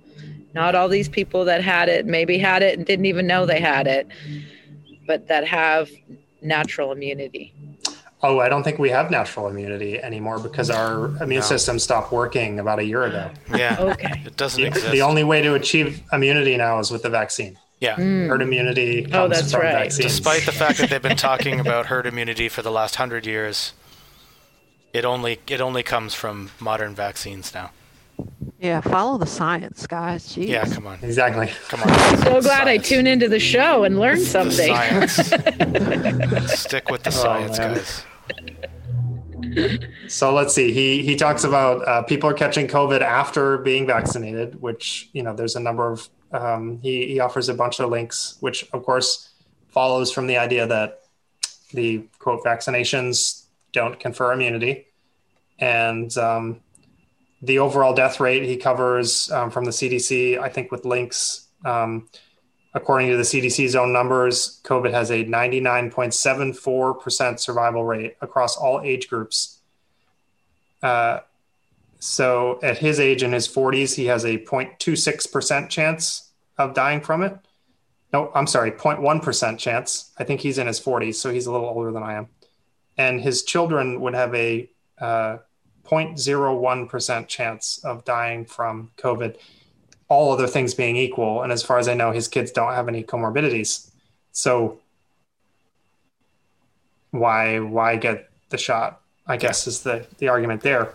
Not 0.53 0.75
all 0.75 0.87
these 0.87 1.09
people 1.09 1.45
that 1.45 1.61
had 1.63 1.89
it 1.89 2.05
maybe 2.05 2.37
had 2.37 2.61
it 2.61 2.77
and 2.77 2.85
didn't 2.85 3.05
even 3.05 3.25
know 3.27 3.45
they 3.45 3.59
had 3.59 3.87
it, 3.87 4.07
but 5.07 5.27
that 5.27 5.45
have 5.47 5.89
natural 6.41 6.91
immunity. 6.91 7.53
Oh, 8.21 8.39
I 8.39 8.47
don't 8.47 8.63
think 8.63 8.79
we 8.79 8.89
have 8.89 9.11
natural 9.11 9.49
immunity 9.49 9.99
anymore 9.99 10.39
because 10.39 10.69
our 10.69 11.07
immune 11.21 11.41
No. 11.41 11.45
system 11.45 11.77
stopped 11.79 12.11
working 12.11 12.59
about 12.59 12.79
a 12.79 12.85
year 12.85 13.03
ago. 13.03 13.29
Yeah. 13.53 13.75
Okay. 13.79 14.21
It 14.25 14.37
doesn't 14.37 14.61
The, 14.61 14.67
exist. 14.67 14.91
the 14.91 15.01
only 15.01 15.23
way 15.25 15.41
to 15.41 15.55
achieve 15.55 16.01
immunity 16.13 16.55
now 16.55 16.79
is 16.79 16.89
with 16.89 17.01
the 17.03 17.09
vaccine. 17.09 17.57
yeah. 17.81 17.95
Hmm. 17.95 18.29
Herd 18.29 18.41
immunity 18.41 19.05
oh, 19.07 19.09
comes 19.09 19.15
Oh, 19.15 19.27
that's 19.27 19.51
from 19.51 19.61
right. 19.61 19.73
vaccines. 19.73 20.05
Despite 20.13 20.45
the 20.45 20.53
fact 20.53 20.77
that 20.77 20.89
they've 20.89 21.01
been 21.01 21.17
talking 21.17 21.59
about 21.65 21.87
herd 21.87 22.05
immunity 22.05 22.47
for 22.47 22.61
the 22.61 22.71
last 22.71 22.95
hundred 22.95 23.25
years, 23.25 23.73
it 24.93 25.03
only 25.03 25.39
it 25.49 25.59
only 25.59 25.83
comes 25.83 26.13
from 26.13 26.51
modern 26.61 26.95
vaccines 26.95 27.53
now. 27.53 27.71
Yeah, 28.63 28.79
follow 28.79 29.17
the 29.17 29.25
science, 29.25 29.85
guys. 29.85 30.25
Jeez. 30.29 30.47
Yeah, 30.47 30.63
come 30.65 30.87
on, 30.87 30.97
exactly. 31.01 31.47
come 31.67 31.81
on. 31.81 31.89
I'm 31.89 32.17
So 32.19 32.41
glad 32.41 32.69
I 32.69 32.77
Science. 32.77 32.87
tune 32.87 33.07
into 33.07 33.27
the 33.27 33.37
show 33.39 33.83
and 33.83 33.99
learn 33.99 34.21
something. 34.21 34.73
Stick 36.47 36.89
with 36.89 37.03
the 37.03 37.11
science, 37.11 37.57
man. 37.59 37.75
guys. 37.75 38.05
So 40.07 40.33
let's 40.33 40.53
see. 40.53 40.71
He 40.71 41.03
he 41.03 41.17
talks 41.17 41.43
about 41.43 41.85
uh, 41.85 42.03
people 42.03 42.29
are 42.29 42.33
catching 42.33 42.67
COVID 42.69 43.01
after 43.01 43.57
being 43.57 43.85
vaccinated, 43.85 44.61
which 44.61 45.09
you 45.11 45.23
know 45.23 45.33
there's 45.35 45.57
a 45.57 45.59
number 45.59 45.91
of. 45.91 46.07
Um, 46.31 46.79
he 46.81 47.05
he 47.07 47.19
offers 47.19 47.49
a 47.49 47.53
bunch 47.53 47.81
of 47.81 47.89
links, 47.89 48.37
which 48.39 48.65
of 48.71 48.83
course 48.85 49.29
follows 49.71 50.09
from 50.09 50.27
the 50.27 50.37
idea 50.37 50.65
that 50.67 51.01
the 51.73 52.05
quote 52.17 52.45
vaccinations 52.45 53.43
don't 53.73 53.99
confer 53.99 54.31
immunity, 54.31 54.85
and 55.59 56.17
um, 56.17 56.61
the 57.43 57.59
overall 57.59 57.93
death 57.93 58.19
rate 58.19 58.43
he 58.43 58.57
covers 58.57 59.31
um, 59.31 59.51
from 59.51 59.65
the 59.65 59.71
CDC. 59.71 60.39
I 60.39 60.49
think 60.49 60.71
with 60.71 60.85
links. 60.85 61.47
Um, 61.63 62.07
According 62.75 63.09
to 63.09 63.17
the 63.17 63.23
CDC's 63.23 63.75
own 63.75 63.93
numbers, 63.93 64.59
COVID 64.63 64.89
has 64.91 65.11
a 65.11 65.23
99.74% 65.25 67.39
survival 67.39 67.85
rate 67.85 68.15
across 68.19 68.57
all 68.57 68.81
age 68.81 69.09
groups. 69.09 69.59
Uh, 70.81 71.19
so 71.99 72.59
at 72.63 72.79
his 72.79 72.99
age 72.99 73.21
in 73.21 73.31
his 73.31 73.47
40s, 73.47 73.93
he 73.95 74.07
has 74.07 74.25
a 74.25 74.39
0.26% 74.39 75.69
chance 75.69 76.31
of 76.57 76.73
dying 76.73 76.99
from 76.99 77.21
it. 77.21 77.37
No, 78.11 78.31
I'm 78.33 78.47
sorry, 78.47 78.71
0.1% 78.71 79.59
chance. 79.59 80.11
I 80.17 80.23
think 80.23 80.41
he's 80.41 80.57
in 80.57 80.65
his 80.65 80.79
40s, 80.79 81.13
so 81.15 81.31
he's 81.31 81.45
a 81.45 81.51
little 81.51 81.67
older 81.67 81.91
than 81.91 82.01
I 82.01 82.13
am. 82.13 82.29
And 82.97 83.21
his 83.21 83.43
children 83.43 84.01
would 84.01 84.15
have 84.15 84.33
a 84.33 84.67
uh, 84.99 85.37
0.01% 85.85 87.27
chance 87.27 87.79
of 87.83 88.05
dying 88.05 88.45
from 88.45 88.91
COVID 88.97 89.37
all 90.13 90.31
other 90.31 90.47
things 90.47 90.73
being 90.73 90.95
equal. 90.95 91.41
And 91.41 91.51
as 91.51 91.63
far 91.63 91.79
as 91.79 91.87
I 91.87 91.93
know, 91.93 92.11
his 92.11 92.27
kids 92.27 92.51
don't 92.51 92.73
have 92.73 92.87
any 92.87 93.03
comorbidities. 93.03 93.89
So 94.31 94.79
why 97.11 97.59
why 97.59 97.95
get 97.95 98.29
the 98.49 98.57
shot? 98.57 99.01
I 99.27 99.37
guess 99.37 99.67
is 99.67 99.81
the 99.81 100.05
the 100.17 100.27
argument 100.27 100.61
there. 100.61 100.93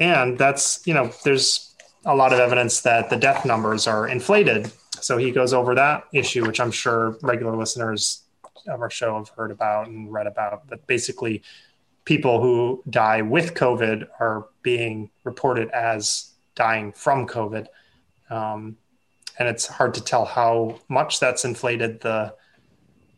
And 0.00 0.38
that's 0.38 0.86
you 0.86 0.94
know 0.94 1.10
there's 1.24 1.74
a 2.04 2.14
lot 2.14 2.32
of 2.32 2.38
evidence 2.38 2.80
that 2.82 3.10
the 3.10 3.16
death 3.16 3.44
numbers 3.44 3.86
are 3.86 4.08
inflated. 4.08 4.70
So 5.00 5.16
he 5.16 5.30
goes 5.30 5.52
over 5.52 5.74
that 5.74 6.04
issue, 6.12 6.44
which 6.46 6.60
I'm 6.60 6.70
sure 6.70 7.16
regular 7.22 7.56
listeners 7.56 8.22
of 8.66 8.80
our 8.80 8.90
show 8.90 9.16
have 9.16 9.28
heard 9.30 9.50
about 9.50 9.86
and 9.86 10.12
read 10.12 10.26
about. 10.26 10.66
but 10.68 10.86
basically 10.86 11.42
people 12.08 12.40
who 12.40 12.82
die 12.88 13.20
with 13.20 13.52
COVID 13.52 14.08
are 14.18 14.48
being 14.62 15.10
reported 15.24 15.68
as 15.70 16.32
dying 16.54 16.90
from 16.92 17.26
COVID 17.26 17.66
um, 18.30 18.76
and 19.38 19.48
it's 19.48 19.66
hard 19.66 19.94
to 19.94 20.02
tell 20.02 20.24
how 20.24 20.80
much 20.88 21.20
that's 21.20 21.44
inflated 21.44 22.00
the 22.00 22.34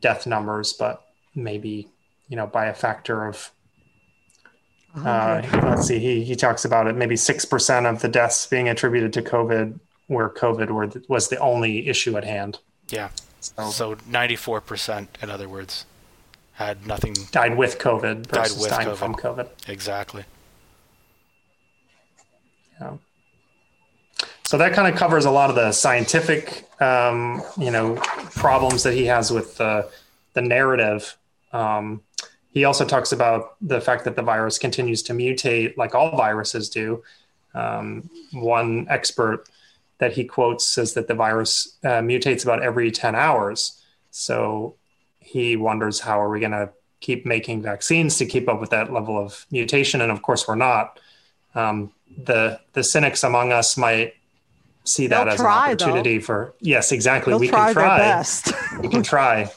death 0.00 0.26
numbers, 0.26 0.72
but 0.72 1.03
maybe 1.35 1.88
you 2.29 2.37
know 2.37 2.46
by 2.46 2.66
a 2.66 2.74
factor 2.74 3.26
of 3.26 3.53
uh, 4.96 5.40
let's 5.62 5.87
see, 5.87 5.98
he 5.98 6.24
he 6.24 6.35
talks 6.35 6.64
about 6.64 6.87
it 6.87 6.96
maybe 6.96 7.16
six 7.16 7.44
percent 7.44 7.87
of 7.87 8.00
the 8.00 8.09
deaths 8.09 8.46
being 8.46 8.68
attributed 8.68 9.12
to 9.12 9.22
COVID, 9.22 9.79
where 10.09 10.29
COVID 10.29 10.70
were, 10.70 10.90
was 11.09 11.29
the 11.29 11.38
only 11.38 11.88
issue 11.88 12.16
at 12.16 12.24
hand. 12.24 12.59
Yeah. 12.88 13.11
So, 13.40 13.70
So 13.70 13.94
94%, 13.94 15.09
in 15.22 15.31
other 15.31 15.48
words, 15.48 15.87
had 16.61 16.87
nothing 16.87 17.14
died 17.33 17.57
with 17.57 17.79
COVID 17.79 18.27
versus 18.27 18.61
with 18.61 18.70
dying 18.70 18.88
COVID. 18.88 18.96
from 18.96 19.14
COVID. 19.14 19.49
exactly. 19.66 20.25
Yeah. 22.79 22.99
So 24.44 24.59
that 24.59 24.75
kind 24.75 24.92
of 24.92 24.99
covers 24.99 25.25
a 25.25 25.31
lot 25.31 25.49
of 25.49 25.57
the 25.57 25.73
scientific, 25.73 26.68
um, 26.83 27.42
you 27.57 27.70
know, 27.70 27.94
problems 28.35 28.83
that 28.83 28.92
he 28.92 29.07
has 29.07 29.31
with 29.31 29.57
the 29.57 29.88
the 30.35 30.42
narrative. 30.42 31.16
Um, 31.53 32.03
he 32.53 32.64
also 32.64 32.85
talks 32.85 33.12
about 33.12 33.57
the 33.62 33.81
fact 33.81 34.05
that 34.05 34.16
the 34.16 34.23
virus 34.23 34.59
continues 34.59 35.03
to 35.05 35.14
mutate, 35.14 35.79
like 35.79 35.94
all 35.94 36.14
viruses 36.14 36.68
do. 36.68 37.03
Um, 37.55 38.11
one 38.33 38.87
expert 38.90 39.49
that 39.96 40.12
he 40.12 40.25
quotes 40.25 40.66
says 40.66 40.92
that 40.92 41.09
the 41.09 41.14
virus 41.14 41.79
uh, 41.85 42.01
mutates 42.01 42.42
about 42.42 42.62
every 42.62 42.90
ten 42.90 43.14
hours. 43.14 43.81
So 44.11 44.75
he 45.30 45.54
wonders 45.54 46.00
how 46.00 46.20
are 46.20 46.28
we 46.28 46.40
going 46.40 46.50
to 46.52 46.70
keep 46.98 47.24
making 47.24 47.62
vaccines 47.62 48.18
to 48.18 48.26
keep 48.26 48.48
up 48.48 48.60
with 48.60 48.70
that 48.70 48.92
level 48.92 49.16
of 49.16 49.46
mutation, 49.50 50.00
and 50.00 50.10
of 50.10 50.22
course 50.22 50.48
we're 50.48 50.56
not. 50.56 50.98
Um, 51.54 51.92
the 52.24 52.60
the 52.72 52.82
cynics 52.82 53.22
among 53.22 53.52
us 53.52 53.76
might 53.76 54.14
see 54.84 55.06
that 55.06 55.24
They'll 55.24 55.34
as 55.34 55.40
try, 55.40 55.70
an 55.70 55.74
opportunity 55.74 56.18
for 56.18 56.54
yes 56.60 56.90
exactly. 56.90 57.32
They'll 57.32 57.40
we 57.40 57.48
try 57.48 57.66
can 57.66 57.74
their 57.74 57.84
try. 57.84 57.98
best. 57.98 58.52
we 58.80 58.88
can 58.88 59.02
try. 59.02 59.50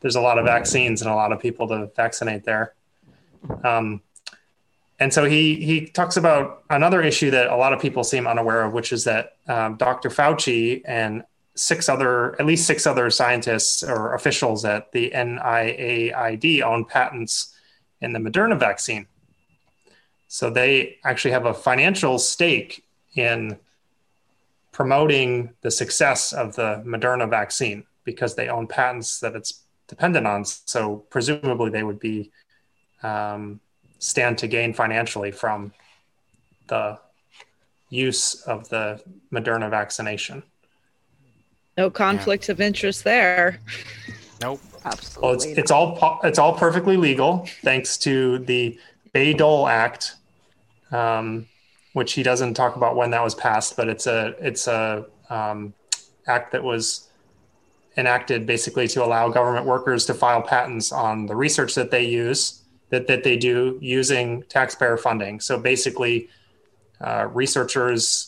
There's 0.00 0.16
a 0.16 0.20
lot 0.20 0.38
of 0.38 0.44
vaccines 0.44 1.02
and 1.02 1.10
a 1.10 1.14
lot 1.14 1.32
of 1.32 1.40
people 1.40 1.66
to 1.68 1.90
vaccinate 1.96 2.44
there. 2.44 2.74
Um, 3.64 4.02
and 5.00 5.12
so 5.12 5.24
he 5.24 5.56
he 5.56 5.86
talks 5.86 6.16
about 6.16 6.62
another 6.70 7.02
issue 7.02 7.32
that 7.32 7.48
a 7.48 7.56
lot 7.56 7.72
of 7.72 7.80
people 7.80 8.04
seem 8.04 8.26
unaware 8.26 8.62
of 8.62 8.72
which 8.72 8.92
is 8.92 9.04
that 9.04 9.36
um, 9.46 9.76
dr 9.76 10.08
fauci 10.10 10.82
and 10.84 11.22
six 11.58 11.88
other 11.88 12.40
at 12.40 12.46
least 12.46 12.66
six 12.66 12.86
other 12.86 13.10
scientists 13.10 13.82
or 13.82 14.14
officials 14.14 14.64
at 14.64 14.92
the 14.92 15.10
niaid 15.10 16.62
own 16.62 16.84
patents 16.84 17.54
in 18.00 18.12
the 18.12 18.18
moderna 18.18 18.58
vaccine 18.58 19.06
so 20.28 20.50
they 20.50 20.98
actually 21.04 21.30
have 21.30 21.46
a 21.46 21.54
financial 21.54 22.18
stake 22.18 22.84
in 23.16 23.58
promoting 24.72 25.54
the 25.62 25.70
success 25.70 26.32
of 26.32 26.54
the 26.54 26.82
Moderna 26.86 27.28
vaccine 27.28 27.84
because 28.04 28.36
they 28.36 28.48
own 28.48 28.66
patents 28.66 29.18
that 29.20 29.34
it's 29.34 29.64
dependent 29.88 30.26
on. 30.26 30.44
So 30.44 30.98
presumably 31.10 31.70
they 31.70 31.82
would 31.82 31.98
be 31.98 32.30
um, 33.02 33.58
stand 33.98 34.38
to 34.38 34.46
gain 34.46 34.74
financially 34.74 35.32
from 35.32 35.72
the 36.68 36.98
use 37.88 38.42
of 38.42 38.68
the 38.68 39.02
Moderna 39.32 39.70
vaccination. 39.70 40.42
No 41.78 41.88
conflicts 41.88 42.48
of 42.48 42.60
interest 42.60 43.04
there. 43.04 43.60
Nope. 44.42 44.60
Absolutely. 44.84 45.22
Well, 45.22 45.34
it's 45.34 45.44
it's 45.44 45.70
all 45.70 46.20
it's 46.24 46.38
all 46.38 46.54
perfectly 46.54 46.96
legal 46.96 47.46
thanks 47.62 47.96
to 47.98 48.38
the 48.40 48.78
Bayh-Dole 49.14 49.68
Act, 49.68 50.16
um, 50.90 51.46
which 51.92 52.12
he 52.12 52.22
doesn't 52.22 52.54
talk 52.54 52.76
about 52.76 52.96
when 52.96 53.10
that 53.10 53.22
was 53.22 53.34
passed, 53.34 53.76
but 53.76 53.88
it's 53.88 54.06
a 54.06 54.34
it's 54.40 54.66
a 54.66 55.06
um, 55.30 55.72
act 56.26 56.52
that 56.52 56.62
was 56.62 57.08
enacted 57.96 58.46
basically 58.46 58.86
to 58.88 59.04
allow 59.04 59.28
government 59.28 59.66
workers 59.66 60.06
to 60.06 60.14
file 60.14 60.42
patents 60.42 60.92
on 60.92 61.26
the 61.26 61.34
research 61.34 61.74
that 61.74 61.90
they 61.90 62.04
use 62.04 62.62
that 62.90 63.06
that 63.06 63.22
they 63.24 63.36
do 63.36 63.78
using 63.80 64.42
taxpayer 64.48 64.96
funding. 64.96 65.40
So 65.40 65.58
basically, 65.58 66.28
uh, 67.00 67.28
researchers 67.32 68.27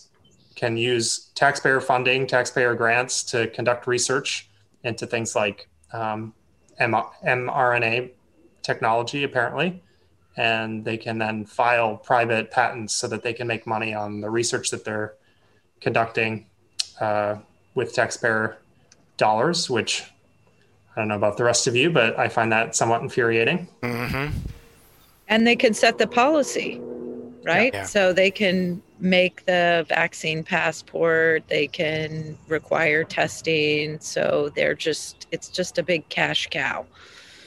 can 0.60 0.76
use 0.76 1.30
taxpayer 1.34 1.80
funding, 1.80 2.26
taxpayer 2.26 2.74
grants 2.74 3.22
to 3.22 3.46
conduct 3.46 3.86
research 3.86 4.46
into 4.84 5.06
things 5.06 5.34
like 5.34 5.70
um, 5.94 6.34
M- 6.78 6.92
mRNA 7.24 8.10
technology, 8.60 9.24
apparently, 9.24 9.82
and 10.36 10.84
they 10.84 10.98
can 10.98 11.16
then 11.16 11.46
file 11.46 11.96
private 11.96 12.50
patents 12.50 12.94
so 12.94 13.08
that 13.08 13.22
they 13.22 13.32
can 13.32 13.46
make 13.46 13.66
money 13.66 13.94
on 13.94 14.20
the 14.20 14.28
research 14.28 14.68
that 14.70 14.84
they're 14.84 15.14
conducting 15.80 16.44
uh, 17.00 17.36
with 17.74 17.94
taxpayer 17.94 18.58
dollars, 19.16 19.70
which 19.70 20.04
I 20.94 21.00
don't 21.00 21.08
know 21.08 21.16
about 21.16 21.38
the 21.38 21.44
rest 21.44 21.68
of 21.68 21.74
you, 21.74 21.88
but 21.90 22.18
I 22.18 22.28
find 22.28 22.52
that 22.52 22.76
somewhat 22.76 23.00
infuriating. 23.00 23.66
Mm-hmm. 23.82 24.36
And 25.26 25.46
they 25.46 25.56
can 25.56 25.72
set 25.72 25.96
the 25.96 26.06
policy, 26.06 26.82
right? 27.44 27.72
Yeah. 27.72 27.84
So 27.84 28.12
they 28.12 28.30
can 28.30 28.82
make 28.98 29.46
the 29.46 29.86
vaccine 29.88 30.44
passport, 30.44 31.44
they 31.48 31.66
can 31.66 32.36
require 32.48 33.04
testing. 33.04 33.98
So 34.00 34.50
they're 34.54 34.74
just, 34.74 35.26
it's 35.30 35.48
just 35.48 35.78
a 35.78 35.82
big 35.82 36.08
cash 36.08 36.48
cow. 36.50 36.86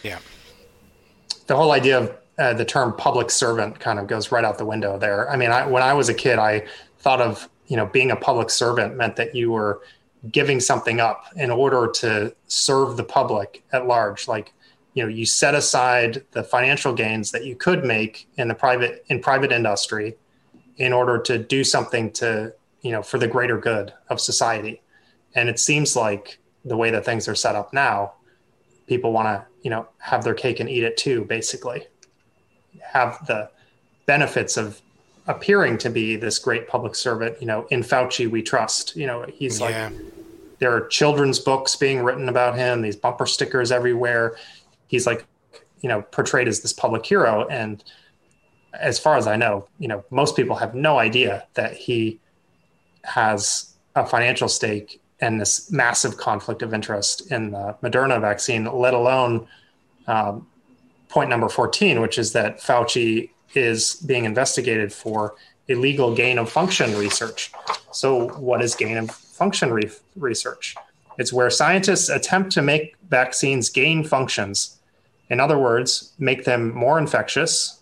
Yeah. 0.03 0.19
The 1.47 1.55
whole 1.55 1.71
idea 1.71 1.99
of 1.99 2.17
uh, 2.39 2.53
the 2.53 2.65
term 2.65 2.95
public 2.95 3.29
servant 3.29 3.79
kind 3.79 3.99
of 3.99 4.07
goes 4.07 4.31
right 4.31 4.43
out 4.43 4.57
the 4.57 4.65
window 4.65 4.97
there. 4.97 5.29
I 5.29 5.37
mean, 5.37 5.51
I, 5.51 5.67
when 5.67 5.83
I 5.83 5.93
was 5.93 6.09
a 6.09 6.13
kid, 6.13 6.39
I 6.39 6.65
thought 6.99 7.21
of, 7.21 7.49
you 7.67 7.77
know, 7.77 7.85
being 7.85 8.11
a 8.11 8.15
public 8.15 8.49
servant 8.49 8.95
meant 8.95 9.15
that 9.17 9.35
you 9.35 9.51
were 9.51 9.81
giving 10.31 10.59
something 10.59 10.99
up 10.99 11.25
in 11.35 11.51
order 11.51 11.87
to 11.87 12.33
serve 12.47 12.97
the 12.97 13.03
public 13.03 13.63
at 13.71 13.85
large. 13.85 14.27
Like, 14.27 14.53
you 14.93 15.03
know, 15.03 15.09
you 15.09 15.25
set 15.25 15.55
aside 15.55 16.23
the 16.31 16.43
financial 16.43 16.93
gains 16.93 17.31
that 17.31 17.45
you 17.45 17.55
could 17.55 17.83
make 17.83 18.27
in 18.37 18.47
the 18.47 18.53
private 18.53 19.03
in 19.07 19.19
private 19.19 19.51
industry 19.51 20.15
in 20.77 20.93
order 20.93 21.19
to 21.19 21.37
do 21.37 21.63
something 21.63 22.11
to, 22.11 22.53
you 22.81 22.91
know, 22.91 23.01
for 23.01 23.17
the 23.17 23.27
greater 23.27 23.57
good 23.57 23.93
of 24.09 24.19
society. 24.19 24.81
And 25.35 25.49
it 25.49 25.59
seems 25.59 25.95
like 25.95 26.39
the 26.65 26.77
way 26.77 26.91
that 26.91 27.05
things 27.05 27.27
are 27.27 27.35
set 27.35 27.55
up 27.55 27.73
now, 27.73 28.13
people 28.87 29.11
want 29.11 29.27
to, 29.27 29.45
you 29.61 29.69
know, 29.69 29.87
have 29.97 30.23
their 30.23 30.33
cake 30.33 30.59
and 30.59 30.69
eat 30.69 30.83
it 30.83 30.97
too, 30.97 31.25
basically. 31.25 31.87
Have 32.81 33.25
the 33.27 33.49
benefits 34.05 34.57
of 34.57 34.81
appearing 35.27 35.77
to 35.79 35.89
be 35.89 36.15
this 36.15 36.37
great 36.37 36.67
public 36.67 36.95
servant, 36.95 37.39
you 37.39 37.47
know, 37.47 37.65
in 37.71 37.81
Fauci 37.81 38.29
we 38.29 38.41
trust. 38.41 38.95
You 38.95 39.07
know, 39.07 39.25
he's 39.27 39.61
like 39.61 39.91
there 40.59 40.71
are 40.73 40.87
children's 40.87 41.39
books 41.39 41.75
being 41.75 42.03
written 42.03 42.29
about 42.29 42.55
him, 42.55 42.81
these 42.81 42.95
bumper 42.95 43.25
stickers 43.25 43.71
everywhere. 43.71 44.37
He's 44.93 45.07
like, 45.07 45.25
you 45.81 45.89
know, 45.89 46.03
portrayed 46.03 46.47
as 46.47 46.59
this 46.59 46.71
public 46.71 47.03
hero. 47.03 47.47
And 47.47 47.83
as 48.79 48.99
far 48.99 49.17
as 49.17 49.25
I 49.25 49.37
know, 49.37 49.67
you 49.79 49.87
know, 49.87 50.05
most 50.11 50.35
people 50.35 50.55
have 50.57 50.75
no 50.75 50.99
idea 50.99 51.47
that 51.55 51.73
he 51.73 52.19
has 53.05 53.73
a 53.95 54.05
financial 54.05 54.47
stake 54.47 55.01
and 55.19 55.41
this 55.41 55.71
massive 55.71 56.17
conflict 56.17 56.61
of 56.61 56.75
interest 56.75 57.31
in 57.31 57.49
the 57.49 57.75
Moderna 57.81 58.21
vaccine, 58.21 58.65
let 58.65 58.93
alone 58.93 59.47
um, 60.05 60.45
point 61.09 61.27
number 61.27 61.49
14, 61.49 61.99
which 61.99 62.19
is 62.19 62.33
that 62.33 62.59
Fauci 62.59 63.31
is 63.55 63.95
being 63.95 64.25
investigated 64.25 64.93
for 64.93 65.33
illegal 65.69 66.13
gain 66.13 66.37
of 66.37 66.51
function 66.51 66.95
research. 66.95 67.51
So, 67.91 68.27
what 68.37 68.61
is 68.61 68.75
gain 68.75 68.97
of 68.97 69.09
function 69.09 69.73
re- 69.73 69.89
research? 70.15 70.75
It's 71.17 71.33
where 71.33 71.49
scientists 71.49 72.09
attempt 72.09 72.51
to 72.51 72.61
make 72.61 72.95
vaccines 73.09 73.69
gain 73.69 74.03
functions. 74.03 74.77
In 75.33 75.39
other 75.39 75.57
words, 75.57 76.13
make 76.19 76.45
them 76.45 76.71
more 76.75 76.99
infectious, 76.99 77.81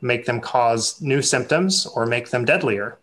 make 0.00 0.26
them 0.26 0.40
cause 0.40 1.00
new 1.00 1.22
symptoms, 1.22 1.86
or 1.86 2.04
make 2.04 2.30
them 2.30 2.44
deadlier. 2.44 2.98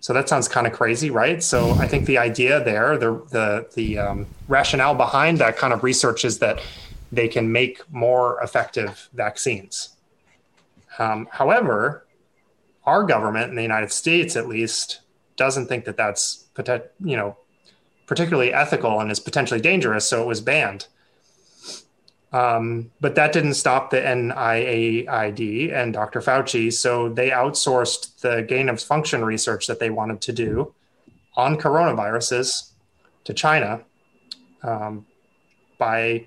So 0.00 0.12
that 0.12 0.28
sounds 0.28 0.48
kind 0.48 0.66
of 0.66 0.74
crazy, 0.74 1.08
right? 1.08 1.42
So 1.42 1.70
I 1.70 1.88
think 1.88 2.04
the 2.04 2.18
idea 2.18 2.62
there, 2.62 2.98
the 2.98 3.22
the 3.30 3.66
the 3.74 3.98
um, 3.98 4.26
rationale 4.48 4.94
behind 4.94 5.38
that 5.38 5.56
kind 5.56 5.72
of 5.72 5.82
research 5.82 6.26
is 6.26 6.40
that 6.40 6.60
they 7.10 7.26
can 7.26 7.50
make 7.50 7.80
more 7.90 8.38
effective 8.42 9.08
vaccines. 9.14 9.96
Um, 10.98 11.26
however, 11.32 12.06
our 12.84 13.02
government 13.04 13.48
in 13.48 13.56
the 13.56 13.62
United 13.62 13.92
States, 13.92 14.36
at 14.36 14.46
least, 14.46 15.00
doesn't 15.36 15.68
think 15.68 15.86
that 15.86 15.96
that's 15.96 16.48
you 17.00 17.16
know 17.16 17.38
particularly 18.06 18.52
ethical 18.52 19.00
and 19.00 19.10
is 19.10 19.20
potentially 19.20 19.60
dangerous, 19.60 20.06
so 20.06 20.22
it 20.22 20.26
was 20.26 20.42
banned. 20.42 20.88
Um, 22.32 22.90
but 23.00 23.14
that 23.14 23.32
didn't 23.32 23.54
stop 23.54 23.90
the 23.90 23.98
NIAID 23.98 25.72
and 25.72 25.92
Dr. 25.92 26.20
Fauci, 26.20 26.72
so 26.72 27.08
they 27.08 27.30
outsourced 27.30 28.20
the 28.20 28.42
gain 28.42 28.68
of 28.68 28.80
function 28.82 29.24
research 29.24 29.66
that 29.68 29.78
they 29.78 29.90
wanted 29.90 30.20
to 30.22 30.32
do 30.32 30.74
on 31.36 31.56
coronaviruses 31.56 32.70
to 33.24 33.32
China 33.32 33.82
um, 34.62 35.06
by 35.78 36.26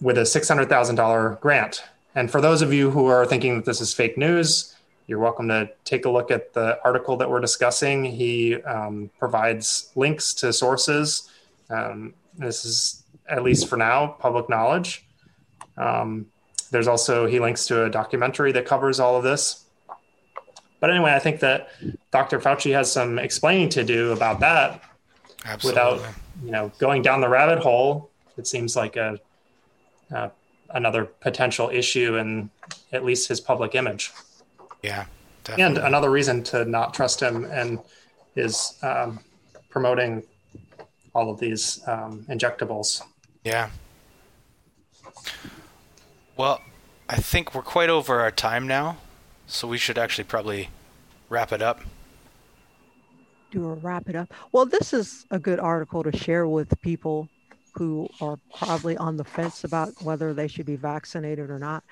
with 0.00 0.18
a 0.18 0.26
six 0.26 0.48
hundred 0.48 0.68
thousand 0.68 0.96
dollar 0.96 1.38
grant. 1.40 1.82
And 2.14 2.30
for 2.30 2.40
those 2.40 2.62
of 2.62 2.72
you 2.72 2.90
who 2.90 3.06
are 3.06 3.26
thinking 3.26 3.56
that 3.56 3.64
this 3.64 3.80
is 3.80 3.92
fake 3.94 4.16
news, 4.18 4.76
you're 5.06 5.18
welcome 5.18 5.48
to 5.48 5.70
take 5.84 6.04
a 6.04 6.10
look 6.10 6.30
at 6.30 6.52
the 6.52 6.78
article 6.84 7.16
that 7.16 7.28
we're 7.28 7.40
discussing. 7.40 8.04
He 8.04 8.62
um, 8.62 9.10
provides 9.18 9.90
links 9.96 10.32
to 10.34 10.52
sources. 10.52 11.28
Um, 11.70 12.14
this 12.38 12.64
is, 12.64 13.02
at 13.28 13.42
least 13.42 13.68
for 13.68 13.76
now, 13.76 14.16
public 14.18 14.48
knowledge. 14.48 15.06
Um, 15.76 16.26
there's 16.70 16.88
also, 16.88 17.26
he 17.26 17.40
links 17.40 17.66
to 17.66 17.84
a 17.84 17.90
documentary 17.90 18.52
that 18.52 18.66
covers 18.66 19.00
all 19.00 19.16
of 19.16 19.22
this. 19.22 19.64
But 20.80 20.90
anyway, 20.90 21.12
I 21.12 21.18
think 21.18 21.40
that 21.40 21.70
Dr. 22.10 22.40
Fauci 22.40 22.72
has 22.72 22.90
some 22.90 23.18
explaining 23.18 23.70
to 23.70 23.84
do 23.84 24.12
about 24.12 24.40
that 24.40 24.82
Absolutely. 25.44 25.68
without, 25.70 26.14
you 26.44 26.50
know, 26.50 26.72
going 26.78 27.02
down 27.02 27.20
the 27.20 27.28
rabbit 27.28 27.60
hole. 27.60 28.10
It 28.36 28.46
seems 28.46 28.76
like 28.76 28.96
a, 28.96 29.18
uh, 30.14 30.28
another 30.70 31.04
potential 31.04 31.70
issue 31.72 32.16
in 32.16 32.50
at 32.92 33.04
least 33.04 33.28
his 33.28 33.40
public 33.40 33.74
image 33.74 34.12
yeah. 34.84 35.06
and 35.58 35.78
another 35.78 36.10
reason 36.10 36.42
to 36.42 36.64
not 36.64 36.94
trust 36.94 37.20
him 37.20 37.44
and 37.46 37.78
is 38.36 38.78
um, 38.82 39.18
promoting 39.70 40.22
all 41.14 41.30
of 41.30 41.40
these 41.40 41.80
um, 41.86 42.24
injectables. 42.28 43.02
Yeah. 43.44 43.70
Well, 46.36 46.62
I 47.08 47.16
think 47.16 47.54
we're 47.54 47.62
quite 47.62 47.90
over 47.90 48.20
our 48.20 48.30
time 48.30 48.66
now, 48.66 48.98
so 49.46 49.68
we 49.68 49.78
should 49.78 49.98
actually 49.98 50.24
probably 50.24 50.70
wrap 51.28 51.52
it 51.52 51.62
up. 51.62 51.80
do 53.50 53.68
a 53.68 53.74
wrap 53.74 54.08
it 54.08 54.16
up. 54.16 54.32
Well, 54.52 54.66
this 54.66 54.92
is 54.92 55.24
a 55.30 55.38
good 55.38 55.60
article 55.60 56.02
to 56.02 56.16
share 56.16 56.46
with 56.48 56.80
people 56.80 57.28
who 57.74 58.08
are 58.20 58.38
probably 58.58 58.96
on 58.96 59.16
the 59.16 59.24
fence 59.24 59.64
about 59.64 59.94
whether 59.98 60.34
they 60.34 60.48
should 60.48 60.66
be 60.66 60.76
vaccinated 60.76 61.50
or 61.50 61.58
not. 61.58 61.84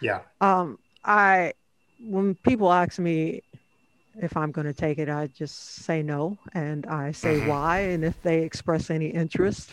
Yeah, 0.00 0.20
Um, 0.40 0.78
I 1.04 1.52
when 1.98 2.34
people 2.36 2.72
ask 2.72 2.98
me 2.98 3.42
if 4.20 4.36
I'm 4.36 4.52
going 4.52 4.66
to 4.66 4.74
take 4.74 4.98
it, 4.98 5.08
I 5.08 5.28
just 5.28 5.56
say 5.84 6.02
no, 6.02 6.38
and 6.54 6.86
I 6.86 7.12
say 7.12 7.38
Mhm. 7.38 7.46
why, 7.46 7.80
and 7.80 8.04
if 8.04 8.20
they 8.22 8.42
express 8.44 8.90
any 8.90 9.08
interest 9.08 9.72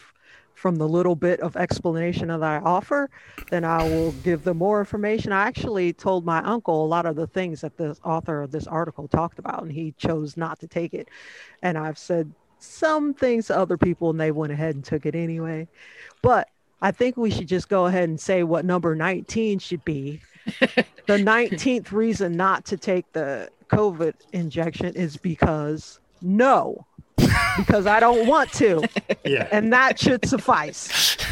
from 0.57 0.77
the 0.77 0.89
little 0.89 1.15
bit 1.15 1.39
of 1.41 1.55
explanation 1.55 2.29
that 2.29 2.41
I 2.41 2.57
offer, 2.57 3.11
then 3.51 3.63
I 3.63 3.83
will 3.83 4.11
give 4.23 4.43
them 4.43 4.57
more 4.57 4.79
information. 4.79 5.31
I 5.31 5.45
actually 5.45 5.93
told 5.93 6.25
my 6.25 6.39
uncle 6.39 6.83
a 6.83 6.87
lot 6.87 7.05
of 7.05 7.15
the 7.15 7.27
things 7.27 7.61
that 7.61 7.77
the 7.77 7.95
author 8.03 8.41
of 8.41 8.49
this 8.49 8.65
article 8.65 9.07
talked 9.07 9.37
about, 9.37 9.61
and 9.61 9.71
he 9.71 9.93
chose 9.99 10.35
not 10.35 10.59
to 10.61 10.67
take 10.67 10.95
it. 10.95 11.09
And 11.61 11.77
I've 11.77 11.99
said 11.99 12.33
some 12.57 13.13
things 13.13 13.47
to 13.47 13.57
other 13.57 13.77
people, 13.77 14.09
and 14.09 14.19
they 14.19 14.31
went 14.31 14.51
ahead 14.51 14.73
and 14.73 14.83
took 14.83 15.05
it 15.05 15.13
anyway. 15.13 15.67
But 16.23 16.49
I 16.81 16.89
think 16.89 17.17
we 17.17 17.29
should 17.29 17.47
just 17.47 17.69
go 17.69 17.85
ahead 17.85 18.09
and 18.09 18.19
say 18.19 18.41
what 18.41 18.65
number 18.65 18.95
19 18.95 19.59
should 19.59 19.85
be. 19.85 20.21
the 20.59 21.19
19th 21.19 21.91
reason 21.91 22.35
not 22.35 22.65
to 22.65 22.77
take 22.77 23.05
the 23.13 23.51
COVID 23.69 24.15
injection 24.33 24.95
is 24.95 25.17
because 25.17 25.99
no, 26.23 26.83
because 27.57 27.85
I 27.85 27.99
don't 27.99 28.27
want 28.27 28.51
to. 28.53 28.87
yeah, 29.25 29.47
And 29.51 29.73
that 29.73 29.99
should 29.99 30.27
suffice. 30.27 31.17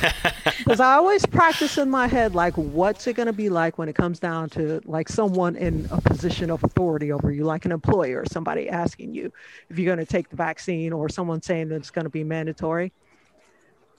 Because 0.57 0.79
I 0.79 0.93
always 0.93 1.25
practice 1.27 1.77
in 1.77 1.91
my 1.91 2.07
head, 2.07 2.33
like, 2.33 2.55
what's 2.55 3.05
it 3.05 3.13
going 3.13 3.27
to 3.27 3.33
be 3.33 3.49
like 3.49 3.77
when 3.77 3.87
it 3.87 3.93
comes 3.93 4.19
down 4.19 4.49
to 4.51 4.81
like 4.85 5.09
someone 5.09 5.55
in 5.55 5.87
a 5.91 6.01
position 6.01 6.49
of 6.49 6.63
authority 6.63 7.11
over 7.11 7.31
you, 7.31 7.43
like 7.43 7.65
an 7.65 7.71
employer 7.71 8.21
or 8.21 8.25
somebody 8.25 8.67
asking 8.67 9.13
you 9.13 9.31
if 9.69 9.77
you're 9.77 9.85
going 9.85 10.03
to 10.03 10.11
take 10.11 10.29
the 10.29 10.35
vaccine 10.35 10.91
or 10.91 11.07
someone 11.07 11.41
saying 11.41 11.69
that 11.69 11.75
it's 11.75 11.91
going 11.91 12.05
to 12.05 12.09
be 12.09 12.23
mandatory. 12.23 12.91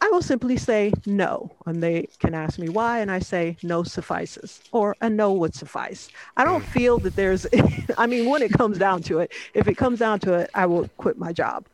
I 0.01 0.09
will 0.11 0.23
simply 0.23 0.57
say 0.57 0.93
no. 1.07 1.51
And 1.65 1.83
they 1.83 2.09
can 2.19 2.35
ask 2.35 2.59
me 2.59 2.69
why. 2.69 3.01
And 3.01 3.11
I 3.11 3.19
say 3.19 3.57
no 3.63 3.83
suffices 3.83 4.61
or 4.73 4.97
a 5.01 5.09
no 5.09 5.33
would 5.33 5.55
suffice. 5.55 6.09
I 6.37 6.45
don't 6.45 6.65
feel 6.65 6.99
that 7.01 7.17
there's, 7.17 7.47
I 7.99 8.07
mean, 8.07 8.29
when 8.29 8.43
it 8.43 8.53
comes 8.53 8.79
down 8.79 9.03
to 9.05 9.21
it, 9.21 9.33
if 9.55 9.69
it 9.69 9.77
comes 9.77 9.99
down 9.99 10.21
to 10.21 10.35
it, 10.35 10.51
I 10.55 10.67
will 10.67 10.89
quit 10.99 11.19
my 11.19 11.33
job. 11.33 11.67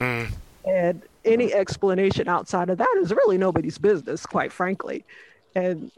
Mm, 0.00 0.30
And 0.66 1.02
any 1.24 1.52
explanation 1.54 2.28
outside 2.28 2.70
of 2.70 2.78
that 2.78 2.94
is 3.00 3.10
really 3.10 3.38
nobody's 3.38 3.78
business, 3.78 4.26
quite 4.26 4.52
frankly. 4.52 5.04
And 5.54 5.90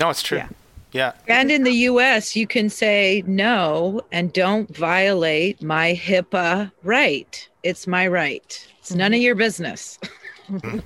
no, 0.00 0.10
it's 0.10 0.22
true. 0.22 0.38
Yeah. 0.38 0.48
Yeah. 0.92 1.12
And 1.26 1.50
in 1.50 1.64
the 1.64 1.72
US, 1.72 2.36
you 2.36 2.46
can 2.46 2.68
say 2.68 3.22
no 3.26 4.02
and 4.12 4.32
don't 4.32 4.74
violate 4.76 5.62
my 5.62 5.94
HIPAA 5.94 6.70
right. 6.82 7.48
It's 7.62 7.86
my 7.86 8.06
right. 8.06 8.68
It's 8.78 8.94
none 8.94 9.14
of 9.14 9.20
your 9.20 9.34
business. 9.34 9.98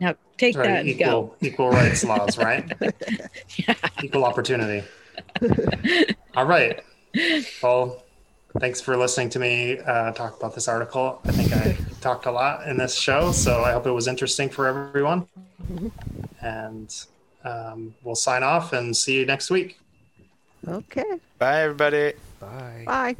Now 0.00 0.14
take 0.36 0.56
Right, 0.56 0.66
that 0.68 0.80
and 0.80 0.88
equal 0.88 1.22
go. 1.22 1.34
equal 1.40 1.70
rights 1.70 2.04
laws, 2.04 2.38
right? 2.48 2.64
Yeah. 3.56 3.74
Equal 4.02 4.24
opportunity. 4.24 4.86
All 6.36 6.46
right. 6.46 6.80
Well, 7.60 8.04
thanks 8.60 8.80
for 8.80 8.96
listening 8.96 9.28
to 9.30 9.40
me 9.40 9.78
uh, 9.80 10.12
talk 10.12 10.36
about 10.38 10.54
this 10.54 10.68
article. 10.68 11.20
I 11.24 11.32
think 11.32 11.52
I 11.52 11.76
talked 12.00 12.26
a 12.26 12.30
lot 12.30 12.68
in 12.68 12.76
this 12.76 12.94
show, 12.94 13.32
so 13.32 13.62
I 13.64 13.72
hope 13.72 13.86
it 13.88 13.90
was 13.90 14.06
interesting 14.06 14.48
for 14.48 14.68
everyone. 14.68 15.26
And 16.40 16.94
um, 17.44 17.94
we'll 18.04 18.14
sign 18.14 18.44
off 18.44 18.72
and 18.72 18.96
see 18.96 19.18
you 19.18 19.26
next 19.26 19.50
week. 19.50 19.78
Okay. 20.66 21.18
Bye, 21.38 21.62
everybody. 21.62 22.12
Bye. 22.38 22.84
Bye. 22.86 23.16